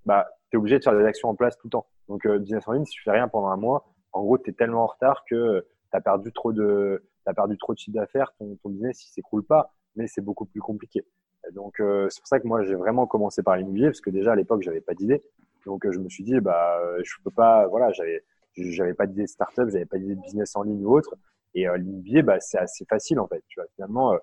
bah, 0.05 0.27
tu 0.51 0.57
es 0.57 0.59
obligé 0.59 0.77
de 0.77 0.83
faire 0.83 0.95
des 0.95 1.03
actions 1.03 1.29
en 1.29 1.35
place 1.35 1.57
tout 1.57 1.65
le 1.65 1.71
temps. 1.71 1.87
Donc, 2.07 2.27
euh, 2.27 2.37
business 2.37 2.67
en 2.67 2.73
ligne, 2.73 2.85
si 2.85 2.91
tu 2.91 3.01
fais 3.01 3.09
rien 3.09 3.27
pendant 3.27 3.47
un 3.47 3.57
mois, 3.57 3.87
en 4.11 4.21
gros, 4.21 4.37
tu 4.37 4.51
es 4.51 4.53
tellement 4.53 4.83
en 4.83 4.87
retard 4.87 5.23
que 5.27 5.65
tu 5.91 5.97
as 5.97 6.01
perdu 6.01 6.31
trop 6.31 6.53
de, 6.53 7.03
as 7.25 7.33
perdu 7.33 7.57
trop 7.57 7.73
de 7.73 7.79
chiffre 7.79 7.97
d'affaires, 7.97 8.31
ton, 8.37 8.55
ton 8.61 8.69
business, 8.69 9.03
il 9.03 9.07
s'écroule 9.07 9.43
pas 9.43 9.73
mais 9.95 10.07
c'est 10.07 10.21
beaucoup 10.21 10.45
plus 10.45 10.61
compliqué. 10.61 11.05
Donc, 11.53 11.79
euh, 11.79 12.07
c'est 12.09 12.21
pour 12.21 12.27
ça 12.27 12.39
que 12.39 12.47
moi, 12.47 12.63
j'ai 12.63 12.75
vraiment 12.75 13.07
commencé 13.07 13.43
par 13.43 13.55
l'immobilier, 13.57 13.87
parce 13.87 14.01
que 14.01 14.09
déjà, 14.09 14.33
à 14.33 14.35
l'époque, 14.35 14.61
j'avais 14.61 14.81
pas 14.81 14.93
d'idée. 14.93 15.21
Donc, 15.65 15.85
euh, 15.85 15.91
je 15.91 15.99
me 15.99 16.09
suis 16.09 16.23
dit, 16.23 16.39
bah, 16.39 16.79
euh, 16.79 17.01
je 17.03 17.13
peux 17.23 17.31
pas, 17.31 17.67
voilà, 17.67 17.91
j'avais, 17.91 18.23
j'avais 18.71 18.93
pas 18.93 19.07
d'idée 19.07 19.23
de 19.23 19.27
start-up, 19.27 19.69
j'avais 19.69 19.85
pas 19.85 19.97
d'idée 19.97 20.15
de 20.15 20.21
business 20.21 20.55
en 20.55 20.63
ligne 20.63 20.85
ou 20.85 20.97
autre. 20.97 21.15
Et 21.55 21.65
l'immobilier, 21.77 22.21
bah, 22.21 22.39
c'est 22.39 22.59
assez 22.59 22.85
facile, 22.85 23.19
en 23.19 23.27
fait. 23.27 23.43
Tu 23.47 23.59
vois, 23.59 23.67
finalement, 23.75 24.15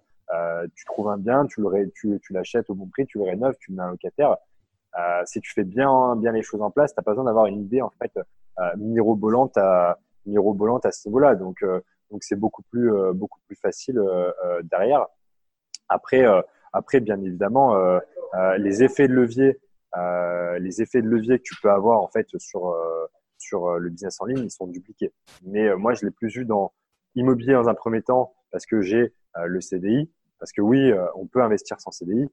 tu 0.75 0.85
trouves 0.85 1.09
un 1.09 1.19
bien, 1.19 1.47
tu 1.47 1.61
le 1.61 1.91
tu, 1.93 2.21
l'achètes 2.31 2.71
au 2.71 2.75
bon 2.75 2.87
prix, 2.87 3.05
tu 3.07 3.19
le 3.19 3.25
rénoves, 3.25 3.57
tu 3.59 3.73
le 3.73 3.79
mets 3.79 3.83
un 3.83 3.91
locataire. 3.91 4.37
si 5.25 5.41
tu 5.41 5.53
fais 5.53 5.65
bien, 5.65 6.15
bien 6.17 6.33
les 6.33 6.43
choses 6.43 6.63
en 6.63 6.71
place, 6.71 6.95
t'as 6.95 7.03
pas 7.03 7.13
besoin 7.13 7.25
d'avoir 7.25 7.47
une 7.47 7.63
idée, 7.63 7.83
en 7.83 7.91
fait, 8.01 8.13
mirobolante 8.77 9.57
à, 9.57 9.99
mirobolante 10.25 10.87
à 10.87 10.93
ce 10.93 11.09
niveau-là. 11.09 11.35
Donc, 11.35 11.65
donc 12.11 12.23
c'est 12.23 12.37
beaucoup 12.37 12.63
plus, 12.71 12.93
beaucoup 13.13 13.41
plus 13.49 13.57
facile 13.57 14.01
derrière. 14.65 15.07
Après, 15.89 16.27
euh, 16.27 16.43
après 16.73 17.01
bien 17.01 17.21
évidemment, 17.21 17.77
euh, 17.77 17.99
euh, 18.35 18.57
les 18.59 18.83
effets 18.83 19.09
de 19.09 19.15
levier, 19.15 19.61
les 20.59 20.83
effets 20.83 21.01
de 21.01 21.09
levier 21.09 21.39
que 21.39 21.45
tu 21.45 21.55
peux 21.63 21.71
avoir 21.71 22.03
en 22.03 22.09
fait 22.09 22.27
sur 22.39 22.75
sur 23.47 23.79
le 23.79 23.91
business 23.91 24.21
en 24.21 24.27
ligne, 24.27 24.45
ils 24.45 24.51
sont 24.51 24.67
dupliqués. 24.67 25.13
Mais 25.43 25.75
moi, 25.77 25.95
je 25.95 26.05
l'ai 26.05 26.11
plus 26.11 26.29
vu 26.29 26.45
dans 26.45 26.73
immobilier 27.15 27.55
dans 27.55 27.69
un 27.69 27.75
premier 27.75 28.03
temps 28.03 28.35
parce 28.51 28.67
que 28.67 28.83
j'ai 28.83 29.13
le 29.45 29.61
CDI, 29.61 30.11
parce 30.39 30.53
que 30.53 30.61
oui, 30.61 30.93
on 31.15 31.27
peut 31.27 31.43
investir 31.43 31.81
sans 31.81 31.91
CDI. 31.91 32.29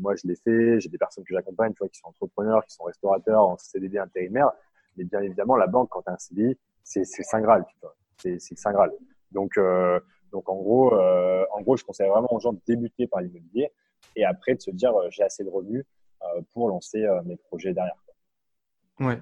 moi, 0.00 0.14
je 0.16 0.26
l'ai 0.26 0.36
fait. 0.36 0.80
J'ai 0.80 0.88
des 0.88 0.98
personnes 0.98 1.24
que 1.24 1.34
j'accompagne, 1.34 1.72
tu 1.72 1.78
vois, 1.78 1.88
qui 1.88 1.98
sont 1.98 2.08
entrepreneurs, 2.08 2.64
qui 2.64 2.74
sont 2.74 2.84
restaurateurs, 2.84 3.42
en 3.42 3.56
CDD 3.58 3.98
intérimaire. 3.98 4.50
Mais 4.96 5.04
bien 5.04 5.20
évidemment, 5.20 5.56
la 5.56 5.66
banque, 5.66 5.88
quand 5.90 6.02
tu 6.02 6.10
as 6.10 6.14
un 6.14 6.18
CDI, 6.18 6.56
c'est 6.82 7.04
Saint 7.04 7.40
Graal, 7.40 7.64
tu 7.68 7.76
vois. 7.80 7.94
C'est 8.18 8.38
Saint 8.38 8.72
Graal. 8.72 8.92
Donc, 9.32 9.58
euh, 9.58 10.00
donc 10.32 10.48
en 10.48 10.56
gros, 10.56 10.94
euh, 10.94 11.44
en 11.52 11.60
gros, 11.60 11.76
je 11.76 11.84
conseille 11.84 12.08
vraiment 12.08 12.32
aux 12.32 12.40
gens 12.40 12.52
de 12.52 12.60
débuter 12.66 13.06
par 13.06 13.20
l'immobilier 13.20 13.70
et 14.14 14.24
après 14.24 14.54
de 14.54 14.60
se 14.60 14.70
dire 14.70 14.94
euh, 14.94 15.08
j'ai 15.10 15.22
assez 15.22 15.44
de 15.44 15.50
revenus 15.50 15.84
pour 16.52 16.68
lancer 16.68 17.06
mes 17.24 17.36
projets 17.36 17.72
derrière. 17.72 17.94
Ouais. 18.98 19.20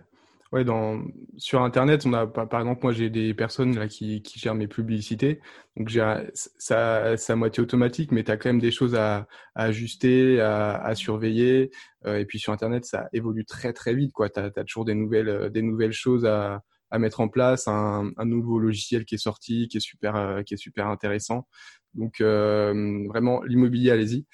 Ouais, 0.52 0.64
dans, 0.64 1.02
sur 1.36 1.62
Internet, 1.62 2.06
on 2.06 2.12
a, 2.12 2.26
par 2.26 2.60
exemple, 2.60 2.80
moi, 2.82 2.92
j'ai 2.92 3.10
des 3.10 3.34
personnes 3.34 3.76
là, 3.76 3.88
qui, 3.88 4.22
qui 4.22 4.38
gèrent 4.38 4.54
mes 4.54 4.68
publicités. 4.68 5.40
Donc, 5.76 5.88
j'ai, 5.88 6.00
ça, 6.34 7.14
à 7.28 7.34
moitié 7.36 7.62
automatique, 7.62 8.12
mais 8.12 8.22
tu 8.24 8.30
as 8.30 8.36
quand 8.36 8.50
même 8.50 8.60
des 8.60 8.70
choses 8.70 8.94
à, 8.94 9.26
à 9.54 9.64
ajuster, 9.64 10.40
à, 10.40 10.76
à 10.76 10.94
surveiller. 10.94 11.70
et 12.06 12.24
puis, 12.24 12.38
sur 12.38 12.52
Internet, 12.52 12.84
ça 12.84 13.08
évolue 13.12 13.44
très, 13.44 13.72
très 13.72 13.94
vite. 13.94 14.12
Tu 14.16 14.40
as, 14.40 14.50
toujours 14.64 14.84
des 14.84 14.94
nouvelles, 14.94 15.50
des 15.50 15.62
nouvelles 15.62 15.92
choses 15.92 16.24
à, 16.24 16.62
à 16.94 16.98
mettre 17.00 17.20
en 17.20 17.28
place, 17.28 17.66
un, 17.66 18.12
un, 18.16 18.24
nouveau 18.24 18.60
logiciel 18.60 19.04
qui 19.04 19.16
est 19.16 19.18
sorti, 19.18 19.66
qui 19.66 19.78
est 19.78 19.80
super, 19.80 20.14
euh, 20.14 20.42
qui 20.42 20.54
est 20.54 20.58
super 20.58 20.86
intéressant. 20.86 21.48
Donc 21.94 22.20
euh, 22.20 23.04
vraiment 23.08 23.42
l'immobilier, 23.42 23.90
allez-y. 23.90 24.26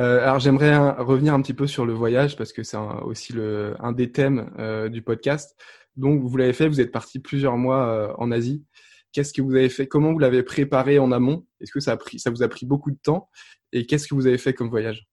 Euh, 0.00 0.22
alors 0.22 0.38
j'aimerais 0.38 0.76
revenir 0.92 1.34
un 1.34 1.42
petit 1.42 1.54
peu 1.54 1.66
sur 1.66 1.84
le 1.84 1.92
voyage 1.92 2.36
parce 2.36 2.52
que 2.52 2.62
c'est 2.62 2.76
aussi 3.02 3.34
un 3.80 3.92
des 3.92 4.12
thèmes 4.12 4.52
euh, 4.58 4.88
du 4.88 5.02
podcast. 5.02 5.56
Donc 5.96 6.22
vous 6.22 6.36
l'avez 6.36 6.52
fait, 6.52 6.68
vous 6.68 6.80
êtes 6.80 6.92
parti 6.92 7.18
plusieurs 7.18 7.56
mois 7.56 7.86
euh, 7.88 8.12
en 8.18 8.30
Asie. 8.30 8.64
Qu'est-ce 9.12 9.32
que 9.32 9.42
vous 9.42 9.56
avez 9.56 9.68
fait 9.68 9.88
Comment 9.88 10.12
vous 10.12 10.20
l'avez 10.20 10.44
préparé 10.44 10.98
en 11.00 11.10
amont? 11.10 11.46
Est-ce 11.60 11.72
que 11.72 11.80
ça, 11.80 11.92
a 11.92 11.96
pris, 11.96 12.22
vous 12.26 12.42
a 12.42 12.48
pris 12.48 12.66
beaucoup 12.66 12.92
de 12.92 12.98
temps? 13.02 13.28
Et 13.72 13.86
qu'est-ce 13.86 14.06
que 14.06 14.14
vous 14.14 14.26
avez 14.28 14.38
fait 14.38 14.54
comme 14.54 14.68
voyage? 14.68 15.08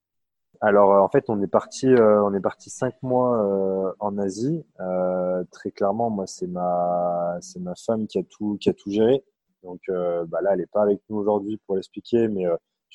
Alors 0.62 0.94
euh, 0.94 1.00
en 1.00 1.10
fait, 1.10 1.26
on 1.30 1.42
est 1.42 1.48
parti, 1.48 1.88
on 1.88 2.34
est 2.36 2.42
parti 2.42 2.70
cinq 2.70 2.94
mois 3.02 3.96
en 4.00 4.18
Asie. 4.20 4.64
très 5.52 5.72
clairement, 5.72 6.12
moi 6.12 6.28
c'est 6.28 6.48
ma, 6.48 7.38
c'est 7.42 7.60
ma 7.60 7.74
femme 7.76 8.06
qui 8.06 8.20
a 8.20 8.24
tout, 8.24 8.58
qui 8.62 8.70
a 8.70 8.74
tout 8.74 8.92
géré. 8.92 9.24
Donc 9.64 9.82
bah 9.90 10.42
là, 10.44 10.52
elle 10.54 10.62
est 10.62 10.72
pas 10.72 10.84
avec 10.84 11.00
nous 11.10 11.18
aujourd'hui 11.18 11.60
pour 11.66 11.76
l'expliquer, 11.76 12.28
mais 12.28 12.46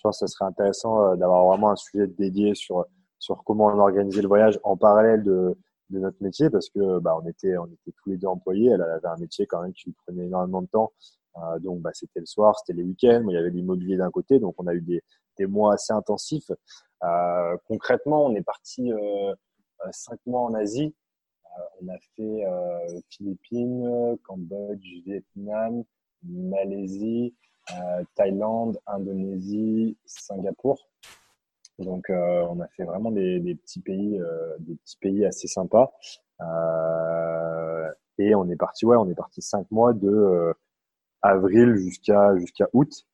je 0.00 0.02
pense 0.08 0.18
que 0.18 0.26
ce 0.26 0.32
serait 0.34 0.46
intéressant 0.46 1.14
d'avoir 1.16 1.44
vraiment 1.44 1.70
un 1.70 1.76
sujet 1.76 2.06
dédié 2.06 2.54
sur 2.54 2.86
sur 3.18 3.44
comment 3.44 3.66
on 3.66 3.78
organisait 3.78 4.22
le 4.22 4.28
voyage 4.28 4.58
en 4.62 4.78
parallèle 4.78 5.22
de, 5.22 5.54
notre 5.90 6.16
métier 6.22 6.48
parce 6.48 6.70
que 6.70 7.00
bah 7.00 7.18
on 7.22 7.28
était 7.28 7.58
on 7.58 7.66
était 7.66 7.92
tous 8.02 8.08
les 8.08 8.16
deux 8.16 8.28
employés. 8.28 8.70
Elle 8.70 8.80
avait 8.80 9.08
un 9.08 9.18
métier 9.18 9.46
quand 9.46 9.60
même 9.60 9.74
qui 9.74 9.90
lui 9.90 9.96
prenait 10.06 10.24
énormément 10.24 10.62
de 10.62 10.68
temps. 10.68 10.92
donc 11.60 11.80
bah 11.82 11.90
c'était 11.92 12.20
le 12.20 12.26
soir, 12.26 12.58
c'était 12.58 12.78
les 12.78 12.84
week-ends. 12.84 13.26
Il 13.28 13.34
y 13.34 13.36
avait 13.36 13.50
l'immobilier 13.50 13.98
d'un 13.98 14.10
côté, 14.10 14.38
donc 14.38 14.54
on 14.56 14.66
a 14.66 14.74
eu 14.74 14.80
des 14.80 15.02
des 15.36 15.46
mois 15.46 15.74
assez 15.74 15.92
intensifs. 15.92 16.50
Euh, 17.02 17.56
concrètement, 17.66 18.26
on 18.26 18.34
est 18.34 18.42
parti 18.42 18.92
euh, 18.92 19.32
euh, 19.32 19.88
cinq 19.90 20.18
mois 20.26 20.42
en 20.42 20.54
Asie. 20.54 20.94
on 21.82 21.88
a 21.88 21.98
fait 22.16 22.44
Philippines, 23.08 24.16
Cambodge, 24.24 24.86
Vietnam, 25.04 25.84
Malaisie, 26.24 27.34
Thaïlande, 28.14 28.78
Indonésie, 28.86 29.96
Singapour. 30.04 30.88
Donc, 31.78 32.06
on 32.10 32.60
a 32.60 32.68
fait 32.68 32.84
vraiment 32.84 33.10
des, 33.10 33.58
petits 33.62 33.80
pays, 33.80 34.20
des 34.58 34.74
petits 34.76 34.98
pays 34.98 35.24
assez 35.24 35.48
sympas. 35.48 35.92
et 38.18 38.34
on 38.34 38.48
est 38.50 38.56
parti, 38.56 38.86
ouais, 38.86 38.96
on 38.96 39.08
est 39.08 39.14
parti 39.14 39.40
cinq 39.42 39.70
mois 39.70 39.92
de 39.92 40.54
avril 41.22 41.76
jusqu'à 41.76 42.36
jusqu'à 42.36 42.68
août. 42.72 43.06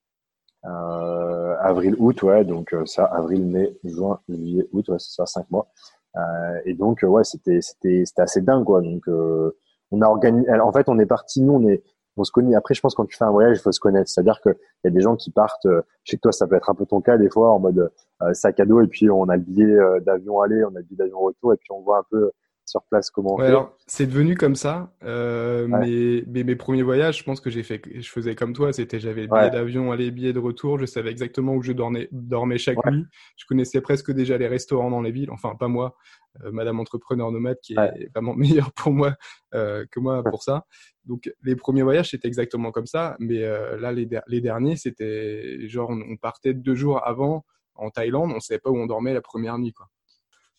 Euh, 0.65 1.57
avril, 1.61 1.95
août, 1.99 2.23
ouais, 2.23 2.45
donc 2.45 2.73
euh, 2.73 2.85
ça, 2.87 3.05
avril, 3.05 3.47
mai, 3.47 3.79
juin, 3.85 4.21
juillet, 4.29 4.67
août, 4.73 4.89
ouais, 4.89 4.99
c'est 4.99 5.13
ça, 5.13 5.27
cinq 5.27 5.49
mois. 5.51 5.69
Euh, 6.17 6.61
et 6.65 6.75
donc, 6.75 7.01
ouais, 7.03 7.25
c'était, 7.25 7.61
c'était, 7.61 8.03
c'était 8.05 8.23
assez 8.23 8.41
dingue, 8.41 8.65
quoi. 8.65 8.81
Donc, 8.81 9.05
on 9.09 10.03
a 10.03 10.07
organisé. 10.07 10.51
En 10.61 10.73
fait, 10.73 10.89
on 10.89 10.99
est 10.99 11.07
parti. 11.07 11.43
Nous, 11.43 11.53
on 11.53 11.69
est, 11.69 11.83
on 12.17 12.25
se 12.25 12.33
connaît. 12.33 12.55
Après, 12.55 12.75
je 12.75 12.81
pense 12.81 12.95
que 12.95 13.03
quand 13.03 13.07
tu 13.07 13.17
fais 13.17 13.25
un 13.25 13.31
voyage, 13.31 13.59
il 13.59 13.61
faut 13.61 13.73
se 13.73 13.81
connaître. 13.81 14.11
C'est-à-dire 14.11 14.41
qu'il 14.41 14.55
y 14.85 14.89
a 14.89 14.91
des 14.91 15.01
gens 15.01 15.17
qui 15.17 15.31
partent. 15.31 15.67
je 15.67 15.81
sais 16.05 16.17
que 16.17 16.23
toi, 16.23 16.33
ça 16.33 16.47
peut 16.47 16.57
être 16.57 16.71
un 16.71 16.75
peu 16.75 16.87
ton 16.87 17.01
cas 17.01 17.19
des 17.19 17.29
fois, 17.29 17.53
en 17.53 17.59
mode 17.59 17.91
sac 18.33 18.61
à 18.61 18.65
dos, 18.65 18.81
et 18.81 18.87
puis 18.87 19.11
on 19.11 19.29
a 19.29 19.37
le 19.37 19.43
billet 19.43 19.77
d'avion 20.01 20.41
aller, 20.41 20.65
on 20.65 20.75
a 20.75 20.79
le 20.79 20.85
billet 20.85 20.97
d'avion 20.97 21.21
retour, 21.21 21.53
et 21.53 21.57
puis 21.57 21.69
on 21.71 21.81
voit 21.81 21.99
un 21.99 22.05
peu 22.11 22.31
sur 22.67 22.83
place 22.83 23.11
comment 23.11 23.37
alors 23.39 23.77
c'est 23.87 24.07
devenu 24.07 24.37
comme 24.37 24.57
ça 24.57 24.93
euh, 25.05 25.69
mais, 25.69 26.25
mes 26.45 26.57
premiers 26.57 26.83
voyages 26.83 27.19
je 27.19 27.25
pense 27.25 27.41
que 27.41 27.49
j'ai 27.49 27.63
fait 27.63 27.81
je 27.95 28.11
faisais 28.11 28.35
comme 28.35 28.53
toi 28.53 28.73
c'était 28.73 28.99
j'avais 28.99 29.23
le 29.23 29.29
billet 29.29 29.51
d'avion 29.51 29.93
aller 29.93 30.11
billet 30.11 30.33
de 30.33 30.41
retour 30.41 30.79
je 30.79 30.85
savais 30.85 31.11
exactement 31.11 31.55
où 31.55 31.63
je 31.63 31.73
dormais, 31.73 32.09
dormais 32.11 32.59
chaque 32.59 32.85
nuit. 32.87 33.05
Je 33.37 33.47
connaissais 33.47 33.81
presque 33.81 34.11
déjà 34.11 34.37
les 34.37 34.49
restaurants 34.49 34.91
dans 34.91 35.01
les 35.01 35.13
villes 35.13 35.31
enfin 35.31 35.55
pas 35.55 35.69
moi 35.69 35.97
euh, 36.45 36.51
madame 36.51 36.81
entrepreneur 36.81 37.31
nomade 37.31 37.59
qui 37.63 37.75
est 37.75 38.11
vraiment 38.15 38.35
meilleure 38.35 38.73
pour 38.73 38.93
moi 38.93 39.15
euh, 39.55 39.87
que 39.91 40.01
moi 40.01 40.23
pour 40.25 40.43
ça. 40.43 40.67
Donc 41.05 41.33
les 41.43 41.55
premiers 41.55 41.83
voyages 41.83 42.11
c'était 42.11 42.29
exactement 42.29 42.73
comme 42.73 42.87
ça 42.87 43.17
mais 43.21 43.41
là 43.79 43.93
les, 43.93 44.09
les 44.27 44.41
derniers 44.41 44.77
c'était 44.77 45.69
genre 45.69 45.91
on 45.91 46.17
partait 46.17 46.53
deux 46.53 46.75
jours 46.75 47.07
avant 47.07 47.45
en 47.77 47.91
Thaïlande 47.91 48.33
on 48.35 48.41
savait 48.41 48.59
pas 48.59 48.71
où 48.71 48.77
on 48.77 48.87
dormait 48.87 49.15
la 49.15 49.21
première 49.21 49.57
nuit 49.57 49.73
quoi. 49.73 49.87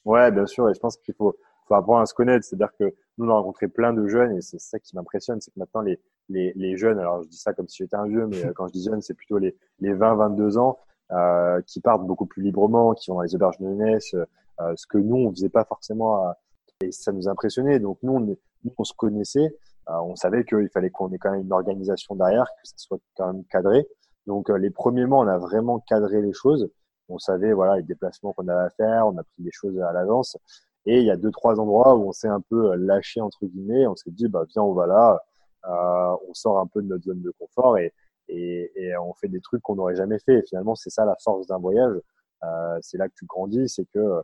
Ouais 0.05 0.31
bien 0.31 0.45
sûr 0.45 0.69
et 0.69 0.73
je 0.73 0.79
pense 0.79 0.95
qu'il 0.95 1.13
faut 1.13 1.35
faut 1.67 1.75
apprendre 1.75 2.01
à 2.01 2.05
se 2.05 2.13
connaître. 2.13 2.45
C'est-à-dire 2.45 2.71
que 2.79 2.93
nous, 3.17 3.27
on 3.27 3.29
a 3.29 3.33
rencontré 3.33 3.67
plein 3.67 3.93
de 3.93 4.07
jeunes 4.07 4.37
et 4.37 4.41
c'est 4.41 4.59
ça 4.59 4.79
qui 4.79 4.95
m'impressionne, 4.95 5.41
c'est 5.41 5.51
que 5.51 5.59
maintenant, 5.59 5.81
les, 5.81 5.99
les, 6.29 6.53
les, 6.55 6.77
jeunes, 6.77 6.99
alors 6.99 7.23
je 7.23 7.29
dis 7.29 7.37
ça 7.37 7.53
comme 7.53 7.67
si 7.67 7.77
j'étais 7.77 7.95
un 7.95 8.07
vieux, 8.07 8.27
mais 8.27 8.45
euh, 8.45 8.53
quand 8.53 8.67
je 8.67 8.73
dis 8.73 8.83
jeunes, 8.83 9.01
c'est 9.01 9.13
plutôt 9.13 9.37
les, 9.37 9.55
les 9.79 9.93
20, 9.93 10.15
22 10.15 10.57
ans, 10.57 10.79
euh, 11.13 11.61
qui 11.61 11.79
partent 11.79 12.05
beaucoup 12.05 12.25
plus 12.25 12.43
librement, 12.43 12.93
qui 12.93 13.09
vont 13.09 13.17
dans 13.17 13.21
les 13.21 13.33
auberges 13.33 13.57
de 13.59 13.65
jeunesse, 13.65 14.13
euh, 14.13 14.73
ce 14.75 14.85
que 14.87 14.97
nous, 14.97 15.15
on 15.15 15.31
faisait 15.31 15.47
pas 15.47 15.63
forcément. 15.63 16.15
À... 16.15 16.37
Et 16.81 16.91
ça 16.91 17.13
nous 17.13 17.29
impressionnait. 17.29 17.79
Donc, 17.79 17.99
nous, 18.03 18.13
on, 18.13 18.19
nous, 18.19 18.37
on 18.77 18.83
se 18.83 18.93
connaissait. 18.93 19.55
Euh, 19.89 19.93
on 20.01 20.17
savait 20.17 20.43
qu'il 20.43 20.67
fallait 20.69 20.89
qu'on 20.89 21.09
ait 21.13 21.17
quand 21.17 21.31
même 21.31 21.41
une 21.41 21.53
organisation 21.53 22.15
derrière, 22.15 22.45
que 22.45 22.67
ça 22.67 22.73
soit 22.75 22.99
quand 23.15 23.31
même 23.31 23.45
cadré. 23.45 23.87
Donc, 24.25 24.49
les 24.49 24.69
premiers 24.69 25.05
mois, 25.05 25.23
on 25.23 25.27
a 25.27 25.37
vraiment 25.37 25.79
cadré 25.79 26.21
les 26.21 26.33
choses. 26.33 26.69
On 27.07 27.19
savait, 27.19 27.53
voilà, 27.53 27.77
les 27.77 27.83
déplacements 27.83 28.33
qu'on 28.33 28.49
avait 28.49 28.65
à 28.65 28.69
faire. 28.71 29.07
On 29.07 29.17
a 29.17 29.23
pris 29.23 29.43
les 29.43 29.51
choses 29.53 29.79
à 29.79 29.93
l'avance. 29.93 30.37
Et 30.87 30.99
il 30.99 31.05
y 31.05 31.11
a 31.11 31.17
deux, 31.17 31.31
trois 31.31 31.59
endroits 31.59 31.95
où 31.95 32.07
on 32.07 32.11
s'est 32.13 32.29
un 32.29 32.41
peu 32.41 32.71
euh, 32.71 32.75
lâché, 32.77 33.21
entre 33.21 33.45
guillemets. 33.45 33.85
On 33.87 33.95
s'est 33.95 34.09
dit, 34.09 34.27
bah, 34.29 34.45
viens, 34.49 34.63
on 34.63 34.73
va 34.73 34.87
là. 34.87 35.21
Euh, 35.65 36.17
on 36.29 36.33
sort 36.33 36.59
un 36.59 36.67
peu 36.67 36.81
de 36.81 36.87
notre 36.87 37.03
zone 37.03 37.21
de 37.21 37.31
confort 37.37 37.77
et, 37.77 37.93
et, 38.29 38.71
et 38.75 38.97
on 38.97 39.13
fait 39.13 39.27
des 39.27 39.41
trucs 39.41 39.61
qu'on 39.61 39.75
n'aurait 39.75 39.97
jamais 39.97 40.17
fait. 40.19 40.39
Et 40.39 40.43
finalement, 40.43 40.75
c'est 40.75 40.89
ça 40.89 41.05
la 41.05 41.15
force 41.21 41.45
d'un 41.47 41.59
voyage. 41.59 41.99
Euh, 42.43 42.77
c'est 42.81 42.97
là 42.97 43.09
que 43.09 43.13
tu 43.15 43.25
grandis. 43.25 43.67
C'est 43.67 43.85
que 43.85 43.99
euh, 43.99 44.21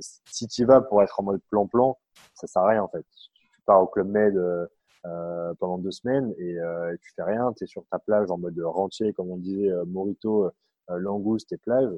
si 0.00 0.46
tu 0.46 0.64
vas 0.64 0.80
pour 0.80 1.02
être 1.02 1.18
en 1.20 1.24
mode 1.24 1.40
plan-plan, 1.50 1.98
ça 2.34 2.46
sert 2.46 2.62
à 2.62 2.68
rien, 2.68 2.82
en 2.82 2.88
fait. 2.88 3.04
Tu 3.52 3.60
pars 3.66 3.82
au 3.82 3.86
Club 3.86 4.08
Med 4.08 4.36
euh, 4.36 5.54
pendant 5.58 5.78
deux 5.78 5.90
semaines 5.90 6.32
et, 6.38 6.56
tu 7.00 7.12
fais 7.16 7.22
rien. 7.22 7.52
Tu 7.54 7.64
es 7.64 7.66
sur 7.66 7.84
ta 7.90 7.98
plage 7.98 8.30
en 8.30 8.38
mode 8.38 8.58
rentier, 8.64 9.12
comme 9.12 9.30
on 9.30 9.36
disait, 9.36 9.70
Morito, 9.86 10.50
langouste 10.88 11.52
et 11.52 11.58
plage. 11.58 11.90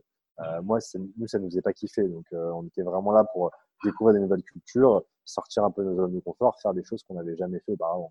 Moi, 0.63 0.79
nous, 1.17 1.27
ça 1.27 1.39
nous 1.39 1.49
faisait 1.49 1.63
pas 1.63 1.73
kiffer. 1.73 2.07
Donc, 2.09 2.27
on 2.33 2.65
était 2.67 2.83
vraiment 2.83 3.13
là 3.13 3.25
pour 3.33 3.51
découvrir 3.85 4.15
des 4.15 4.21
nouvelles 4.21 4.43
cultures, 4.43 5.05
sortir 5.25 5.65
un 5.65 5.71
peu 5.71 5.85
de 5.85 5.91
nos 5.91 5.97
zones 5.97 6.15
de 6.15 6.21
confort, 6.21 6.59
faire 6.61 6.75
des 6.75 6.85
choses 6.85 7.03
qu'on 7.03 7.15
n'avait 7.15 7.37
jamais 7.37 7.61
fait 7.61 7.73
auparavant. 7.73 8.11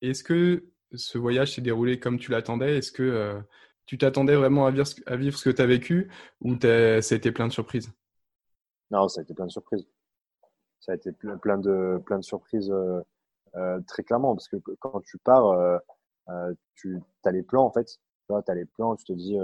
Est-ce 0.00 0.22
que 0.22 0.64
ce 0.92 1.18
voyage 1.18 1.54
s'est 1.54 1.60
déroulé 1.60 1.98
comme 1.98 2.18
tu 2.18 2.30
l'attendais? 2.30 2.78
Est-ce 2.78 2.92
que 2.92 3.02
euh, 3.02 3.40
tu 3.86 3.98
t'attendais 3.98 4.36
vraiment 4.36 4.66
à 4.66 4.70
vivre, 4.70 4.86
à 5.06 5.16
vivre 5.16 5.36
ce 5.36 5.48
que 5.48 5.54
tu 5.54 5.62
as 5.62 5.66
vécu 5.66 6.10
ou 6.40 6.56
ça 6.60 6.68
a 6.68 6.98
été 6.98 7.32
plein 7.32 7.48
de 7.48 7.52
surprises? 7.52 7.90
Non, 8.90 9.08
ça 9.08 9.20
a 9.20 9.22
été 9.22 9.34
plein 9.34 9.46
de 9.46 9.50
surprises. 9.50 9.86
Ça 10.80 10.92
a 10.92 10.94
été 10.94 11.12
plein 11.12 11.58
de, 11.58 12.00
plein 12.06 12.18
de 12.18 12.24
surprises 12.24 12.70
euh, 12.70 13.00
euh, 13.56 13.80
très 13.86 14.02
clairement 14.04 14.34
parce 14.34 14.48
que 14.48 14.56
quand 14.78 15.00
tu 15.00 15.18
pars, 15.18 15.80
tu 16.74 17.00
as 17.24 17.30
les 17.30 17.42
plans 17.42 17.64
en 17.64 17.72
fait. 17.72 17.98
Tu 18.28 18.50
as 18.50 18.54
les 18.54 18.64
plans, 18.66 18.94
tu 18.96 19.04
te 19.04 19.12
dis 19.12 19.38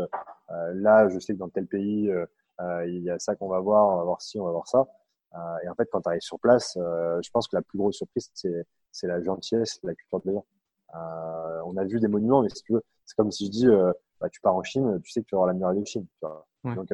là, 0.74 1.08
je 1.08 1.18
sais 1.18 1.34
que 1.34 1.38
dans 1.38 1.48
tel 1.48 1.66
pays, 1.66 2.12
il 2.60 3.02
y 3.02 3.10
a 3.10 3.18
ça 3.18 3.34
qu'on 3.34 3.48
va 3.48 3.60
voir, 3.60 3.88
on 3.88 3.96
va 3.96 4.04
voir 4.04 4.22
ci, 4.22 4.38
on 4.38 4.44
va 4.44 4.52
voir 4.52 4.68
ça. 4.68 4.86
Euh, 5.34 5.56
et 5.64 5.68
en 5.68 5.74
fait, 5.74 5.88
quand 5.90 6.00
tu 6.00 6.08
arrives 6.08 6.20
sur 6.20 6.38
place, 6.38 6.76
euh, 6.80 7.20
je 7.22 7.30
pense 7.30 7.48
que 7.48 7.56
la 7.56 7.62
plus 7.62 7.78
grosse 7.78 7.96
surprise, 7.96 8.30
c'est, 8.34 9.06
la 9.06 9.22
gentillesse, 9.22 9.80
la 9.82 9.94
culture 9.94 10.20
de 10.20 10.32
gens. 10.32 10.46
Euh, 10.94 11.60
on 11.66 11.76
a 11.76 11.84
vu 11.84 11.98
des 11.98 12.08
monuments, 12.08 12.42
mais 12.42 12.50
si 12.50 12.62
tu 12.62 12.72
veux, 12.74 12.82
c'est 13.04 13.16
comme 13.16 13.32
si 13.32 13.46
je 13.46 13.50
dis, 13.50 13.66
bah, 14.20 14.28
tu 14.30 14.40
pars 14.40 14.54
en 14.54 14.62
Chine, 14.62 15.00
tu 15.02 15.10
sais 15.10 15.22
que 15.22 15.26
tu 15.26 15.34
vas 15.34 15.40
voir 15.40 15.48
la 15.48 15.54
muraille 15.54 15.80
de 15.80 15.86
Chine. 15.86 16.06
Tu 16.20 16.26
vois. 16.26 16.46
Donc 16.74 16.90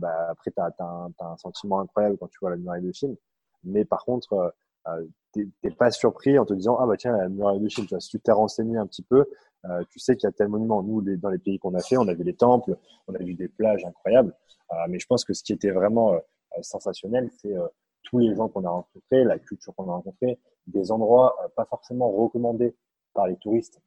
bah, 0.00 0.28
après, 0.30 0.50
tu 0.52 0.60
as, 0.60 0.72
un, 0.78 1.10
un 1.18 1.36
sentiment 1.36 1.80
incroyable 1.80 2.16
quand 2.18 2.28
tu 2.28 2.38
vois 2.40 2.50
la 2.50 2.56
muraille 2.56 2.82
de 2.82 2.92
Chine. 2.92 3.16
Mais 3.64 3.84
par 3.84 4.04
contre, 4.04 4.54
euh, 4.88 5.04
t'es 5.32 5.70
pas 5.70 5.90
surpris 5.90 6.38
en 6.38 6.44
te 6.44 6.52
disant 6.52 6.76
ah 6.78 6.86
bah 6.86 6.96
tiens 6.96 7.16
la 7.16 7.28
muraille 7.28 7.58
de 7.58 7.68
Chine 7.68 7.86
tu 7.86 7.94
vois, 7.94 8.00
si 8.00 8.10
tu 8.10 8.20
t'es 8.20 8.32
renseigné 8.32 8.76
un 8.76 8.86
petit 8.86 9.02
peu 9.02 9.24
euh, 9.70 9.82
tu 9.90 9.98
sais 9.98 10.16
qu'il 10.16 10.26
y 10.26 10.28
a 10.28 10.32
tel 10.32 10.48
monument 10.48 10.82
nous 10.82 11.00
dans 11.16 11.30
les 11.30 11.38
pays 11.38 11.58
qu'on 11.58 11.74
a 11.74 11.80
fait 11.80 11.96
on 11.96 12.06
a 12.08 12.14
vu 12.14 12.22
les 12.22 12.34
temples 12.34 12.76
on 13.08 13.14
a 13.14 13.18
vu 13.18 13.34
des 13.34 13.48
plages 13.48 13.84
incroyables. 13.84 14.34
Euh, 14.72 14.76
mais 14.88 14.98
je 14.98 15.06
pense 15.06 15.24
que 15.24 15.32
ce 15.32 15.42
qui 15.42 15.52
était 15.52 15.70
vraiment 15.70 16.14
euh, 16.14 16.18
sensationnel, 16.62 17.30
c'est 17.38 17.54
tous 18.02 18.18
les 18.18 18.34
gens 18.34 18.48
qu'on 18.48 18.64
a 18.64 18.70
rencontrés, 18.70 19.24
la 19.24 19.38
culture 19.38 19.74
qu'on 19.74 19.88
a 19.88 19.92
rencontrée, 19.92 20.38
des 20.66 20.92
endroits 20.92 21.36
pas 21.56 21.64
forcément 21.64 22.10
recommandés 22.10 22.74
par 23.12 23.26
les 23.26 23.36
touristes, 23.36 23.80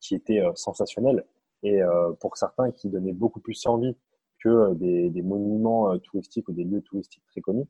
qui 0.00 0.14
étaient 0.14 0.42
sensationnels. 0.54 1.24
Et 1.62 1.80
pour 2.18 2.36
certains 2.36 2.72
qui 2.72 2.88
donnaient 2.88 3.12
beaucoup 3.12 3.40
plus 3.40 3.66
envie 3.66 3.94
que 4.42 4.74
des, 4.74 5.22
monuments 5.22 5.96
touristiques 5.98 6.48
ou 6.48 6.52
des 6.52 6.64
lieux 6.64 6.80
touristiques 6.80 7.24
très 7.26 7.40
connus. 7.40 7.66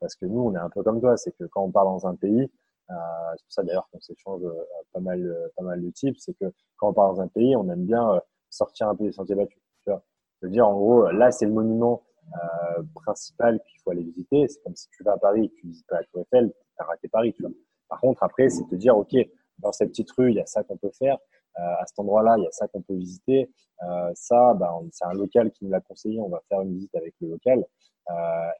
Parce 0.00 0.14
que 0.14 0.24
nous, 0.24 0.40
on 0.40 0.54
est 0.54 0.58
un 0.58 0.70
peu 0.70 0.82
comme 0.82 1.00
toi, 1.00 1.16
c'est 1.16 1.32
que 1.32 1.44
quand 1.44 1.64
on 1.64 1.70
part 1.70 1.84
dans 1.84 2.06
un 2.06 2.14
pays, 2.14 2.48
c'est 2.88 3.44
pour 3.44 3.52
ça 3.52 3.62
d'ailleurs 3.62 3.88
qu'on 3.90 4.00
s'échange 4.00 4.42
euh, 4.44 4.52
pas 4.92 5.00
mal, 5.00 5.24
euh, 5.24 5.48
pas 5.56 5.64
mal 5.64 5.82
de 5.82 5.90
types, 5.90 6.18
c'est 6.18 6.34
que 6.34 6.52
quand 6.76 6.90
on 6.90 6.92
part 6.92 7.14
dans 7.14 7.20
un 7.20 7.28
pays, 7.28 7.56
on 7.56 7.68
aime 7.70 7.84
bien 7.84 8.20
sortir 8.50 8.88
un 8.88 8.94
peu 8.94 9.04
des 9.04 9.12
sentiers 9.12 9.34
battus. 9.34 9.58
Tu 9.84 9.90
vois 9.90 10.02
je 10.42 10.48
veux 10.48 10.52
dire, 10.52 10.66
en 10.66 10.74
gros, 10.74 11.08
là, 11.12 11.30
c'est 11.30 11.46
le 11.46 11.52
monument 11.52 12.02
euh, 12.34 12.82
principal 12.94 13.60
qu'il 13.62 13.80
faut 13.80 13.90
aller 13.90 14.02
visiter. 14.02 14.48
C'est 14.48 14.60
comme 14.62 14.74
si 14.74 14.88
tu 14.90 15.04
vas 15.04 15.12
à 15.12 15.18
Paris 15.18 15.52
tu 15.56 15.68
visites 15.68 15.86
pas 15.86 16.00
la 16.00 16.04
Tour 16.04 16.22
Eiffel, 16.22 16.52
tu 16.52 16.82
as 16.82 16.84
raté 16.84 17.08
Paris. 17.08 17.32
Tu 17.32 17.42
vois. 17.42 17.52
Par 17.88 18.00
contre, 18.00 18.22
après, 18.24 18.48
c'est 18.48 18.66
te 18.68 18.74
dire, 18.74 18.96
OK, 18.96 19.14
dans 19.58 19.70
cette 19.70 19.90
petite 19.90 20.10
rue, 20.12 20.30
il 20.30 20.36
y 20.36 20.40
a 20.40 20.46
ça 20.46 20.64
qu'on 20.64 20.76
peut 20.76 20.90
faire. 20.98 21.18
Euh, 21.60 21.74
à 21.78 21.86
cet 21.86 21.98
endroit-là, 22.00 22.36
il 22.38 22.44
y 22.44 22.46
a 22.46 22.50
ça 22.50 22.66
qu'on 22.68 22.82
peut 22.82 22.94
visiter. 22.94 23.50
Euh, 23.82 24.10
ça, 24.14 24.54
ben, 24.54 24.70
c'est 24.90 25.04
un 25.04 25.12
local 25.12 25.52
qui 25.52 25.64
nous 25.64 25.70
l'a 25.70 25.80
conseillé. 25.80 26.20
On 26.20 26.28
va 26.28 26.40
faire 26.48 26.62
une 26.62 26.72
visite 26.72 26.94
avec 26.96 27.14
le 27.20 27.28
local. 27.28 27.64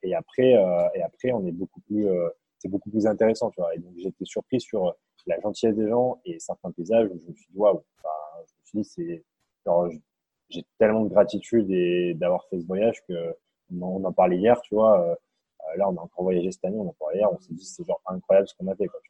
et 0.05 0.15
après, 0.15 0.53
et 0.95 1.03
après, 1.03 1.33
on 1.33 1.45
est 1.47 1.53
beaucoup 1.53 1.81
plus 1.81 2.07
c'est 2.63 2.69
beaucoup 2.69 2.91
plus 2.91 3.07
intéressant, 3.07 3.51
tu 3.51 3.61
vois. 3.61 3.75
Et 3.75 3.79
donc, 3.79 3.93
j'étais 3.97 4.25
surpris 4.25 4.61
sur 4.61 4.95
la 5.27 5.41
gentillesse 5.41 5.75
des 5.75 5.89
gens 5.89 6.21
et 6.25 6.39
certains 6.39 6.71
paysages 6.71 7.09
où 7.09 7.21
je 7.21 7.31
me 7.31 7.35
suis 7.35 7.47
dit, 7.51 7.59
waouh, 7.59 7.83
enfin, 7.99 8.45
je 8.73 8.79
me 8.79 8.83
suis 8.83 9.03
dit, 9.03 9.15
c'est, 9.17 9.25
genre, 9.67 9.89
j'ai 10.49 10.65
tellement 10.79 11.03
de 11.05 11.09
gratitude 11.09 11.71
et 11.71 12.15
d'avoir 12.15 12.47
fait 12.47 12.61
ce 12.61 12.67
voyage 12.67 13.03
que 13.09 13.35
on 13.81 14.05
en 14.05 14.13
parlait 14.13 14.37
hier, 14.37 14.61
tu 14.63 14.75
vois. 14.75 15.01
Euh, 15.01 15.15
là, 15.77 15.89
on 15.89 15.97
a 15.97 16.01
encore 16.03 16.25
voyagé 16.25 16.53
cette 16.53 16.65
année, 16.65 16.77
on 16.79 16.89
en 16.89 16.95
parlait 16.99 17.19
hier, 17.19 17.33
on 17.33 17.39
s'est 17.39 17.55
dit, 17.55 17.65
c'est 17.65 17.85
genre 17.85 18.01
incroyable 18.07 18.47
ce 18.47 18.55
qu'on 18.55 18.67
a 18.69 18.77
fait, 18.77 18.87
quoi. 18.87 19.01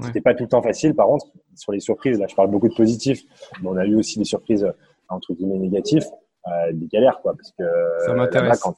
C'était 0.00 0.20
pas 0.20 0.32
tout 0.32 0.44
le 0.44 0.48
temps 0.48 0.62
facile, 0.62 0.94
par 0.94 1.08
contre, 1.08 1.26
sur 1.56 1.72
les 1.72 1.80
surprises, 1.80 2.20
là, 2.20 2.28
je 2.28 2.34
parle 2.36 2.50
beaucoup 2.50 2.68
de 2.68 2.74
positifs, 2.74 3.24
mais 3.60 3.68
on 3.68 3.76
a 3.76 3.84
eu 3.84 3.96
aussi 3.96 4.20
des 4.20 4.24
surprises, 4.24 4.64
entre 5.08 5.34
guillemets, 5.34 5.58
négatives, 5.58 6.06
euh, 6.52 6.72
des 6.72 6.86
galères, 6.86 7.20
quoi, 7.20 7.34
parce 7.34 7.52
que, 7.52 7.64
ça 8.06 8.14
m'intéresse. 8.14 8.60
quand 8.60 8.76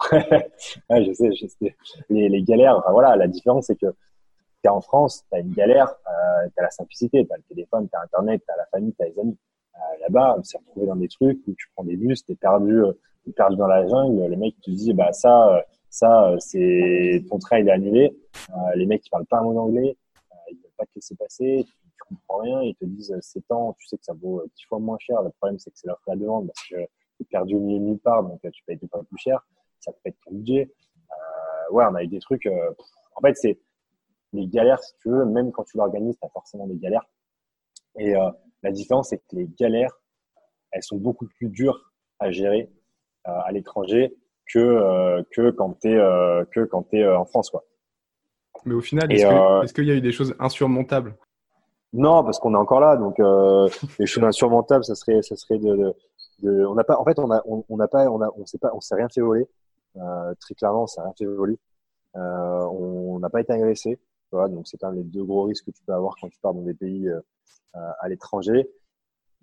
ouais, 0.12 1.04
je 1.04 1.12
sais, 1.12 1.32
je 1.32 1.46
sais. 1.46 1.76
Les, 2.08 2.28
les 2.28 2.42
galères, 2.42 2.76
enfin 2.78 2.92
voilà, 2.92 3.16
la 3.16 3.26
différence 3.26 3.66
c'est 3.66 3.76
que 3.76 3.86
tu 3.86 4.66
es 4.66 4.68
en 4.68 4.80
France, 4.80 5.24
tu 5.30 5.36
as 5.36 5.40
une 5.40 5.52
galère, 5.52 5.88
euh, 5.88 6.48
tu 6.54 6.60
as 6.60 6.62
la 6.62 6.70
simplicité, 6.70 7.26
tu 7.26 7.32
as 7.32 7.36
le 7.36 7.42
téléphone, 7.42 7.88
tu 7.88 7.96
as 7.96 8.02
Internet, 8.02 8.42
tu 8.46 8.52
as 8.52 8.56
la 8.56 8.66
famille, 8.66 8.94
tu 8.94 9.02
as 9.02 9.08
les 9.08 9.18
amis. 9.18 9.36
Euh, 9.74 9.78
Là-bas, 10.02 10.36
on 10.38 10.42
s'est 10.42 10.58
retrouvé 10.58 10.86
dans 10.86 10.96
des 10.96 11.08
trucs 11.08 11.40
où 11.48 11.54
tu 11.54 11.68
prends 11.74 11.84
des 11.84 11.96
bus, 11.96 12.24
tu 12.24 12.32
es 12.32 12.36
perdu, 12.36 12.84
euh, 12.84 12.92
perdu 13.32 13.56
dans 13.56 13.66
la 13.66 13.86
jungle, 13.86 14.28
les 14.28 14.36
mecs 14.36 14.60
te 14.60 14.70
disent, 14.70 14.90
bah 14.90 15.12
ça, 15.12 15.56
euh, 15.56 15.60
ça, 15.90 16.30
euh, 16.30 16.36
c'est 16.38 17.24
ton 17.28 17.38
train 17.38 17.58
il 17.58 17.68
est 17.68 17.72
annulé. 17.72 18.16
Euh, 18.50 18.74
les 18.76 18.86
mecs 18.86 19.02
qui 19.02 19.10
parlent 19.10 19.26
pas 19.26 19.38
un 19.38 19.42
mot 19.42 19.54
d'anglais, 19.54 19.96
ils 20.50 20.56
veulent 20.56 20.72
pas 20.76 20.84
te 20.84 20.90
laisser 20.96 21.14
passer, 21.16 21.64
tu 21.66 21.74
comprends 22.08 22.38
rien, 22.38 22.62
ils 22.62 22.74
te 22.74 22.84
disent 22.84 23.14
c'est 23.20 23.46
temps, 23.46 23.74
tu 23.78 23.86
sais 23.86 23.96
que 23.96 24.04
ça 24.04 24.14
vaut 24.14 24.42
dix 24.56 24.64
fois 24.64 24.78
moins 24.78 24.98
cher. 24.98 25.22
Le 25.22 25.30
problème 25.30 25.58
c'est 25.58 25.70
que 25.70 25.78
c'est 25.78 25.88
l'offre 25.88 26.02
la 26.06 26.16
demande 26.16 26.46
parce 26.48 26.68
que 26.68 26.76
tu 26.76 27.22
es 27.22 27.24
perdu 27.24 27.56
au 27.56 27.60
milieu 27.60 27.78
de 27.78 27.84
nulle 27.84 27.98
part, 27.98 28.22
donc 28.22 28.40
tu 28.52 28.62
payes 28.64 28.78
pas 28.78 29.02
plus 29.02 29.18
cher 29.18 29.44
ça 29.80 29.92
peut 29.92 30.10
être 30.10 30.18
ton 30.24 30.32
budget. 30.32 30.70
Euh, 31.10 31.72
ouais, 31.72 31.84
on 31.88 31.94
a 31.94 32.02
eu 32.02 32.08
des 32.08 32.20
trucs. 32.20 32.46
Euh, 32.46 32.70
en 33.16 33.20
fait, 33.20 33.34
c'est 33.34 33.58
les 34.32 34.46
galères, 34.46 34.82
si 34.82 34.94
tu 35.00 35.08
veux, 35.08 35.24
même 35.24 35.52
quand 35.52 35.64
tu 35.64 35.76
l'organises, 35.76 36.16
tu 36.18 36.26
as 36.26 36.30
forcément 36.30 36.66
des 36.66 36.76
galères. 36.76 37.06
Et 37.98 38.14
euh, 38.14 38.30
la 38.62 38.70
différence, 38.70 39.10
c'est 39.10 39.18
que 39.18 39.36
les 39.36 39.48
galères, 39.58 39.92
elles 40.70 40.82
sont 40.82 40.98
beaucoup 40.98 41.26
plus 41.26 41.48
dures 41.48 41.92
à 42.18 42.30
gérer 42.30 42.70
à 43.24 43.52
l'étranger 43.52 44.16
que, 44.46 45.22
que 45.32 45.50
quand 45.50 45.74
tu 45.80 45.88
es, 45.88 45.96
que 46.50 46.64
quand 46.64 46.94
es 46.94 47.06
en 47.06 47.26
France. 47.26 47.50
Quoi. 47.50 47.62
Mais 48.64 48.74
au 48.74 48.80
final, 48.80 49.12
est-ce 49.12 49.74
qu'il 49.74 49.84
y 49.84 49.90
a 49.90 49.94
eu 49.94 50.00
des 50.00 50.12
choses 50.12 50.34
insurmontables 50.38 51.14
Non, 51.92 52.22
parce 52.22 52.38
qu'on 52.38 52.54
est 52.54 52.58
encore 52.58 52.80
là. 52.80 52.96
Donc, 52.96 53.18
euh, 53.20 53.68
les 53.98 54.06
choses 54.06 54.24
insurmontables, 54.24 54.84
ça 54.84 54.94
serait, 54.94 55.22
ça 55.22 55.36
serait 55.36 55.58
de, 55.58 55.94
de, 56.40 56.66
on 56.66 56.74
n'a 56.74 56.84
pas, 56.84 56.98
en 56.98 57.04
fait, 57.04 57.18
on 57.18 57.28
n'a 57.28 57.42
on, 57.46 57.76
n'a 57.76 57.88
pas, 57.88 58.08
on 58.10 58.20
a, 58.20 58.30
on 58.36 58.46
sait 58.46 58.58
pas, 58.58 58.70
on 58.74 58.80
s'est 58.80 58.94
rien 58.94 59.08
fait 59.08 59.20
voler. 59.20 59.48
Euh, 59.96 60.34
très 60.40 60.54
clairement, 60.54 60.86
ça 60.86 61.00
n'a 61.00 61.06
rien 61.06 61.14
fait 61.18 61.24
voler. 61.24 61.58
Euh, 62.16 62.64
on 62.66 63.18
n'a 63.18 63.30
pas 63.30 63.40
été 63.40 63.52
agressé. 63.52 63.98
Voilà, 64.30 64.48
donc 64.48 64.68
c'est 64.68 64.82
même 64.82 64.96
les 64.96 65.02
deux 65.04 65.24
gros 65.24 65.44
risques 65.44 65.64
que 65.64 65.70
tu 65.70 65.82
peux 65.84 65.94
avoir 65.94 66.14
quand 66.20 66.28
tu 66.28 66.38
pars 66.40 66.52
dans 66.52 66.62
des 66.62 66.74
pays 66.74 67.08
euh, 67.08 67.20
à 68.00 68.08
l'étranger. 68.08 68.68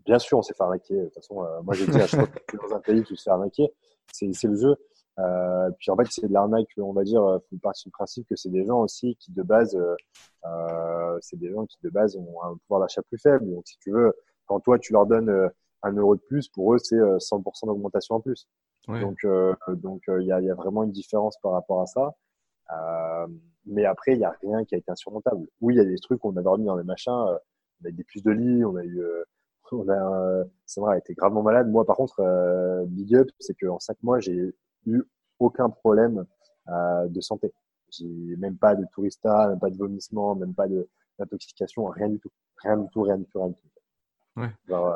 Bien 0.06 0.20
sûr, 0.20 0.38
on 0.38 0.43
s'est 0.43 0.54
fait 0.54 0.64
arnaquer. 0.64 0.96
De 0.96 1.06
toute 1.06 1.16
façon, 1.16 1.43
moi 1.64 1.74
j'ai 1.74 1.88
dit 1.88 2.00
à 2.00 2.06
chaque 2.06 2.20
fois 2.20 2.39
que 2.48 2.58
dans 2.58 2.76
un 2.76 2.80
pays, 2.80 3.04
tu 3.04 3.16
te 3.16 3.22
fais 3.22 3.32
arnaquer. 3.32 3.74
C'est, 4.14 4.32
c'est 4.34 4.48
le 4.48 4.56
jeu. 4.56 4.76
Euh, 5.20 5.70
puis 5.80 5.91
en 5.91 5.95
fait, 5.95 6.07
c'est 6.09 6.28
de 6.28 6.34
l'arnaque, 6.34 6.68
on 6.78 6.93
va 6.93 7.03
dire, 7.03 7.22
faut 7.49 7.57
partir 7.57 7.88
du 7.88 7.91
principe 7.91 8.28
que 8.28 8.36
c'est 8.36 8.49
des 8.49 8.66
gens 8.66 8.82
aussi 8.82 9.16
qui 9.18 9.32
de 9.32 9.43
base, 9.43 9.76
euh, 9.76 11.18
c'est 11.22 11.39
des 11.39 11.51
gens 11.51 11.66
qui 11.66 11.78
de 11.84 11.89
base 11.89 12.16
ont 12.18 12.43
un 12.43 12.57
pouvoir 12.68 12.82
d'achat 12.82 13.01
plus 13.03 13.18
faible. 13.18 13.49
Donc 13.49 13.66
si 13.66 13.78
tu 13.80 13.91
veux, 13.91 14.13
quand 14.45 14.59
toi 14.59 14.78
tu 14.78 14.93
leur 14.93 15.05
donnes 15.05 15.51
un 15.84 15.91
euro 15.93 16.16
de 16.16 16.22
plus, 16.22 16.49
pour 16.49 16.74
eux 16.74 16.80
c'est 16.80 16.97
100% 16.97 17.68
d'augmentation 17.68 18.16
en 18.16 18.22
plus. 18.22 18.47
Donc, 18.88 19.24
euh, 19.24 19.55
donc 19.70 20.03
il 20.07 20.11
euh, 20.11 20.24
y, 20.24 20.32
a, 20.32 20.41
y, 20.41 20.49
a, 20.49 20.53
vraiment 20.53 20.84
une 20.84 20.91
différence 20.91 21.38
par 21.41 21.53
rapport 21.53 21.82
à 21.82 21.88
ça. 21.88 22.16
Euh, 22.72 23.28
mais 23.66 23.86
après, 23.86 24.13
il 24.13 24.20
n'y 24.20 24.26
a 24.26 24.36
rien 24.41 24.63
qui 24.66 24.76
a 24.76 24.78
été 24.78 24.91
insurmontable. 24.91 25.47
Oui, 25.61 25.76
il 25.76 25.78
y 25.78 25.82
a 25.82 25.86
des 25.86 25.97
trucs, 25.97 26.24
on 26.24 26.36
a 26.38 26.41
dormi 26.41 26.66
dans 26.66 26.76
les 26.76 26.84
machins, 26.84 27.11
on 27.11 27.86
a 27.86 27.89
eu 27.89 27.93
des 27.93 28.03
plus 28.03 28.22
de 28.22 28.32
lits, 28.32 28.63
on 28.63 28.76
a 28.76 28.84
eu, 28.84 29.01
on 29.72 29.89
a, 29.89 30.43
c'est 30.66 30.82
vrai, 30.82 30.95
a 30.95 30.97
été 30.99 31.13
gravement 31.13 31.41
malade. 31.41 31.70
Moi, 31.70 31.86
par 31.86 31.95
contre, 31.95 32.22
big 32.88 33.16
up, 33.16 33.30
c'est 33.39 33.55
qu'en 33.55 33.80
cinq 33.80 33.97
mois, 34.03 34.20
j'ai 34.20 34.53
eu 34.86 35.04
aucun 35.40 35.70
problème 35.70 36.26
de 36.68 37.22
santé. 37.22 37.54
J'ai 37.92 38.36
même 38.38 38.58
pas 38.58 38.76
de 38.76 38.86
tourista, 38.94 39.50
même 39.50 39.60
pas 39.60 39.70
de 39.70 39.78
vomissement, 39.78 40.36
même 40.36 40.54
pas 40.54 40.68
d'intoxication, 41.20 41.86
rien 41.86 42.10
du 42.10 42.20
tout. 42.20 42.32
Rien 42.64 42.78
du 42.78 42.88
tout, 42.90 43.02
rien 43.02 43.18
du 43.18 43.26
tout, 43.26 43.40
rien 43.40 43.50
du 43.50 43.56
tout. 43.56 43.76
Ouais. 44.38 44.50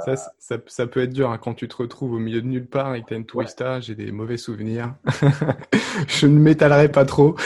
ça, 0.04 0.18
ça, 0.38 0.58
ça, 0.68 0.88
peut 0.88 1.02
être 1.02 1.14
dur 1.14 1.32
hein, 1.32 1.38
quand 1.38 1.54
tu 1.54 1.70
te 1.70 1.78
retrouves 1.78 2.12
au 2.12 2.20
milieu 2.20 2.42
de 2.42 2.48
nulle 2.48 2.68
part 2.68 2.96
et 2.96 3.02
que 3.02 3.08
tu 3.08 3.14
as 3.14 3.18
une 3.18 3.26
tourista. 3.26 3.80
J'ai 3.80 3.96
des 3.96 4.12
mauvais 4.12 4.36
souvenirs. 4.36 4.96
je 6.08 6.28
ne 6.28 6.38
m'étalerai 6.38 6.90
pas 6.90 7.06
trop. 7.06 7.38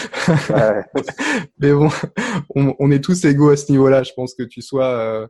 ouais. 0.49 0.83
Mais 1.59 1.71
bon, 1.71 1.89
on, 2.55 2.75
on, 2.79 2.89
est 2.89 3.03
tous 3.03 3.23
égaux 3.25 3.51
à 3.51 3.57
ce 3.57 3.71
niveau-là. 3.71 4.01
Je 4.01 4.11
pense 4.15 4.33
que 4.33 4.41
tu 4.41 4.63
sois, 4.63 4.87
euh, 4.87 5.27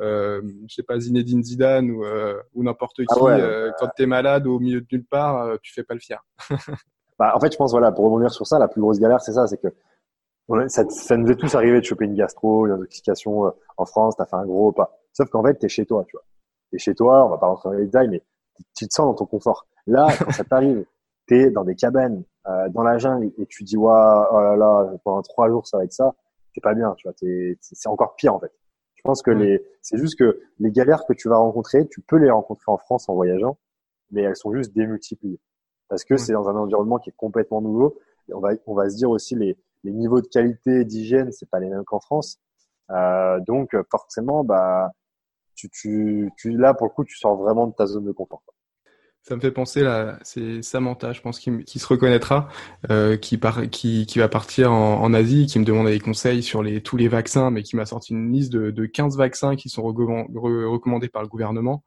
euh, 0.00 0.42
je 0.68 0.74
sais 0.74 0.82
pas, 0.82 0.98
Zinedine 0.98 1.42
Zidane 1.42 1.90
ou, 1.90 2.04
euh, 2.04 2.40
ou 2.54 2.62
n'importe 2.64 3.00
ah 3.08 3.14
qui. 3.14 3.20
Euh, 3.20 3.70
quand 3.78 3.88
tu 3.96 4.02
es 4.02 4.06
malade 4.06 4.46
au 4.46 4.58
milieu 4.58 4.80
de 4.80 4.86
nulle 4.90 5.04
part, 5.04 5.42
euh, 5.42 5.56
tu 5.62 5.72
fais 5.72 5.84
pas 5.84 5.94
le 5.94 6.00
fier. 6.00 6.24
bah, 7.18 7.32
en 7.34 7.40
fait, 7.40 7.52
je 7.52 7.56
pense, 7.56 7.70
voilà, 7.70 7.92
pour 7.92 8.04
rebondir 8.04 8.32
sur 8.32 8.46
ça, 8.46 8.58
la 8.58 8.68
plus 8.68 8.80
grosse 8.80 8.98
galère, 8.98 9.20
c'est 9.20 9.32
ça, 9.32 9.46
c'est 9.46 9.58
que 9.58 9.68
ça, 10.68 10.84
ça, 10.88 11.16
nous 11.16 11.30
est 11.30 11.36
tous 11.36 11.54
arrivé 11.54 11.80
de 11.80 11.84
choper 11.84 12.04
une 12.04 12.14
gastro, 12.14 12.66
une 12.66 12.72
intoxication 12.72 13.52
en 13.76 13.84
France, 13.86 14.16
tu 14.16 14.22
as 14.22 14.26
fait 14.26 14.36
un 14.36 14.44
gros 14.44 14.66
repas 14.66 14.98
Sauf 15.12 15.30
qu'en 15.30 15.42
fait, 15.42 15.58
tu 15.58 15.66
es 15.66 15.68
chez 15.68 15.86
toi, 15.86 16.04
tu 16.06 16.16
vois. 16.16 16.24
Tu 16.70 16.76
es 16.76 16.78
chez 16.78 16.94
toi, 16.94 17.24
on 17.24 17.30
va 17.30 17.38
pas 17.38 17.46
rentrer 17.46 17.70
dans 17.70 17.76
les 17.76 17.84
détails, 17.86 18.08
mais 18.08 18.22
tu 18.76 18.86
te 18.86 18.92
sens 18.92 19.06
dans 19.06 19.14
ton 19.14 19.26
confort. 19.26 19.66
Là, 19.86 20.08
quand 20.18 20.32
ça 20.32 20.44
t'arrive, 20.44 20.84
tu 21.28 21.40
es 21.40 21.50
dans 21.50 21.64
des 21.64 21.76
cabanes, 21.76 22.24
euh, 22.46 22.68
dans 22.70 22.82
la 22.82 22.98
jungle, 22.98 23.30
et 23.38 23.46
tu 23.46 23.62
dis, 23.62 23.76
ouais, 23.76 23.90
oh 23.90 24.40
là 24.40 24.56
là, 24.56 24.90
pendant 25.04 25.22
trois 25.22 25.48
jours, 25.48 25.66
ça 25.66 25.78
va 25.78 25.84
être 25.84 25.92
ça, 25.92 26.14
t'es 26.52 26.60
pas 26.60 26.74
bien, 26.74 26.94
tu 26.96 27.08
vois. 27.08 27.14
C'est 27.60 27.88
encore 27.88 28.16
pire, 28.16 28.34
en 28.34 28.40
fait. 28.40 28.52
Je 29.04 29.10
pense 29.10 29.20
que 29.20 29.30
les, 29.30 29.62
c'est 29.82 29.98
juste 29.98 30.18
que 30.18 30.40
les 30.60 30.70
galères 30.70 31.04
que 31.06 31.12
tu 31.12 31.28
vas 31.28 31.36
rencontrer, 31.36 31.86
tu 31.88 32.00
peux 32.00 32.16
les 32.16 32.30
rencontrer 32.30 32.72
en 32.72 32.78
France 32.78 33.06
en 33.10 33.14
voyageant, 33.14 33.58
mais 34.10 34.22
elles 34.22 34.34
sont 34.34 34.54
juste 34.54 34.72
démultipliées. 34.74 35.38
Parce 35.88 36.04
que 36.04 36.16
c'est 36.16 36.32
dans 36.32 36.48
un 36.48 36.56
environnement 36.56 36.98
qui 36.98 37.10
est 37.10 37.14
complètement 37.14 37.60
nouveau. 37.60 37.98
Et 38.30 38.34
on 38.34 38.40
va, 38.40 38.52
on 38.66 38.74
va 38.74 38.88
se 38.88 38.96
dire 38.96 39.10
aussi 39.10 39.34
les, 39.34 39.58
les 39.82 39.92
niveaux 39.92 40.22
de 40.22 40.26
qualité, 40.26 40.86
d'hygiène, 40.86 41.32
c'est 41.32 41.50
pas 41.50 41.60
les 41.60 41.68
mêmes 41.68 41.84
qu'en 41.84 42.00
France. 42.00 42.38
Euh, 42.90 43.40
donc, 43.40 43.76
forcément, 43.90 44.42
bah, 44.42 44.90
tu, 45.54 45.68
tu, 45.68 46.32
tu, 46.38 46.56
là, 46.56 46.72
pour 46.72 46.86
le 46.86 46.92
coup, 46.92 47.04
tu 47.04 47.18
sors 47.18 47.36
vraiment 47.36 47.66
de 47.66 47.74
ta 47.74 47.84
zone 47.84 48.06
de 48.06 48.12
confort. 48.12 48.42
Ça 49.26 49.34
me 49.36 49.40
fait 49.40 49.50
penser 49.50 49.80
là, 49.80 50.18
c'est 50.22 50.60
Samantha, 50.60 51.14
je 51.14 51.22
pense, 51.22 51.38
qui, 51.38 51.64
qui 51.64 51.78
se 51.78 51.86
reconnaîtra, 51.86 52.46
euh, 52.90 53.16
qui, 53.16 53.38
part, 53.38 53.70
qui, 53.70 54.04
qui 54.04 54.18
va 54.18 54.28
partir 54.28 54.70
en, 54.70 55.00
en, 55.02 55.14
Asie, 55.14 55.46
qui 55.46 55.58
me 55.58 55.64
demande 55.64 55.86
des 55.86 55.98
conseils 55.98 56.42
sur 56.42 56.62
les, 56.62 56.82
tous 56.82 56.98
les 56.98 57.08
vaccins, 57.08 57.50
mais 57.50 57.62
qui 57.62 57.74
m'a 57.74 57.86
sorti 57.86 58.12
une 58.12 58.30
liste 58.30 58.52
de, 58.52 58.70
de 58.70 58.84
15 58.84 59.16
vaccins 59.16 59.56
qui 59.56 59.70
sont 59.70 59.82
recommandés 59.82 61.08
par 61.08 61.22
le 61.22 61.28
gouvernement. 61.28 61.82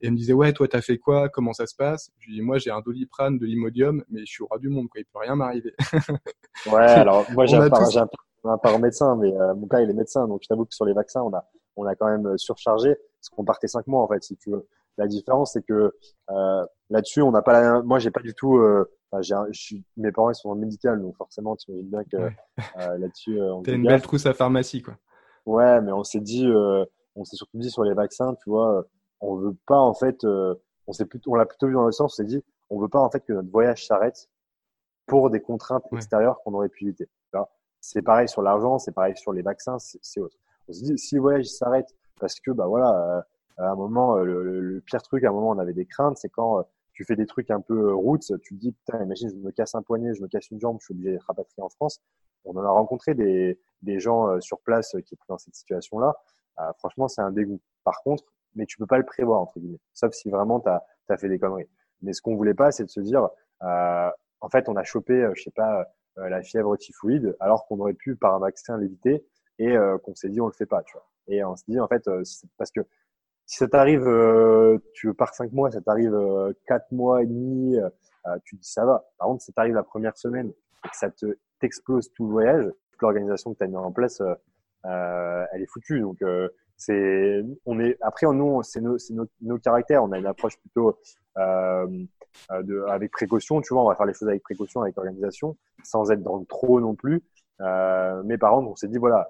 Et 0.00 0.06
elle 0.06 0.14
me 0.14 0.16
disait, 0.16 0.32
ouais, 0.32 0.52
toi, 0.52 0.66
t'as 0.66 0.80
fait 0.80 0.98
quoi? 0.98 1.28
Comment 1.28 1.52
ça 1.52 1.68
se 1.68 1.76
passe? 1.76 2.10
Je 2.18 2.26
lui 2.26 2.34
dis, 2.34 2.42
moi, 2.42 2.58
j'ai 2.58 2.72
un 2.72 2.80
doliprane, 2.80 3.38
de 3.38 3.46
l'imodium, 3.46 4.02
mais 4.10 4.22
je 4.26 4.32
suis 4.32 4.42
au 4.42 4.46
roi 4.46 4.58
du 4.58 4.68
monde, 4.68 4.88
quoi. 4.88 5.00
Il 5.00 5.04
peut 5.04 5.20
rien 5.20 5.36
m'arriver. 5.36 5.72
ouais, 6.72 6.74
alors 6.74 7.24
moi, 7.30 7.46
j'ai 7.46 7.56
un, 7.56 7.70
tous... 7.70 7.98
un, 7.98 8.08
un, 8.44 8.58
un 8.64 8.78
médecin, 8.78 9.14
mais 9.14 9.32
euh, 9.32 9.54
mon 9.54 9.68
père, 9.68 9.80
il 9.80 9.90
est 9.90 9.94
médecin, 9.94 10.26
donc 10.26 10.40
je 10.42 10.48
t'avoue 10.48 10.64
que 10.64 10.74
sur 10.74 10.86
les 10.86 10.94
vaccins, 10.94 11.22
on 11.22 11.32
a, 11.34 11.44
on 11.76 11.86
a 11.86 11.94
quand 11.94 12.08
même 12.08 12.26
euh, 12.26 12.36
surchargé 12.36 12.96
parce 13.20 13.28
qu'on 13.28 13.44
partait 13.44 13.68
cinq 13.68 13.86
mois 13.86 14.02
en 14.02 14.08
fait, 14.08 14.24
si 14.24 14.36
tu 14.36 14.50
veux. 14.50 14.66
La 15.00 15.06
différence, 15.06 15.54
c'est 15.54 15.62
que 15.62 15.94
euh, 16.28 16.66
là-dessus, 16.90 17.22
on 17.22 17.30
n'a 17.30 17.40
pas 17.40 17.54
la. 17.54 17.82
Moi, 17.82 17.98
j'ai 17.98 18.10
pas 18.10 18.20
du 18.20 18.34
tout. 18.34 18.58
Euh, 18.58 18.84
mes 19.96 20.12
parents 20.12 20.30
ils 20.30 20.34
sont 20.34 20.50
en 20.50 20.54
médical, 20.54 21.00
donc 21.00 21.16
forcément, 21.16 21.56
tu 21.56 21.72
imagines 21.72 21.88
bien 21.88 22.04
que 22.04 22.16
euh, 22.18 22.98
là-dessus. 22.98 23.40
T'as 23.64 23.72
une 23.72 23.86
belle 23.86 24.02
trousse 24.02 24.26
à 24.26 24.34
pharmacie, 24.34 24.82
quoi. 24.82 24.98
Ouais, 25.46 25.80
mais 25.80 25.90
on 25.90 26.04
s'est 26.04 26.20
dit, 26.20 26.46
on 27.16 27.24
s'est 27.24 27.36
surtout 27.36 27.56
dit 27.56 27.70
sur 27.70 27.82
les 27.82 27.94
vaccins, 27.94 28.34
tu 28.34 28.50
vois, 28.50 28.84
on 29.20 29.36
veut 29.36 29.56
pas 29.66 29.78
en 29.78 29.94
fait, 29.94 30.22
on 30.86 30.92
s'est 30.92 31.06
plutôt, 31.06 31.32
on 31.32 31.34
l'a 31.34 31.46
plutôt 31.46 31.66
vu 31.66 31.72
dans 31.72 31.86
le 31.86 31.92
sens, 31.92 32.12
on 32.12 32.16
s'est 32.16 32.24
dit, 32.24 32.44
on 32.68 32.78
veut 32.78 32.88
pas 32.88 33.00
en 33.00 33.10
fait 33.10 33.20
que 33.20 33.32
notre 33.32 33.50
voyage 33.50 33.86
s'arrête 33.86 34.28
pour 35.06 35.30
des 35.30 35.40
contraintes 35.40 35.84
extérieures 35.92 36.40
qu'on 36.44 36.52
aurait 36.52 36.68
pu 36.68 36.84
éviter. 36.84 37.08
C'est 37.80 38.02
pareil 38.02 38.28
sur 38.28 38.42
l'argent, 38.42 38.78
c'est 38.78 38.92
pareil 38.92 39.16
sur 39.16 39.32
les 39.32 39.40
vaccins, 39.40 39.78
c'est 39.78 40.20
autre. 40.20 40.36
On 40.68 40.74
se 40.74 40.84
dit, 40.84 40.98
si 40.98 41.14
le 41.14 41.22
voyage 41.22 41.46
s'arrête 41.46 41.88
parce 42.20 42.38
que, 42.38 42.50
bah 42.50 42.66
voilà, 42.66 43.24
à 43.60 43.70
un 43.70 43.74
moment, 43.74 44.16
euh, 44.16 44.24
le, 44.24 44.80
pire 44.80 45.02
truc, 45.02 45.24
à 45.24 45.28
un 45.28 45.32
moment, 45.32 45.50
on 45.50 45.58
avait 45.58 45.72
des 45.72 45.86
craintes, 45.86 46.18
c'est 46.18 46.28
quand 46.28 46.58
euh, 46.58 46.62
tu 46.92 47.04
fais 47.04 47.16
des 47.16 47.26
trucs 47.26 47.50
un 47.50 47.60
peu 47.60 47.94
routes, 47.94 48.32
tu 48.42 48.54
te 48.54 48.60
dis, 48.60 48.72
putain, 48.72 49.02
imagine, 49.02 49.30
je 49.30 49.36
me 49.36 49.50
casse 49.50 49.74
un 49.74 49.82
poignet, 49.82 50.14
je 50.14 50.22
me 50.22 50.28
casse 50.28 50.50
une 50.50 50.60
jambe, 50.60 50.78
je 50.80 50.86
suis 50.86 50.94
obligé 50.94 51.12
d'être 51.12 51.26
rapatrié 51.26 51.62
en 51.62 51.68
France. 51.68 52.00
On 52.44 52.56
en 52.56 52.64
a 52.64 52.70
rencontré 52.70 53.14
des, 53.14 53.58
des 53.82 54.00
gens 54.00 54.40
sur 54.40 54.60
place 54.60 54.92
qui 55.04 55.14
étaient 55.14 55.24
dans 55.28 55.38
cette 55.38 55.54
situation-là. 55.54 56.14
franchement, 56.78 57.06
c'est 57.08 57.20
un 57.20 57.30
dégoût. 57.30 57.60
Par 57.84 58.02
contre, 58.02 58.24
mais 58.54 58.66
tu 58.66 58.78
peux 58.78 58.86
pas 58.86 58.98
le 58.98 59.04
prévoir, 59.04 59.40
entre 59.40 59.58
guillemets, 59.60 59.80
sauf 59.92 60.12
si 60.12 60.30
vraiment 60.30 60.60
tu 60.60 60.68
as, 60.68 61.16
fait 61.16 61.28
des 61.28 61.38
conneries. 61.38 61.68
Mais 62.02 62.12
ce 62.12 62.22
qu'on 62.22 62.36
voulait 62.36 62.54
pas, 62.54 62.70
c'est 62.70 62.84
de 62.84 62.90
se 62.90 63.00
dire, 63.00 63.28
euh, 63.62 64.10
en 64.40 64.48
fait, 64.48 64.68
on 64.68 64.76
a 64.76 64.84
chopé, 64.84 65.14
euh, 65.14 65.32
je 65.34 65.42
sais 65.42 65.50
pas, 65.50 65.86
euh, 66.18 66.28
la 66.28 66.42
fièvre 66.42 66.76
typhoïde, 66.76 67.36
alors 67.40 67.66
qu'on 67.66 67.78
aurait 67.80 67.94
pu 67.94 68.16
par 68.16 68.34
un 68.34 68.38
vaccin 68.38 68.78
l'éviter 68.78 69.24
et 69.58 69.76
euh, 69.76 69.98
qu'on 69.98 70.14
s'est 70.14 70.28
dit 70.28 70.40
on 70.40 70.46
le 70.46 70.52
fait 70.52 70.66
pas, 70.66 70.82
tu 70.82 70.92
vois. 70.94 71.06
Et 71.28 71.44
on 71.44 71.56
se 71.56 71.64
dit 71.68 71.78
en 71.78 71.86
fait, 71.86 72.08
parce 72.56 72.70
que 72.70 72.80
si 73.50 73.56
ça 73.56 73.66
t'arrive, 73.66 74.06
tu 74.92 75.12
pars 75.14 75.34
cinq 75.34 75.52
mois, 75.52 75.72
ça 75.72 75.80
t'arrive 75.80 76.16
quatre 76.66 76.92
mois 76.92 77.22
et 77.22 77.26
demi, 77.26 77.76
tu 78.44 78.56
te 78.56 78.62
dis 78.62 78.70
ça 78.70 78.84
va. 78.84 79.04
Par 79.18 79.26
contre, 79.26 79.42
si 79.42 79.46
ça 79.46 79.52
t'arrive 79.54 79.74
la 79.74 79.82
première 79.82 80.16
semaine 80.16 80.52
et 80.84 80.88
que 80.88 80.96
ça 80.96 81.10
te 81.10 81.36
t'explose 81.58 82.12
tout 82.12 82.26
le 82.26 82.30
voyage, 82.30 82.64
toute 82.92 83.02
l'organisation 83.02 83.52
que 83.52 83.58
tu 83.58 83.64
as 83.64 83.66
mis 83.66 83.76
en 83.76 83.90
place, 83.90 84.22
elle 84.84 85.62
est 85.62 85.66
foutue. 85.66 85.98
Donc 85.98 86.22
c'est 86.80 87.44
on 87.66 87.78
est 87.78 87.98
après 88.00 88.26
nous 88.32 88.62
c'est 88.62 88.80
nos, 88.80 88.96
nos, 89.10 89.26
nos, 89.42 89.58
caractères 89.58 90.02
on 90.02 90.12
a 90.12 90.18
une 90.18 90.26
approche 90.26 90.56
plutôt 90.56 90.98
euh, 91.36 91.86
de, 92.50 92.84
avec 92.88 93.10
précaution 93.12 93.60
tu 93.60 93.74
vois 93.74 93.84
on 93.84 93.88
va 93.88 93.94
faire 93.94 94.06
les 94.06 94.14
choses 94.14 94.28
avec 94.28 94.42
précaution 94.42 94.80
avec 94.80 94.96
organisation 94.96 95.58
sans 95.84 96.10
être 96.10 96.22
dans 96.22 96.38
le 96.38 96.46
trop 96.46 96.80
non 96.80 96.94
plus 96.94 97.22
euh, 97.60 98.22
mais 98.24 98.38
par 98.38 98.52
contre 98.52 98.70
on 98.70 98.76
s'est 98.76 98.88
dit 98.88 98.96
voilà 98.96 99.28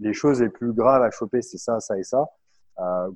les 0.00 0.12
choses 0.12 0.42
les 0.42 0.48
plus 0.48 0.72
graves 0.72 1.02
à 1.02 1.10
choper 1.12 1.40
c'est 1.40 1.56
ça 1.56 1.78
ça 1.78 1.96
et 1.96 2.02
ça 2.02 2.22
euh, 2.22 2.24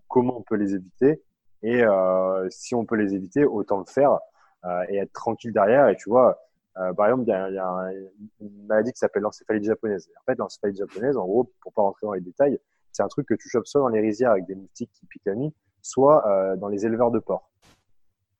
comment 0.08 0.38
on 0.38 0.42
peut 0.42 0.56
les 0.56 0.74
éviter 0.74 1.22
et 1.62 1.84
euh, 1.84 2.48
si 2.50 2.74
on 2.74 2.84
peut 2.84 2.96
les 2.96 3.14
éviter 3.14 3.44
autant 3.44 3.78
le 3.78 3.84
faire 3.84 4.18
euh, 4.64 4.84
et 4.88 4.96
être 4.96 5.12
tranquille 5.12 5.52
derrière 5.52 5.88
et 5.88 5.96
tu 5.96 6.10
vois 6.10 6.38
euh, 6.78 6.92
par 6.94 7.06
exemple, 7.06 7.24
il 7.26 7.30
y 7.30 7.58
a, 7.58 7.68
a 7.68 7.92
une 8.40 8.66
maladie 8.66 8.92
qui 8.92 8.98
s'appelle 8.98 9.22
l'encéphalite 9.22 9.64
japonaise. 9.64 10.08
En 10.20 10.24
fait, 10.24 10.38
l'encéphalite 10.38 10.78
japonaise, 10.78 11.16
en 11.16 11.26
gros, 11.26 11.52
pour 11.60 11.72
pas 11.72 11.82
rentrer 11.82 12.06
dans 12.06 12.14
les 12.14 12.20
détails, 12.20 12.58
c'est 12.92 13.02
un 13.02 13.08
truc 13.08 13.26
que 13.26 13.34
tu 13.34 13.48
chopes 13.48 13.66
soit 13.66 13.80
dans 13.80 13.88
les 13.88 14.00
rizières 14.00 14.30
avec 14.30 14.46
des 14.46 14.54
moustiques 14.54 14.90
qui 14.92 15.06
piquent 15.06 15.26
la 15.26 15.34
nuit, 15.34 15.52
soit 15.82 16.26
euh, 16.26 16.56
dans 16.56 16.68
les 16.68 16.86
éleveurs 16.86 17.10
de 17.10 17.18
porcs. 17.18 17.50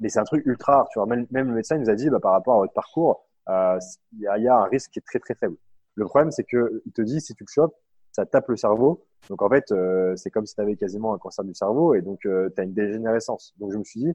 Mais 0.00 0.08
c'est 0.08 0.18
un 0.18 0.24
truc 0.24 0.44
ultra 0.46 0.76
rare. 0.76 0.88
Tu 0.90 0.98
vois, 0.98 1.06
même, 1.06 1.26
le 1.30 1.44
médecin 1.44 1.76
nous 1.78 1.90
a 1.90 1.94
dit, 1.94 2.08
bah, 2.10 2.20
par 2.20 2.32
rapport 2.32 2.54
à 2.54 2.58
votre 2.58 2.72
parcours, 2.72 3.26
euh, 3.48 3.78
il 4.18 4.26
euh, 4.26 4.38
y, 4.38 4.42
y, 4.42 4.48
a 4.48 4.56
un 4.56 4.64
risque 4.64 4.90
qui 4.92 4.98
est 4.98 5.06
très 5.06 5.18
très 5.18 5.34
faible. 5.34 5.56
Le 5.94 6.04
problème, 6.06 6.30
c'est 6.30 6.44
que 6.44 6.82
il 6.86 6.92
te 6.92 7.02
dit, 7.02 7.20
si 7.20 7.34
tu 7.34 7.44
le 7.44 7.52
chopes, 7.52 7.74
ça 8.12 8.26
tape 8.26 8.48
le 8.48 8.56
cerveau. 8.56 9.04
Donc 9.28 9.42
en 9.42 9.48
fait, 9.48 9.72
euh, 9.72 10.14
c'est 10.16 10.30
comme 10.30 10.46
si 10.46 10.54
tu 10.54 10.60
avais 10.60 10.76
quasiment 10.76 11.14
un 11.14 11.18
cancer 11.18 11.44
du 11.44 11.54
cerveau 11.54 11.94
et 11.94 12.02
donc 12.02 12.24
euh, 12.26 12.50
tu 12.54 12.60
as 12.60 12.64
une 12.64 12.74
dégénérescence. 12.74 13.54
Donc 13.58 13.72
je 13.72 13.78
me 13.78 13.84
suis 13.84 14.00
dit, 14.00 14.12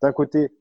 d'un 0.00 0.12
côté, 0.12 0.52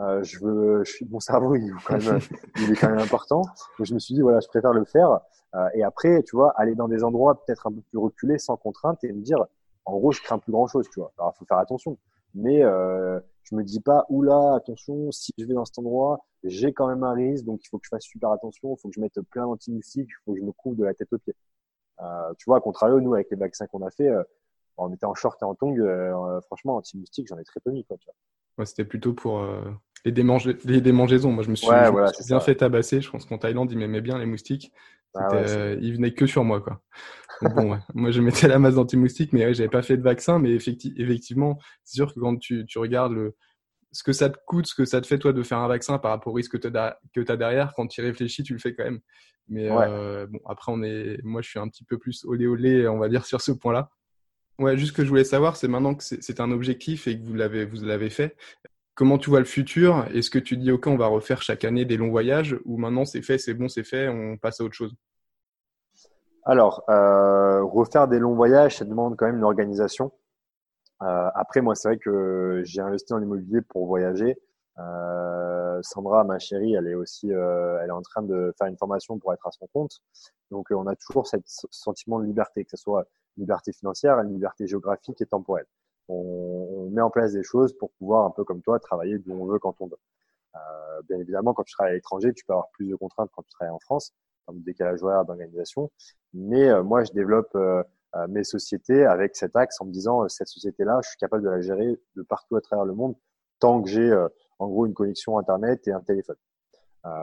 euh, 0.00 0.22
je 0.24 0.38
veux, 0.40 0.84
je 0.84 0.90
suis, 0.90 1.06
mon 1.06 1.20
cerveau, 1.20 1.54
il 1.54 1.68
est, 1.68 1.72
quand 1.86 2.04
même, 2.04 2.20
il 2.56 2.72
est 2.72 2.76
quand 2.76 2.90
même 2.90 2.98
important. 2.98 3.42
Donc 3.78 3.86
je 3.86 3.94
me 3.94 3.98
suis 3.98 4.14
dit, 4.14 4.22
voilà, 4.22 4.40
je 4.40 4.48
préfère 4.48 4.72
le 4.72 4.84
faire. 4.84 5.20
Euh, 5.54 5.68
et 5.74 5.84
après, 5.84 6.22
tu 6.24 6.36
vois, 6.36 6.52
aller 6.56 6.74
dans 6.74 6.88
des 6.88 7.04
endroits 7.04 7.40
peut-être 7.44 7.66
un 7.68 7.72
peu 7.72 7.80
plus 7.80 7.98
reculés, 7.98 8.38
sans 8.38 8.56
contrainte, 8.56 9.04
et 9.04 9.12
me 9.12 9.22
dire, 9.22 9.44
en 9.84 9.98
gros, 9.98 10.10
je 10.12 10.20
crains 10.22 10.38
plus 10.38 10.52
grand-chose, 10.52 10.88
tu 10.92 11.00
vois. 11.00 11.12
Alors, 11.18 11.32
il 11.34 11.38
faut 11.38 11.44
faire 11.44 11.58
attention. 11.58 11.96
Mais 12.34 12.64
euh, 12.64 13.20
je 13.44 13.54
me 13.54 13.62
dis 13.62 13.80
pas, 13.80 14.04
oula, 14.08 14.54
attention, 14.56 15.12
si 15.12 15.32
je 15.38 15.44
vais 15.44 15.54
dans 15.54 15.64
cet 15.64 15.78
endroit, 15.78 16.24
j'ai 16.42 16.72
quand 16.72 16.88
même 16.88 17.04
un 17.04 17.12
risque, 17.12 17.44
donc 17.44 17.64
il 17.64 17.68
faut 17.68 17.78
que 17.78 17.84
je 17.84 17.90
fasse 17.90 18.04
super 18.04 18.30
attention, 18.32 18.74
il 18.74 18.80
faut 18.80 18.88
que 18.88 18.94
je 18.94 19.00
mette 19.00 19.20
plein 19.30 19.44
d'antimoustiques, 19.44 20.08
il 20.10 20.24
faut 20.24 20.32
que 20.32 20.40
je 20.40 20.44
me 20.44 20.52
couvre 20.52 20.76
de 20.76 20.84
la 20.84 20.94
tête 20.94 21.12
aux 21.12 21.18
pieds. 21.18 21.36
Euh, 22.00 22.32
tu 22.38 22.44
vois, 22.46 22.58
à 22.58 22.60
contrario, 22.60 23.00
nous, 23.00 23.14
avec 23.14 23.30
les 23.30 23.36
vaccins 23.36 23.66
qu'on 23.66 23.86
a 23.86 23.90
fait, 23.90 24.08
euh, 24.08 24.22
on 24.76 24.92
était 24.92 25.06
en 25.06 25.14
short 25.14 25.40
et 25.42 25.44
en 25.44 25.54
tongs, 25.54 25.78
euh, 25.78 26.40
franchement, 26.42 26.76
anti-moustique, 26.76 27.28
j'en 27.28 27.38
ai 27.38 27.44
très 27.44 27.60
peu 27.60 27.70
mis, 27.70 27.84
quoi, 27.84 27.96
tu 27.98 28.06
vois. 28.06 28.14
Ouais, 28.58 28.66
c'était 28.66 28.84
plutôt 28.84 29.12
pour 29.12 29.40
euh, 29.40 29.62
les, 30.04 30.12
les 30.12 30.80
démangeaisons. 30.80 31.32
Moi, 31.32 31.44
je 31.44 31.50
me 31.50 31.56
suis, 31.56 31.68
ouais, 31.68 31.86
je 31.86 31.90
voilà, 31.90 32.08
me 32.08 32.12
suis 32.12 32.24
bien 32.26 32.40
fait 32.40 32.54
tabasser. 32.54 33.00
Je 33.00 33.10
pense 33.10 33.24
qu'en 33.26 33.38
Thaïlande, 33.38 33.70
ils 33.72 33.78
m'aimaient 33.78 34.00
bien 34.00 34.18
les 34.18 34.26
moustiques. 34.26 34.72
Ah 35.16 35.28
ouais, 35.32 35.44
euh, 35.48 35.78
ils 35.80 35.94
venaient 35.94 36.12
que 36.12 36.26
sur 36.26 36.42
moi, 36.42 36.60
quoi. 36.60 36.80
Donc, 37.42 37.54
bon, 37.54 37.78
moi, 37.94 38.10
je 38.10 38.20
mettais 38.20 38.48
la 38.48 38.58
masse 38.58 38.74
d'anti-moustiques, 38.74 39.32
mais 39.32 39.54
j'avais 39.54 39.68
pas 39.68 39.82
fait 39.82 39.96
de 39.96 40.02
vaccin. 40.02 40.38
Mais 40.38 40.50
effecti 40.50 40.92
effectivement, 40.96 41.58
c'est 41.84 41.94
sûr 41.94 42.12
que 42.12 42.20
quand 42.20 42.36
tu, 42.36 42.64
tu 42.66 42.78
regardes 42.78 43.12
le, 43.12 43.36
ce 43.94 44.02
que 44.02 44.12
ça 44.12 44.28
te 44.28 44.36
coûte, 44.44 44.66
ce 44.66 44.74
que 44.74 44.84
ça 44.84 45.00
te 45.00 45.06
fait, 45.06 45.18
toi, 45.18 45.32
de 45.32 45.42
faire 45.42 45.58
un 45.58 45.68
vaccin 45.68 45.98
par 45.98 46.10
rapport 46.10 46.32
au 46.32 46.36
risque 46.36 46.58
que 46.58 46.68
tu 46.68 46.76
as, 46.76 47.36
derrière, 47.36 47.72
quand 47.74 47.86
tu 47.86 48.02
y 48.02 48.04
réfléchis, 48.04 48.42
tu 48.42 48.52
le 48.52 48.58
fais 48.58 48.74
quand 48.74 48.84
même. 48.84 49.00
Mais 49.48 49.70
ouais. 49.70 49.86
euh, 49.88 50.26
bon, 50.26 50.40
après, 50.46 50.72
on 50.72 50.82
est, 50.82 51.22
moi, 51.22 51.42
je 51.42 51.48
suis 51.48 51.60
un 51.60 51.68
petit 51.68 51.84
peu 51.84 51.96
plus 51.96 52.24
olé 52.24 52.46
olé, 52.46 52.88
on 52.88 52.98
va 52.98 53.08
dire, 53.08 53.24
sur 53.24 53.40
ce 53.40 53.52
point-là. 53.52 53.90
Ouais, 54.58 54.76
juste 54.76 54.92
ce 54.92 54.96
que 54.96 55.04
je 55.04 55.08
voulais 55.08 55.24
savoir, 55.24 55.56
c'est 55.56 55.68
maintenant 55.68 55.94
que 55.94 56.02
c'est 56.02 56.40
un 56.40 56.50
objectif 56.50 57.06
et 57.06 57.18
que 57.18 57.24
vous 57.24 57.34
l'avez 57.34 57.64
vous 57.64 57.84
l'avez 57.84 58.10
fait. 58.10 58.36
Comment 58.94 59.18
tu 59.18 59.30
vois 59.30 59.40
le 59.40 59.44
futur? 59.44 60.06
Est-ce 60.14 60.30
que 60.30 60.38
tu 60.38 60.56
dis 60.56 60.70
ok, 60.70 60.86
on 60.86 60.96
va 60.96 61.06
refaire 61.06 61.42
chaque 61.42 61.64
année 61.64 61.84
des 61.84 61.96
longs 61.96 62.10
voyages 62.10 62.56
ou 62.64 62.76
maintenant 62.78 63.04
c'est 63.04 63.22
fait, 63.22 63.38
c'est 63.38 63.54
bon, 63.54 63.68
c'est 63.68 63.82
fait, 63.82 64.08
on 64.08 64.36
passe 64.36 64.60
à 64.60 64.64
autre 64.64 64.74
chose? 64.74 64.94
Alors, 66.44 66.84
euh, 66.88 67.64
refaire 67.64 68.06
des 68.06 68.20
longs 68.20 68.36
voyages, 68.36 68.76
ça 68.76 68.84
demande 68.84 69.16
quand 69.16 69.26
même 69.26 69.38
une 69.38 69.44
organisation. 69.44 70.12
Euh, 71.02 71.30
après, 71.34 71.60
moi, 71.60 71.74
c'est 71.74 71.88
vrai 71.88 71.98
que 71.98 72.62
j'ai 72.64 72.80
investi 72.80 73.12
dans 73.12 73.18
l'immobilier 73.18 73.60
pour 73.62 73.86
voyager. 73.86 74.36
Euh, 74.78 75.80
Sandra, 75.82 76.24
ma 76.24 76.38
chérie, 76.38 76.74
elle 76.74 76.86
est 76.86 76.94
aussi, 76.94 77.32
euh, 77.32 77.78
elle 77.82 77.88
est 77.88 77.92
en 77.92 78.02
train 78.02 78.22
de 78.22 78.54
faire 78.58 78.66
une 78.68 78.76
formation 78.76 79.18
pour 79.18 79.32
être 79.32 79.46
à 79.46 79.50
son 79.50 79.66
compte. 79.72 80.00
Donc, 80.50 80.68
on 80.70 80.86
a 80.86 80.96
toujours 80.96 81.26
ce 81.26 81.36
sentiment 81.70 82.20
de 82.20 82.24
liberté, 82.24 82.64
que 82.64 82.70
ce 82.70 82.76
soit 82.76 83.06
liberté 83.36 83.72
financière, 83.72 84.18
une 84.20 84.32
liberté 84.32 84.66
géographique 84.66 85.20
et 85.20 85.26
temporelle. 85.26 85.66
On, 86.08 86.14
on, 86.14 86.90
met 86.90 87.02
en 87.02 87.10
place 87.10 87.32
des 87.32 87.42
choses 87.42 87.72
pour 87.76 87.90
pouvoir, 87.92 88.26
un 88.26 88.30
peu 88.30 88.44
comme 88.44 88.62
toi, 88.62 88.78
travailler 88.78 89.18
d'où 89.18 89.32
on 89.32 89.46
veut 89.46 89.58
quand 89.58 89.74
on 89.80 89.86
veut. 89.86 89.98
Euh, 90.56 91.02
bien 91.08 91.18
évidemment, 91.18 91.54
quand 91.54 91.64
tu 91.64 91.72
travailles 91.74 91.92
à 91.92 91.96
l'étranger, 91.96 92.32
tu 92.32 92.44
peux 92.44 92.52
avoir 92.52 92.68
plus 92.70 92.88
de 92.88 92.96
contraintes 92.96 93.30
quand 93.34 93.42
tu 93.42 93.50
travailles 93.50 93.74
en 93.74 93.80
France, 93.80 94.12
comme 94.46 94.60
décalage 94.62 95.02
horaire 95.02 95.24
d'organisation. 95.24 95.90
Mais 96.32 96.68
euh, 96.68 96.82
moi, 96.82 97.04
je 97.04 97.12
développe 97.12 97.54
euh, 97.56 97.82
mes 98.28 98.44
sociétés 98.44 99.04
avec 99.04 99.34
cet 99.36 99.56
axe 99.56 99.80
en 99.80 99.86
me 99.86 99.90
disant, 99.90 100.28
cette 100.28 100.48
société-là, 100.48 101.00
je 101.02 101.08
suis 101.08 101.18
capable 101.18 101.42
de 101.42 101.48
la 101.48 101.60
gérer 101.60 102.00
de 102.16 102.22
partout 102.22 102.56
à 102.56 102.60
travers 102.60 102.84
le 102.84 102.94
monde 102.94 103.16
tant 103.58 103.82
que 103.82 103.88
j'ai, 103.88 104.14
en 104.58 104.68
gros, 104.68 104.86
une 104.86 104.94
connexion 104.94 105.38
Internet 105.38 105.86
et 105.88 105.92
un 105.92 106.00
téléphone. 106.00 106.36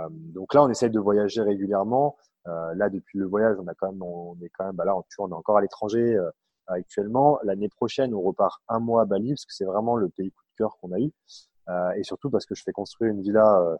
donc 0.09 0.53
là, 0.53 0.63
on 0.63 0.69
essaye 0.69 0.89
de 0.89 0.99
voyager 0.99 1.41
régulièrement. 1.41 2.17
Euh, 2.47 2.73
là, 2.75 2.89
depuis 2.89 3.19
le 3.19 3.25
voyage, 3.25 3.57
on 3.59 3.67
a 3.67 3.75
quand 3.75 3.91
même, 3.91 4.01
on 4.01 4.35
est 4.41 4.49
quand 4.49 4.65
même, 4.65 4.75
bah 4.75 4.85
là, 4.85 4.95
on, 4.95 5.01
est 5.01 5.33
encore 5.33 5.57
à 5.57 5.61
l'étranger 5.61 6.15
euh, 6.15 6.29
actuellement. 6.67 7.39
L'année 7.43 7.69
prochaine, 7.69 8.13
on 8.13 8.21
repart 8.21 8.61
un 8.67 8.79
mois 8.79 9.03
à 9.03 9.05
Bali 9.05 9.29
parce 9.29 9.45
que 9.45 9.53
c'est 9.53 9.65
vraiment 9.65 9.95
le 9.95 10.09
pays 10.09 10.31
coup 10.31 10.43
de 10.43 10.57
cœur 10.57 10.77
qu'on 10.79 10.91
a 10.91 10.99
eu, 10.99 11.11
euh, 11.69 11.91
et 11.91 12.03
surtout 12.03 12.29
parce 12.29 12.45
que 12.45 12.55
je 12.55 12.63
fais 12.63 12.71
construire 12.71 13.11
une 13.11 13.21
villa 13.21 13.77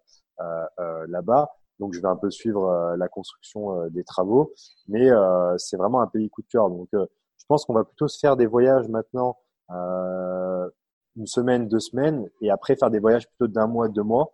là-bas. 1.07 1.49
Donc, 1.82 1.93
je 1.93 1.99
vais 1.99 2.07
un 2.07 2.15
peu 2.15 2.32
suivre 2.32 2.95
la 2.97 3.07
construction 3.09 3.88
des 3.89 4.05
travaux, 4.05 4.53
mais 4.88 5.09
c'est 5.57 5.75
vraiment 5.75 6.01
un 6.01 6.07
pays 6.07 6.29
coup 6.29 6.41
de 6.41 6.47
cœur. 6.47 6.69
Donc, 6.69 6.88
je 6.93 7.45
pense 7.47 7.65
qu'on 7.65 7.73
va 7.73 7.84
plutôt 7.84 8.07
se 8.07 8.17
faire 8.17 8.38
des 8.38 8.45
voyages 8.45 8.88
maintenant, 8.88 9.38
une 9.69 11.25
semaine, 11.25 11.67
deux 11.67 11.79
semaines, 11.79 12.29
et 12.41 12.49
après 12.49 12.77
faire 12.77 12.91
des 12.91 12.99
voyages 12.99 13.27
plutôt 13.27 13.47
d'un 13.47 13.67
mois, 13.67 13.89
deux 13.89 14.03
mois. 14.03 14.32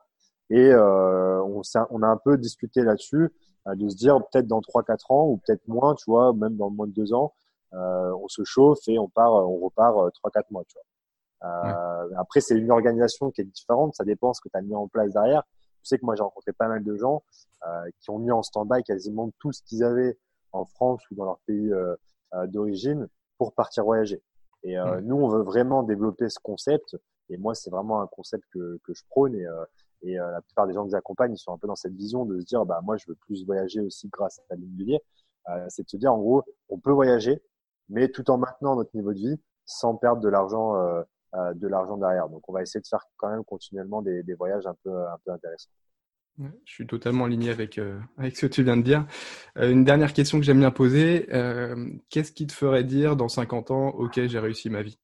Et 0.51 0.75
on, 0.75 1.61
on 1.89 2.03
a 2.03 2.07
un 2.07 2.17
peu 2.17 2.37
discuté 2.37 2.83
là-dessus 2.83 3.33
de 3.75 3.89
se 3.89 3.95
dire 3.95 4.17
peut-être 4.31 4.47
dans 4.47 4.61
3-4 4.61 4.97
ans 5.09 5.27
ou 5.27 5.37
peut-être 5.37 5.67
moins, 5.67 5.95
tu 5.95 6.05
vois, 6.07 6.33
même 6.33 6.55
dans 6.55 6.69
moins 6.69 6.87
de 6.87 6.93
2 6.93 7.13
ans, 7.13 7.33
euh, 7.73 8.11
on 8.21 8.27
se 8.27 8.43
chauffe 8.43 8.87
et 8.87 8.97
on 8.97 9.09
part, 9.09 9.33
on 9.33 9.57
repart 9.57 9.95
3-4 10.23 10.43
mois, 10.51 10.63
tu 10.67 10.77
vois. 10.77 11.49
Euh, 11.49 12.07
ouais. 12.07 12.15
Après, 12.17 12.39
c'est 12.39 12.55
une 12.55 12.71
organisation 12.71 13.29
qui 13.31 13.41
est 13.41 13.45
différente, 13.45 13.95
ça 13.95 14.03
dépend 14.03 14.33
ce 14.33 14.41
que 14.41 14.49
tu 14.49 14.57
as 14.57 14.61
mis 14.61 14.75
en 14.75 14.87
place 14.87 15.11
derrière. 15.13 15.43
Sais 15.87 15.97
que 15.97 16.05
moi, 16.05 16.15
j'ai 16.15 16.23
rencontré 16.23 16.51
pas 16.51 16.67
mal 16.67 16.83
de 16.83 16.95
gens 16.97 17.23
euh, 17.65 17.89
qui 18.01 18.09
ont 18.09 18.19
mis 18.19 18.31
en 18.31 18.43
stand-by 18.43 18.83
quasiment 18.83 19.31
tout 19.39 19.53
ce 19.53 19.61
qu'ils 19.63 19.85
avaient 19.85 20.17
en 20.51 20.65
France 20.65 21.01
ou 21.09 21.15
dans 21.15 21.23
leur 21.23 21.39
pays 21.47 21.71
euh, 21.71 21.95
euh, 22.33 22.45
d'origine 22.47 23.07
pour 23.37 23.53
partir 23.53 23.85
voyager. 23.85 24.21
Et 24.63 24.77
euh, 24.77 24.99
nous, 24.99 25.15
on 25.15 25.29
veut 25.29 25.43
vraiment 25.43 25.83
développer 25.83 26.27
ce 26.29 26.39
concept. 26.39 26.97
Et 27.29 27.37
moi, 27.37 27.55
c'est 27.55 27.69
vraiment 27.69 28.01
un 28.01 28.07
concept 28.07 28.43
que, 28.51 28.79
que 28.83 28.93
je 28.93 29.03
prône. 29.09 29.35
Et, 29.35 29.45
et 30.01 30.19
euh, 30.19 30.31
la 30.31 30.41
plupart 30.41 30.67
des 30.67 30.73
gens 30.73 30.83
que 30.83 30.91
j'accompagne, 30.91 31.33
ils 31.33 31.37
sont 31.37 31.53
un 31.53 31.57
peu 31.57 31.67
dans 31.67 31.75
cette 31.75 31.93
vision 31.93 32.25
de 32.25 32.37
se 32.39 32.45
dire, 32.45 32.65
bah 32.65 32.81
moi, 32.83 32.97
je 32.97 33.05
veux 33.07 33.15
plus 33.15 33.45
voyager 33.45 33.79
aussi 33.79 34.09
grâce 34.09 34.41
à 34.49 34.55
l'immobilier. 34.55 34.99
Euh, 35.49 35.65
c'est 35.69 35.83
de 35.83 35.89
se 35.89 35.95
dire, 35.95 36.13
en 36.13 36.19
gros, 36.19 36.43
on 36.67 36.79
peut 36.79 36.91
voyager, 36.91 37.41
mais 37.87 38.09
tout 38.09 38.29
en 38.29 38.37
maintenant 38.37 38.75
notre 38.75 38.93
niveau 38.93 39.13
de 39.13 39.19
vie, 39.19 39.41
sans 39.65 39.95
perdre 39.95 40.21
de 40.21 40.27
l'argent, 40.27 40.75
euh, 41.33 41.37
euh, 41.37 41.53
de 41.53 41.67
l'argent 41.67 41.97
derrière. 41.97 42.29
Donc, 42.29 42.47
on 42.49 42.53
va 42.53 42.61
essayer 42.61 42.81
de 42.81 42.87
faire 42.87 43.05
quand 43.17 43.29
même 43.29 43.43
continuellement 43.43 44.01
des, 44.01 44.23
des 44.23 44.33
voyages 44.33 44.65
un 44.65 44.75
peu, 44.83 44.91
un 44.91 45.17
peu 45.25 45.31
intéressants. 45.31 45.69
Ouais, 46.37 46.51
je 46.65 46.73
suis 46.73 46.85
totalement 46.85 47.25
aligné 47.25 47.49
avec, 47.49 47.79
euh, 47.79 47.99
avec 48.17 48.37
ce 48.37 48.45
que 48.45 48.51
tu 48.51 48.63
viens 48.63 48.77
de 48.77 48.83
dire. 48.83 49.07
Euh, 49.57 49.71
une 49.71 49.83
dernière 49.83 50.13
question 50.13 50.37
que 50.37 50.45
j'aime 50.45 50.59
bien 50.59 50.71
poser. 50.71 51.27
Euh, 51.33 51.89
Qu'est-ce 52.09 52.31
qui 52.31 52.45
te 52.45 52.53
ferait 52.53 52.83
dire 52.83 53.15
dans 53.15 53.27
50 53.27 53.71
ans, 53.71 53.89
OK, 53.89 54.19
j'ai 54.27 54.39
réussi 54.39 54.69
ma 54.69 54.83
vie? 54.83 54.99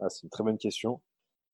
Ah, 0.00 0.08
C'est 0.08 0.22
une 0.22 0.30
très 0.30 0.42
bonne 0.42 0.58
question. 0.58 1.00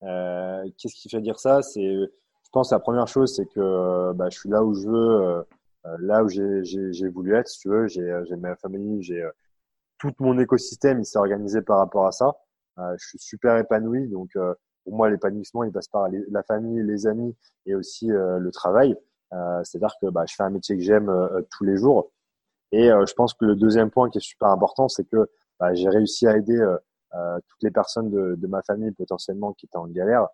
Qu'est-ce 0.01 0.95
qui 0.95 1.09
fait 1.09 1.21
dire 1.21 1.39
ça? 1.39 1.63
C'est 1.63 1.83
je 1.83 2.51
pense 2.53 2.71
que 2.71 2.75
la 2.77 2.81
première 2.81 3.09
chose, 3.09 3.35
c'est 3.35 3.47
que 3.47 4.13
bah, 4.13 4.29
je 4.31 4.39
suis 4.39 4.49
là 4.49 4.63
où 4.63 4.73
je 4.73 4.87
veux, 4.89 5.45
euh, 5.87 5.97
là 6.01 6.25
où 6.25 6.29
j'ai 6.29 7.09
voulu 7.09 7.35
être, 7.35 7.49
si 7.49 7.61
tu 7.61 7.69
veux. 7.69 7.87
J'ai 7.89 8.37
ma 8.37 8.57
famille, 8.57 9.03
j'ai 9.03 9.23
euh, 9.23 9.31
tout 9.99 10.13
mon 10.21 10.39
écosystème, 10.39 11.01
il 11.01 11.07
s'est 11.07 11.19
organisé 11.19 11.63
par 11.63 11.79
rapport 11.79 12.07
à 12.07 12.13
ça. 12.13 12.37
Euh, 12.79 12.95
je 12.99 13.07
suis 13.09 13.19
super 13.19 13.57
épanoui, 13.57 14.09
donc 14.09 14.31
pour 14.85 14.95
moi, 14.95 15.11
l'épanouissement, 15.11 15.65
il 15.65 15.73
passe 15.73 15.89
par 15.89 16.09
la 16.31 16.43
famille, 16.43 16.83
les 16.83 17.07
amis 17.07 17.35
et 17.67 17.75
aussi 17.75 18.07
le 18.09 18.51
travail. 18.53 18.97
C'est-à-dire 19.65 19.95
que 20.01 20.07
bah, 20.07 20.25
je 20.29 20.35
fais 20.37 20.45
un 20.45 20.51
métier 20.51 20.77
que 20.77 20.83
j'aime 20.83 21.13
tous 21.51 21.65
les 21.65 21.77
jours. 21.77 22.13
Et 22.71 22.89
je 22.89 23.15
pense 23.15 23.35
que 23.35 23.45
le 23.45 23.57
deuxième 23.57 23.91
point 23.91 24.09
qui 24.11 24.19
est 24.19 24.21
super 24.21 24.49
important, 24.49 24.89
c'est 24.89 25.03
que 25.03 25.29
bah, 25.59 25.75
j'ai 25.75 25.89
réussi 25.89 26.29
à 26.29 26.37
aider 26.37 26.65
toutes 27.49 27.63
les 27.63 27.73
personnes 27.73 28.11
de, 28.11 28.37
de, 28.37 28.47
ma 28.47 28.63
famille 28.63 28.93
potentiellement 28.93 29.53
qui 29.55 29.67
étaient 29.67 29.77
en 29.77 29.89
galère. 29.89 30.29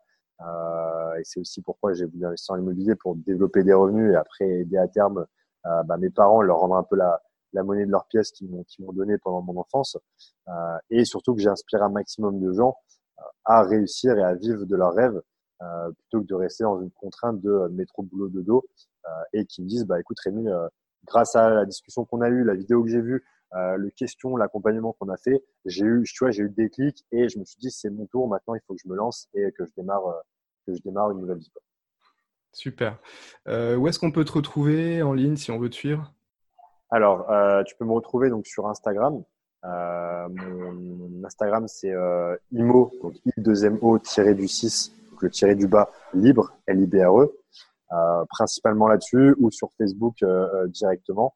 Euh, 0.46 1.14
et 1.18 1.22
c'est 1.24 1.40
aussi 1.40 1.62
pourquoi 1.62 1.92
j'ai 1.92 2.04
voulu 2.04 2.24
investir 2.26 2.54
en 2.54 2.58
immobilier 2.58 2.94
pour 2.94 3.16
développer 3.16 3.62
des 3.62 3.72
revenus 3.72 4.12
et 4.12 4.16
après 4.16 4.48
aider 4.48 4.76
à 4.76 4.88
terme 4.88 5.26
euh, 5.66 5.82
bah, 5.84 5.96
mes 5.96 6.10
parents, 6.10 6.42
leur 6.42 6.58
rendre 6.58 6.76
un 6.76 6.82
peu 6.82 6.96
la, 6.96 7.22
la 7.52 7.62
monnaie 7.62 7.86
de 7.86 7.90
leur 7.90 8.06
pièce 8.06 8.32
qu'ils 8.32 8.48
m'ont 8.48 8.64
m'ont 8.80 8.92
donné 8.92 9.18
pendant 9.18 9.42
mon 9.42 9.58
enfance 9.58 9.96
euh, 10.48 10.52
et 10.90 11.04
surtout 11.04 11.34
que 11.34 11.40
j'ai 11.40 11.48
inspiré 11.48 11.82
un 11.82 11.88
maximum 11.88 12.40
de 12.40 12.52
gens 12.52 12.76
euh, 13.18 13.22
à 13.44 13.62
réussir 13.62 14.16
et 14.18 14.22
à 14.22 14.34
vivre 14.34 14.64
de 14.64 14.76
leurs 14.76 14.94
rêves 14.94 15.20
euh, 15.62 15.90
plutôt 15.92 16.22
que 16.22 16.26
de 16.26 16.34
rester 16.34 16.64
dans 16.64 16.80
une 16.80 16.90
contrainte 16.90 17.40
de 17.40 17.68
métro 17.72 18.02
boulot 18.02 18.28
de 18.28 18.42
dos 18.42 18.64
et 19.32 19.46
qui 19.46 19.62
me 19.62 19.68
disent 19.68 19.84
bah 19.84 19.98
écoute 19.98 20.18
Rémi 20.20 20.46
grâce 21.06 21.34
à 21.34 21.50
la 21.50 21.64
discussion 21.64 22.04
qu'on 22.04 22.20
a 22.20 22.28
eue 22.28 22.44
la 22.44 22.54
vidéo 22.54 22.84
que 22.84 22.90
j'ai 22.90 23.00
vue 23.00 23.24
euh, 23.54 23.76
le 23.76 23.90
question 23.90 24.36
l'accompagnement 24.36 24.92
qu'on 24.92 25.08
a 25.08 25.16
fait 25.16 25.44
j'ai 25.64 25.84
eu 25.84 26.04
tu 26.04 26.24
vois 26.24 26.30
j'ai 26.30 26.42
eu 26.42 26.46
le 26.46 26.50
déclic 26.50 27.04
et 27.10 27.28
je 27.28 27.38
me 27.38 27.44
suis 27.44 27.58
dit 27.58 27.70
c'est 27.70 27.90
mon 27.90 28.06
tour 28.06 28.28
maintenant 28.28 28.54
il 28.54 28.60
faut 28.66 28.74
que 28.74 28.80
je 28.82 28.88
me 28.88 28.94
lance 28.94 29.28
et 29.34 29.50
que 29.52 29.66
je 29.66 29.72
démarre 29.76 30.22
que 30.66 30.72
je 30.72 30.80
démarre 30.82 31.10
une 31.10 31.20
nouvelle 31.20 31.38
vie 31.38 31.52
Super. 32.52 32.98
Euh, 33.48 33.76
où 33.76 33.88
est-ce 33.88 33.98
qu'on 33.98 34.12
peut 34.12 34.24
te 34.24 34.32
retrouver 34.32 35.02
en 35.02 35.12
ligne 35.14 35.36
si 35.36 35.50
on 35.50 35.58
veut 35.58 35.70
te 35.70 35.74
suivre? 35.74 36.12
Alors, 36.92 37.30
euh, 37.30 37.62
tu 37.64 37.74
peux 37.74 37.86
me 37.86 37.92
retrouver 37.92 38.28
donc 38.28 38.46
sur 38.46 38.68
Instagram. 38.68 39.24
Euh, 39.64 40.28
mon, 40.28 41.24
Instagram, 41.24 41.66
c'est 41.66 41.90
euh, 41.90 42.36
IMO, 42.52 42.92
donc 43.02 43.14
i 43.24 43.30
2 43.38 43.70
mo 43.70 43.98
du 43.98 44.48
6, 44.48 44.92
donc 45.10 45.22
le 45.22 45.30
tiré 45.30 45.54
du 45.54 45.66
bas, 45.66 45.90
libre, 46.12 46.54
L-I-B-R-E, 46.66 47.32
euh, 47.92 48.24
principalement 48.28 48.88
là-dessus, 48.88 49.34
ou 49.38 49.50
sur 49.50 49.70
Facebook 49.78 50.22
euh, 50.22 50.66
directement. 50.68 51.34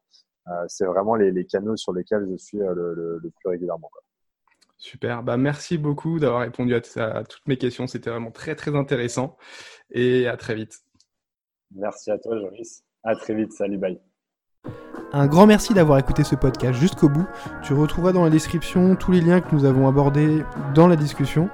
c'est 0.67 0.85
vraiment 0.85 1.15
les, 1.15 1.31
les, 1.31 1.45
canaux 1.45 1.75
sur 1.75 1.91
lesquels 1.91 2.27
je 2.29 2.37
suis 2.37 2.59
le, 2.59 2.93
le, 2.93 3.17
le, 3.17 3.29
plus 3.31 3.49
régulièrement. 3.49 3.89
Quoi. 3.91 4.01
Super. 4.77 5.23
Bah, 5.23 5.37
merci 5.37 5.79
beaucoup 5.79 6.19
d'avoir 6.19 6.41
répondu 6.41 6.75
à, 6.75 7.03
à 7.03 7.23
toutes 7.23 7.47
mes 7.47 7.57
questions. 7.57 7.87
C'était 7.87 8.11
vraiment 8.11 8.31
très, 8.31 8.55
très 8.55 8.75
intéressant. 8.75 9.37
Et 9.89 10.27
à 10.27 10.37
très 10.37 10.53
vite. 10.53 10.83
Merci 11.73 12.11
à 12.11 12.19
toi, 12.19 12.39
Joris. 12.39 12.83
À 13.03 13.15
très 13.15 13.33
vite. 13.33 13.53
Salut, 13.53 13.77
bye. 13.77 13.99
Un 15.13 15.25
grand 15.27 15.47
merci 15.47 15.73
d'avoir 15.73 15.99
écouté 15.99 16.25
ce 16.25 16.35
podcast 16.35 16.77
jusqu'au 16.77 17.07
bout. 17.07 17.25
Tu 17.63 17.73
retrouveras 17.73 18.11
dans 18.11 18.25
la 18.25 18.29
description 18.29 18.95
tous 18.95 19.13
les 19.13 19.21
liens 19.21 19.39
que 19.39 19.55
nous 19.55 19.63
avons 19.63 19.87
abordés 19.87 20.43
dans 20.75 20.87
la 20.87 20.97
discussion. 20.97 21.49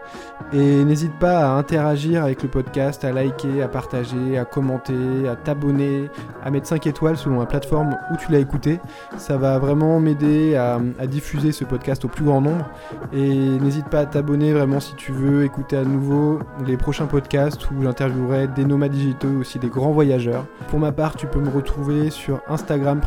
Et 0.51 0.83
n'hésite 0.83 1.13
pas 1.19 1.37
à 1.37 1.57
interagir 1.57 2.23
avec 2.23 2.41
le 2.41 2.49
podcast, 2.49 3.05
à 3.05 3.11
liker, 3.11 3.61
à 3.61 3.67
partager, 3.67 4.39
à 4.39 4.45
commenter, 4.45 5.27
à 5.31 5.35
t'abonner, 5.35 6.09
à 6.43 6.49
mettre 6.49 6.67
5 6.67 6.87
étoiles 6.87 7.15
selon 7.15 7.39
la 7.39 7.45
plateforme 7.45 7.95
où 8.11 8.17
tu 8.17 8.31
l'as 8.31 8.39
écouté. 8.39 8.79
Ça 9.17 9.37
va 9.37 9.59
vraiment 9.59 9.99
m'aider 9.99 10.55
à, 10.55 10.79
à, 10.99 11.05
diffuser 11.05 11.51
ce 11.51 11.63
podcast 11.63 12.05
au 12.05 12.07
plus 12.07 12.25
grand 12.25 12.41
nombre. 12.41 12.67
Et 13.13 13.29
n'hésite 13.59 13.87
pas 13.87 13.99
à 13.99 14.05
t'abonner 14.07 14.51
vraiment 14.51 14.79
si 14.79 14.95
tu 14.95 15.11
veux 15.11 15.43
écouter 15.43 15.77
à 15.77 15.83
nouveau 15.83 16.39
les 16.65 16.75
prochains 16.77 17.05
podcasts 17.05 17.69
où 17.69 17.83
j'interviewerai 17.83 18.47
des 18.47 18.65
nomades 18.65 18.91
digitaux 18.91 19.39
aussi 19.39 19.59
des 19.59 19.69
grands 19.69 19.91
voyageurs. 19.91 20.45
Pour 20.69 20.79
ma 20.79 20.91
part, 20.91 21.15
tu 21.15 21.27
peux 21.27 21.39
me 21.39 21.49
retrouver 21.49 22.09
sur 22.09 22.41
Instagram 22.47 22.99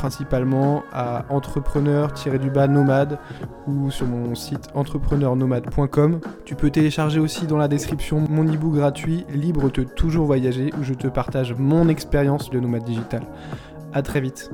à 0.92 1.24
entrepreneur-du-bas 1.30 2.66
nomade 2.68 3.18
ou 3.66 3.90
sur 3.90 4.06
mon 4.06 4.34
site 4.34 4.68
entrepreneurnomade.com. 4.74 6.20
Tu 6.44 6.54
peux 6.54 6.70
télécharger 6.70 7.20
aussi 7.20 7.46
dans 7.46 7.56
la 7.56 7.68
description 7.68 8.24
mon 8.28 8.44
e-book 8.44 8.74
gratuit 8.74 9.24
Libre 9.30 9.70
de 9.70 9.84
toujours 9.84 10.26
voyager 10.26 10.72
où 10.78 10.82
je 10.82 10.94
te 10.94 11.06
partage 11.06 11.54
mon 11.54 11.88
expérience 11.88 12.50
de 12.50 12.60
nomade 12.60 12.84
digital. 12.84 13.22
A 13.92 14.02
très 14.02 14.20
vite. 14.20 14.50